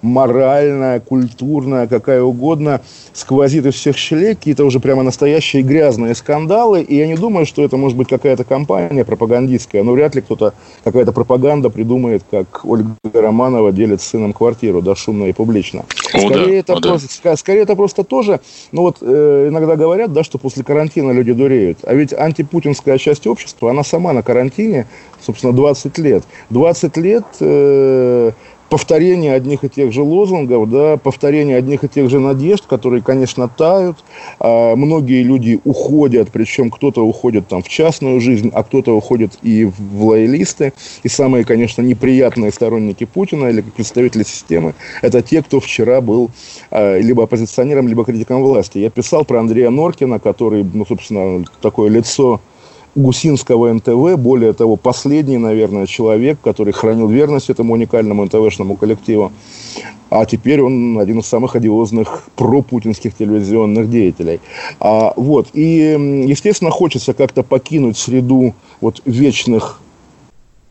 моральная, 0.01 0.99
культурная, 0.99 1.87
какая 1.87 2.21
угодно, 2.21 2.81
сквозит 3.13 3.65
из 3.65 3.75
всех 3.75 3.97
щелей, 3.97 4.35
какие-то 4.35 4.65
уже 4.65 4.79
прямо 4.79 5.03
настоящие 5.03 5.63
грязные 5.63 6.15
скандалы, 6.15 6.81
и 6.81 6.95
я 6.95 7.07
не 7.07 7.15
думаю, 7.15 7.45
что 7.45 7.63
это 7.63 7.77
может 7.77 7.97
быть 7.97 8.07
какая-то 8.07 8.43
компания 8.43 9.03
пропагандистская, 9.03 9.83
но 9.83 9.91
вряд 9.91 10.15
ли 10.15 10.21
кто-то, 10.21 10.53
какая-то 10.83 11.11
пропаганда 11.11 11.69
придумает, 11.69 12.23
как 12.29 12.61
Ольга 12.63 12.95
Романова 13.13 13.71
делит 13.71 14.01
с 14.01 14.05
сыном 14.05 14.33
квартиру, 14.33 14.81
да, 14.81 14.95
шумно 14.95 15.25
и 15.25 15.33
публично. 15.33 15.85
О, 16.13 16.19
скорее, 16.19 16.45
да, 16.45 16.53
это 16.53 16.73
о, 16.73 16.81
просто, 16.81 17.07
да. 17.23 17.35
скорее 17.35 17.61
это 17.61 17.75
просто 17.75 18.03
тоже, 18.03 18.39
ну 18.71 18.83
вот 18.83 18.97
э, 19.01 19.47
иногда 19.49 19.75
говорят, 19.75 20.13
да, 20.13 20.23
что 20.23 20.37
после 20.37 20.63
карантина 20.63 21.11
люди 21.11 21.33
дуреют, 21.33 21.79
а 21.83 21.93
ведь 21.93 22.13
антипутинская 22.13 22.97
часть 22.97 23.27
общества, 23.27 23.71
она 23.71 23.83
сама 23.83 24.13
на 24.13 24.23
карантине, 24.23 24.87
собственно, 25.21 25.53
20 25.53 25.97
лет. 25.97 26.23
20 26.49 26.97
лет 26.97 27.25
э, 27.41 28.31
повторение 28.69 29.33
одних 29.33 29.63
и 29.63 29.69
тех 29.69 29.91
же 29.91 30.01
лозунгов, 30.01 30.69
да, 30.69 30.97
повторение 30.97 31.57
одних 31.57 31.83
и 31.83 31.87
тех 31.87 32.09
же 32.09 32.19
надежд, 32.19 32.65
которые, 32.65 33.01
конечно, 33.01 33.47
тают. 33.47 33.97
А 34.39 34.75
многие 34.75 35.23
люди 35.23 35.59
уходят, 35.63 36.29
причем 36.31 36.69
кто-то 36.69 37.05
уходит 37.05 37.47
там 37.47 37.63
в 37.63 37.67
частную 37.67 38.21
жизнь, 38.21 38.51
а 38.53 38.63
кто-то 38.63 38.95
уходит 38.95 39.33
и 39.41 39.65
в 39.65 40.05
лоялисты. 40.05 40.73
И 41.03 41.09
самые, 41.09 41.45
конечно, 41.45 41.81
неприятные 41.81 42.51
сторонники 42.51 43.05
Путина 43.05 43.47
или 43.47 43.61
представители 43.61 44.23
системы, 44.23 44.75
это 45.01 45.21
те, 45.21 45.41
кто 45.41 45.59
вчера 45.59 46.01
был 46.01 46.29
а, 46.71 46.99
либо 46.99 47.23
оппозиционером, 47.23 47.87
либо 47.87 48.05
критиком 48.05 48.43
власти. 48.43 48.77
Я 48.77 48.89
писал 48.89 49.25
про 49.25 49.39
Андрея 49.39 49.69
Норкина, 49.69 50.19
который, 50.19 50.63
ну, 50.63 50.85
собственно, 50.85 51.43
такое 51.61 51.89
лицо 51.89 52.39
Гусинского 52.95 53.71
НТВ, 53.73 54.17
более 54.17 54.53
того, 54.53 54.75
последний, 54.75 55.37
наверное, 55.37 55.85
человек, 55.85 56.39
который 56.43 56.73
хранил 56.73 57.07
верность 57.07 57.49
этому 57.49 57.73
уникальному 57.73 58.25
НТВшному 58.25 58.75
коллективу. 58.75 59.31
А 60.09 60.25
теперь 60.25 60.61
он 60.61 60.97
один 60.97 61.19
из 61.19 61.27
самых 61.27 61.55
одиозных 61.55 62.23
пропутинских 62.35 63.15
телевизионных 63.15 63.89
деятелей. 63.89 64.39
А, 64.79 65.13
вот. 65.15 65.49
И, 65.53 66.25
естественно, 66.27 66.71
хочется 66.71 67.13
как-то 67.13 67.43
покинуть 67.43 67.97
среду 67.97 68.55
вот 68.81 69.01
вечных 69.05 69.79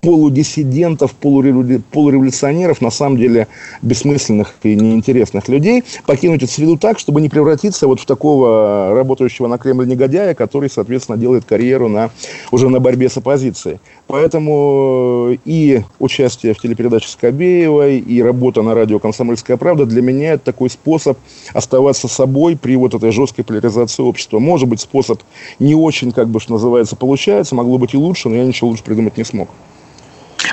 полудиссидентов, 0.00 1.12
полуреволюционеров, 1.14 2.80
на 2.80 2.90
самом 2.90 3.18
деле 3.18 3.48
бессмысленных 3.82 4.54
и 4.62 4.76
неинтересных 4.76 5.48
людей, 5.48 5.82
покинуть 6.06 6.42
эту 6.42 6.52
среду 6.52 6.76
так, 6.76 6.98
чтобы 6.98 7.20
не 7.20 7.28
превратиться 7.28 7.88
вот 7.88 8.00
в 8.00 8.06
такого 8.06 8.94
работающего 8.94 9.48
на 9.48 9.58
Кремль 9.58 9.88
негодяя, 9.88 10.34
который, 10.34 10.70
соответственно, 10.70 11.18
делает 11.18 11.44
карьеру 11.44 11.88
на, 11.88 12.10
уже 12.52 12.68
на 12.68 12.78
борьбе 12.78 13.08
с 13.08 13.16
оппозицией. 13.16 13.80
Поэтому 14.06 15.36
и 15.44 15.82
участие 15.98 16.54
в 16.54 16.58
телепередаче 16.58 17.08
Скобеевой, 17.08 17.98
и 17.98 18.22
работа 18.22 18.62
на 18.62 18.74
радио 18.74 18.98
«Комсомольская 19.00 19.56
правда» 19.56 19.84
для 19.84 20.00
меня 20.00 20.34
это 20.34 20.44
такой 20.44 20.70
способ 20.70 21.18
оставаться 21.52 22.06
собой 22.06 22.56
при 22.56 22.76
вот 22.76 22.94
этой 22.94 23.10
жесткой 23.10 23.44
поляризации 23.44 24.02
общества. 24.02 24.38
Может 24.38 24.68
быть, 24.68 24.80
способ 24.80 25.20
не 25.58 25.74
очень, 25.74 26.12
как 26.12 26.28
бы, 26.28 26.38
что 26.38 26.52
называется, 26.52 26.94
получается, 26.94 27.56
могло 27.56 27.78
быть 27.78 27.94
и 27.94 27.96
лучше, 27.96 28.28
но 28.28 28.36
я 28.36 28.44
ничего 28.44 28.70
лучше 28.70 28.84
придумать 28.84 29.16
не 29.16 29.24
смог. 29.24 29.48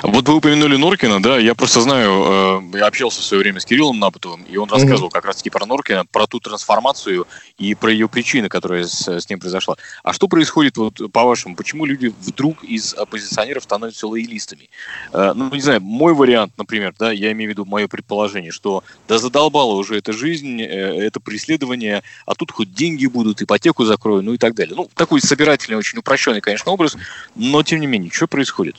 Вот 0.02 0.28
вы 0.28 0.36
упомянули 0.36 0.76
Норкина, 0.76 1.22
да, 1.22 1.38
я 1.38 1.54
просто 1.54 1.80
знаю, 1.80 2.62
э, 2.72 2.78
я 2.78 2.86
общался 2.86 3.20
в 3.20 3.24
свое 3.24 3.42
время 3.42 3.60
с 3.60 3.64
Кириллом 3.64 3.98
Напотовым, 3.98 4.42
и 4.42 4.56
он 4.56 4.70
рассказывал 4.70 5.08
mm-hmm. 5.08 5.12
как 5.12 5.24
раз-таки 5.24 5.50
про 5.50 5.66
Норкина, 5.66 6.04
про 6.06 6.26
ту 6.26 6.40
трансформацию 6.40 7.26
и 7.58 7.74
про 7.74 7.90
ее 7.90 8.08
причины, 8.08 8.48
которая 8.48 8.84
с, 8.84 9.08
с 9.08 9.28
ним 9.28 9.38
произошла. 9.38 9.76
А 10.02 10.12
что 10.12 10.28
происходит, 10.28 10.76
вот, 10.76 11.00
по-вашему, 11.12 11.56
почему 11.56 11.84
люди 11.84 12.12
вдруг 12.20 12.64
из 12.64 12.94
оппозиционеров 12.94 13.62
становятся 13.62 14.06
лоялистами? 14.06 14.68
Э, 15.12 15.32
ну, 15.34 15.50
не 15.50 15.60
знаю, 15.60 15.80
мой 15.80 16.14
вариант, 16.14 16.52
например, 16.56 16.94
да, 16.98 17.12
я 17.12 17.32
имею 17.32 17.50
в 17.50 17.52
виду 17.52 17.64
мое 17.64 17.88
предположение, 17.88 18.52
что 18.52 18.84
да 19.08 19.18
задолбала 19.18 19.74
уже 19.74 19.96
эта 19.96 20.12
жизнь, 20.12 20.60
э, 20.60 20.66
это 20.66 21.20
преследование, 21.20 22.02
а 22.26 22.34
тут 22.34 22.50
хоть 22.50 22.72
деньги 22.72 23.06
будут, 23.06 23.42
ипотеку 23.42 23.84
закрою, 23.84 24.22
ну 24.22 24.34
и 24.34 24.38
так 24.38 24.54
далее. 24.54 24.74
Ну, 24.76 24.90
такой 24.94 25.20
собирательный, 25.20 25.78
очень 25.78 25.98
упрощенный, 25.98 26.40
конечно, 26.40 26.72
образ, 26.72 26.96
но 27.34 27.62
тем 27.62 27.80
не 27.80 27.86
менее, 27.86 28.10
что 28.10 28.26
происходит? 28.26 28.76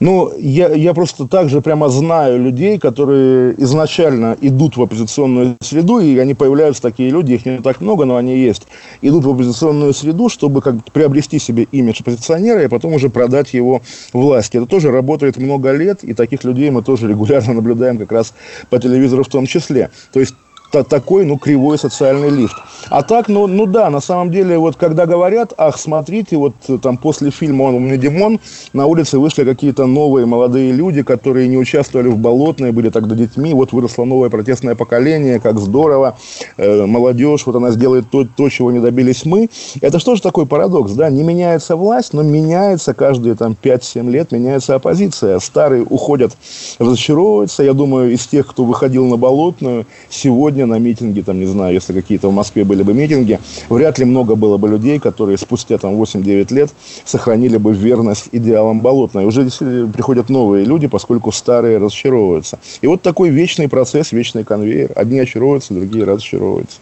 Ну, 0.00 0.32
я, 0.38 0.70
я 0.70 0.94
просто 0.94 1.28
также 1.28 1.60
прямо 1.60 1.90
знаю 1.90 2.42
людей, 2.42 2.78
которые 2.78 3.54
изначально 3.62 4.34
идут 4.40 4.78
в 4.78 4.82
оппозиционную 4.82 5.56
среду, 5.60 5.98
и 5.98 6.16
они 6.18 6.32
появляются, 6.32 6.80
такие 6.80 7.10
люди, 7.10 7.34
их 7.34 7.44
не 7.44 7.58
так 7.58 7.82
много, 7.82 8.06
но 8.06 8.16
они 8.16 8.38
есть, 8.38 8.66
идут 9.02 9.26
в 9.26 9.30
оппозиционную 9.30 9.92
среду, 9.92 10.30
чтобы 10.30 10.62
как 10.62 10.76
бы 10.76 10.82
приобрести 10.90 11.38
себе 11.38 11.64
имидж 11.70 12.00
оппозиционера 12.00 12.64
и 12.64 12.68
потом 12.68 12.94
уже 12.94 13.10
продать 13.10 13.52
его 13.52 13.82
власти. 14.14 14.56
Это 14.56 14.66
тоже 14.66 14.90
работает 14.90 15.36
много 15.36 15.70
лет, 15.72 16.02
и 16.02 16.14
таких 16.14 16.44
людей 16.44 16.70
мы 16.70 16.82
тоже 16.82 17.06
регулярно 17.06 17.52
наблюдаем 17.52 17.98
как 17.98 18.10
раз 18.10 18.32
по 18.70 18.78
телевизору 18.78 19.22
в 19.22 19.28
том 19.28 19.44
числе. 19.44 19.90
То 20.14 20.20
есть 20.20 20.34
такой, 20.70 21.24
ну, 21.24 21.38
кривой 21.38 21.78
социальный 21.78 22.30
лифт. 22.30 22.56
А 22.88 23.02
так, 23.02 23.28
ну, 23.28 23.46
ну 23.46 23.66
да, 23.66 23.90
на 23.90 24.00
самом 24.00 24.30
деле, 24.30 24.58
вот 24.58 24.76
когда 24.76 25.06
говорят, 25.06 25.52
ах, 25.56 25.78
смотрите, 25.78 26.36
вот 26.36 26.54
там 26.82 26.96
после 26.96 27.30
фильма 27.30 27.64
«Он 27.64 27.74
мне 27.74 27.96
Димон» 27.96 28.40
на 28.72 28.86
улице 28.86 29.18
вышли 29.18 29.44
какие-то 29.44 29.86
новые 29.86 30.26
молодые 30.26 30.72
люди, 30.72 31.02
которые 31.02 31.48
не 31.48 31.56
участвовали 31.56 32.08
в 32.08 32.18
болотной, 32.18 32.72
были 32.72 32.88
тогда 32.88 33.14
детьми, 33.14 33.54
вот 33.54 33.72
выросло 33.72 34.04
новое 34.04 34.30
протестное 34.30 34.74
поколение, 34.74 35.40
как 35.40 35.58
здорово, 35.58 36.16
э, 36.56 36.86
молодежь, 36.86 37.46
вот 37.46 37.56
она 37.56 37.70
сделает 37.70 38.10
то, 38.10 38.24
то, 38.24 38.48
чего 38.48 38.72
не 38.72 38.80
добились 38.80 39.24
мы. 39.24 39.48
Это 39.80 39.98
что 39.98 40.16
же 40.16 40.22
такой 40.22 40.46
парадокс, 40.46 40.92
да, 40.92 41.10
не 41.10 41.22
меняется 41.22 41.76
власть, 41.76 42.12
но 42.12 42.22
меняется 42.22 42.94
каждые 42.94 43.34
там 43.34 43.56
5-7 43.60 44.10
лет, 44.10 44.32
меняется 44.32 44.74
оппозиция. 44.74 45.38
Старые 45.38 45.84
уходят, 45.84 46.32
разочаровываются, 46.78 47.62
я 47.62 47.72
думаю, 47.72 48.12
из 48.12 48.26
тех, 48.26 48.46
кто 48.46 48.64
выходил 48.64 49.06
на 49.06 49.16
болотную, 49.16 49.86
сегодня 50.08 50.59
сегодня 50.60 50.66
на 50.66 50.78
митинге, 50.78 51.22
там, 51.22 51.38
не 51.38 51.46
знаю, 51.46 51.74
если 51.74 51.92
какие-то 51.92 52.28
в 52.28 52.32
Москве 52.32 52.64
были 52.64 52.82
бы 52.82 52.92
митинги, 52.92 53.38
вряд 53.68 53.98
ли 53.98 54.04
много 54.04 54.34
было 54.34 54.58
бы 54.58 54.68
людей, 54.68 54.98
которые 54.98 55.38
спустя 55.38 55.78
там 55.78 55.94
8-9 55.94 56.54
лет 56.54 56.70
сохранили 57.04 57.56
бы 57.56 57.72
верность 57.72 58.28
идеалам 58.32 58.80
Болотной. 58.80 59.24
Уже 59.24 59.44
приходят 59.86 60.28
новые 60.28 60.64
люди, 60.64 60.86
поскольку 60.86 61.32
старые 61.32 61.78
разочаровываются. 61.78 62.58
И 62.82 62.86
вот 62.86 63.02
такой 63.02 63.30
вечный 63.30 63.68
процесс, 63.68 64.12
вечный 64.12 64.44
конвейер. 64.44 64.90
Одни 64.96 65.20
очаровываются, 65.20 65.74
другие 65.74 66.04
разочаровываются. 66.04 66.78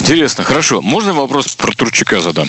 Интересно, 0.00 0.44
хорошо. 0.44 0.80
Можно 0.80 1.12
вопрос 1.12 1.54
про 1.56 1.72
Турчака 1.72 2.20
задам? 2.20 2.48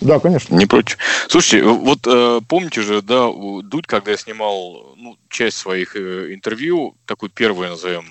Да, 0.00 0.18
конечно. 0.18 0.56
Не 0.56 0.66
против. 0.66 0.98
Слушайте, 1.28 1.66
вот 1.66 2.00
э, 2.06 2.40
помните 2.48 2.82
же, 2.82 3.02
да, 3.02 3.28
Дудь, 3.62 3.86
когда 3.86 4.10
я 4.10 4.16
снимал 4.16 4.94
ну, 4.96 5.16
часть 5.28 5.58
своих 5.58 5.96
э, 5.96 6.34
интервью, 6.34 6.94
такой 7.06 7.28
первый, 7.28 7.68
назовем, 7.68 8.04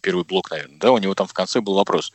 первый 0.00 0.24
блок, 0.24 0.50
наверное, 0.50 0.78
да, 0.78 0.92
у 0.92 0.98
него 0.98 1.14
там 1.14 1.26
в 1.26 1.32
конце 1.32 1.60
был 1.60 1.74
вопрос. 1.74 2.12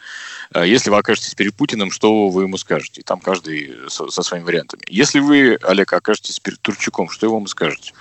«Э, 0.53 0.68
если 0.68 0.89
вы 0.89 0.97
окажетесь 0.97 1.36
перед 1.36 1.56
Путиным, 1.56 1.91
что 1.91 2.30
вы 2.30 2.43
ему 2.43 2.58
скажете? 2.58 3.01
Там 3.01 3.20
каждый 3.20 3.89
со, 3.89 4.10
со 4.10 4.24
своими 4.24 4.45
вариантами. 4.45 4.84
Если 4.88 5.20
вы, 5.20 5.58
Олег, 5.62 5.93
окажетесь 5.93 6.39
перед 6.39 6.62
Турчаком, 6.62 7.10
что 7.10 7.30
вы 7.30 7.38
ему 7.38 7.47
скажете? 7.47 7.93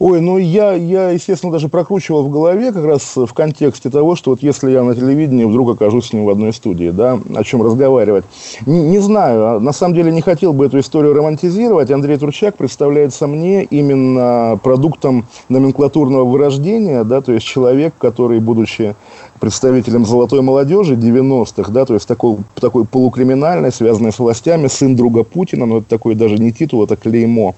Ой, 0.00 0.20
ну 0.20 0.38
я, 0.38 0.72
я, 0.72 1.10
естественно, 1.10 1.52
даже 1.52 1.68
прокручивал 1.68 2.24
в 2.24 2.30
голове 2.30 2.72
как 2.72 2.84
раз 2.84 3.14
в 3.14 3.32
контексте 3.32 3.90
того, 3.90 4.16
что 4.16 4.32
вот 4.32 4.42
если 4.42 4.72
я 4.72 4.82
на 4.82 4.96
телевидении 4.96 5.44
вдруг 5.44 5.70
окажусь 5.70 6.08
с 6.08 6.12
ним 6.12 6.24
в 6.24 6.30
одной 6.30 6.52
студии, 6.52 6.90
да, 6.90 7.20
о 7.34 7.44
чем 7.44 7.62
разговаривать. 7.62 8.24
Не, 8.66 8.82
не 8.82 8.98
знаю, 8.98 9.46
а 9.46 9.60
на 9.60 9.72
самом 9.72 9.94
деле 9.94 10.10
не 10.10 10.20
хотел 10.20 10.52
бы 10.52 10.66
эту 10.66 10.80
историю 10.80 11.14
романтизировать. 11.14 11.92
Андрей 11.92 12.18
Турчак 12.18 12.56
представляется 12.56 13.28
мне 13.28 13.62
именно 13.62 14.58
продуктом 14.64 15.26
номенклатурного 15.48 16.24
вырождения, 16.24 17.04
да, 17.04 17.20
то 17.20 17.30
есть 17.30 17.46
человек, 17.46 17.94
который, 17.96 18.40
будучи 18.40 18.96
представителем 19.44 20.06
золотой 20.06 20.40
молодежи 20.40 20.94
90-х, 20.94 21.70
да, 21.70 21.84
то 21.84 21.92
есть 21.92 22.08
такой, 22.08 22.38
такой 22.54 22.86
полукриминальной, 22.86 23.72
связанной 23.72 24.10
с 24.10 24.18
властями, 24.18 24.68
сын 24.68 24.96
друга 24.96 25.22
Путина, 25.22 25.66
но 25.66 25.78
это 25.78 25.86
такой 25.86 26.14
даже 26.14 26.38
не 26.38 26.50
титул, 26.50 26.82
это 26.82 26.96
клеймо. 26.96 27.54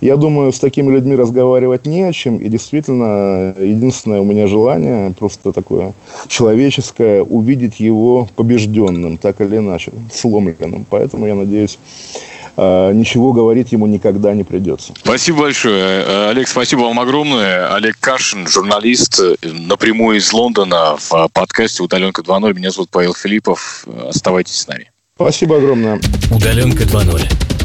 Я 0.00 0.16
думаю, 0.16 0.52
с 0.52 0.58
такими 0.58 0.90
людьми 0.90 1.14
разговаривать 1.14 1.86
не 1.86 2.02
о 2.02 2.12
чем, 2.12 2.38
и 2.38 2.48
действительно, 2.48 3.54
единственное 3.56 4.20
у 4.20 4.24
меня 4.24 4.48
желание, 4.48 5.14
просто 5.16 5.52
такое 5.52 5.92
человеческое, 6.26 7.22
увидеть 7.22 7.78
его 7.78 8.26
побежденным, 8.34 9.16
так 9.16 9.40
или 9.40 9.58
иначе, 9.58 9.92
сломленным. 10.12 10.86
Поэтому 10.90 11.28
я 11.28 11.36
надеюсь, 11.36 11.78
ничего 12.92 13.32
говорить 13.32 13.72
ему 13.72 13.86
никогда 13.86 14.34
не 14.34 14.44
придется. 14.44 14.92
Спасибо 14.98 15.42
большое. 15.42 16.04
Э, 16.04 16.30
Олег, 16.30 16.48
спасибо 16.48 16.80
вам 16.80 16.98
огромное. 16.98 17.74
Олег 17.74 17.96
Кашин, 18.00 18.48
журналист, 18.48 19.20
э, 19.20 19.36
напрямую 19.42 20.18
из 20.18 20.32
Лондона 20.32 20.96
в 20.98 21.28
подкасте 21.32 21.82
«Удаленка 21.82 22.22
2.0». 22.22 22.54
Меня 22.54 22.70
зовут 22.70 22.90
Павел 22.90 23.14
Филиппов. 23.14 23.86
Оставайтесь 24.08 24.56
с 24.56 24.66
нами. 24.66 24.90
Спасибо 25.14 25.58
огромное. 25.58 26.00
«Удаленка 26.30 26.84
2.0». 26.84 27.57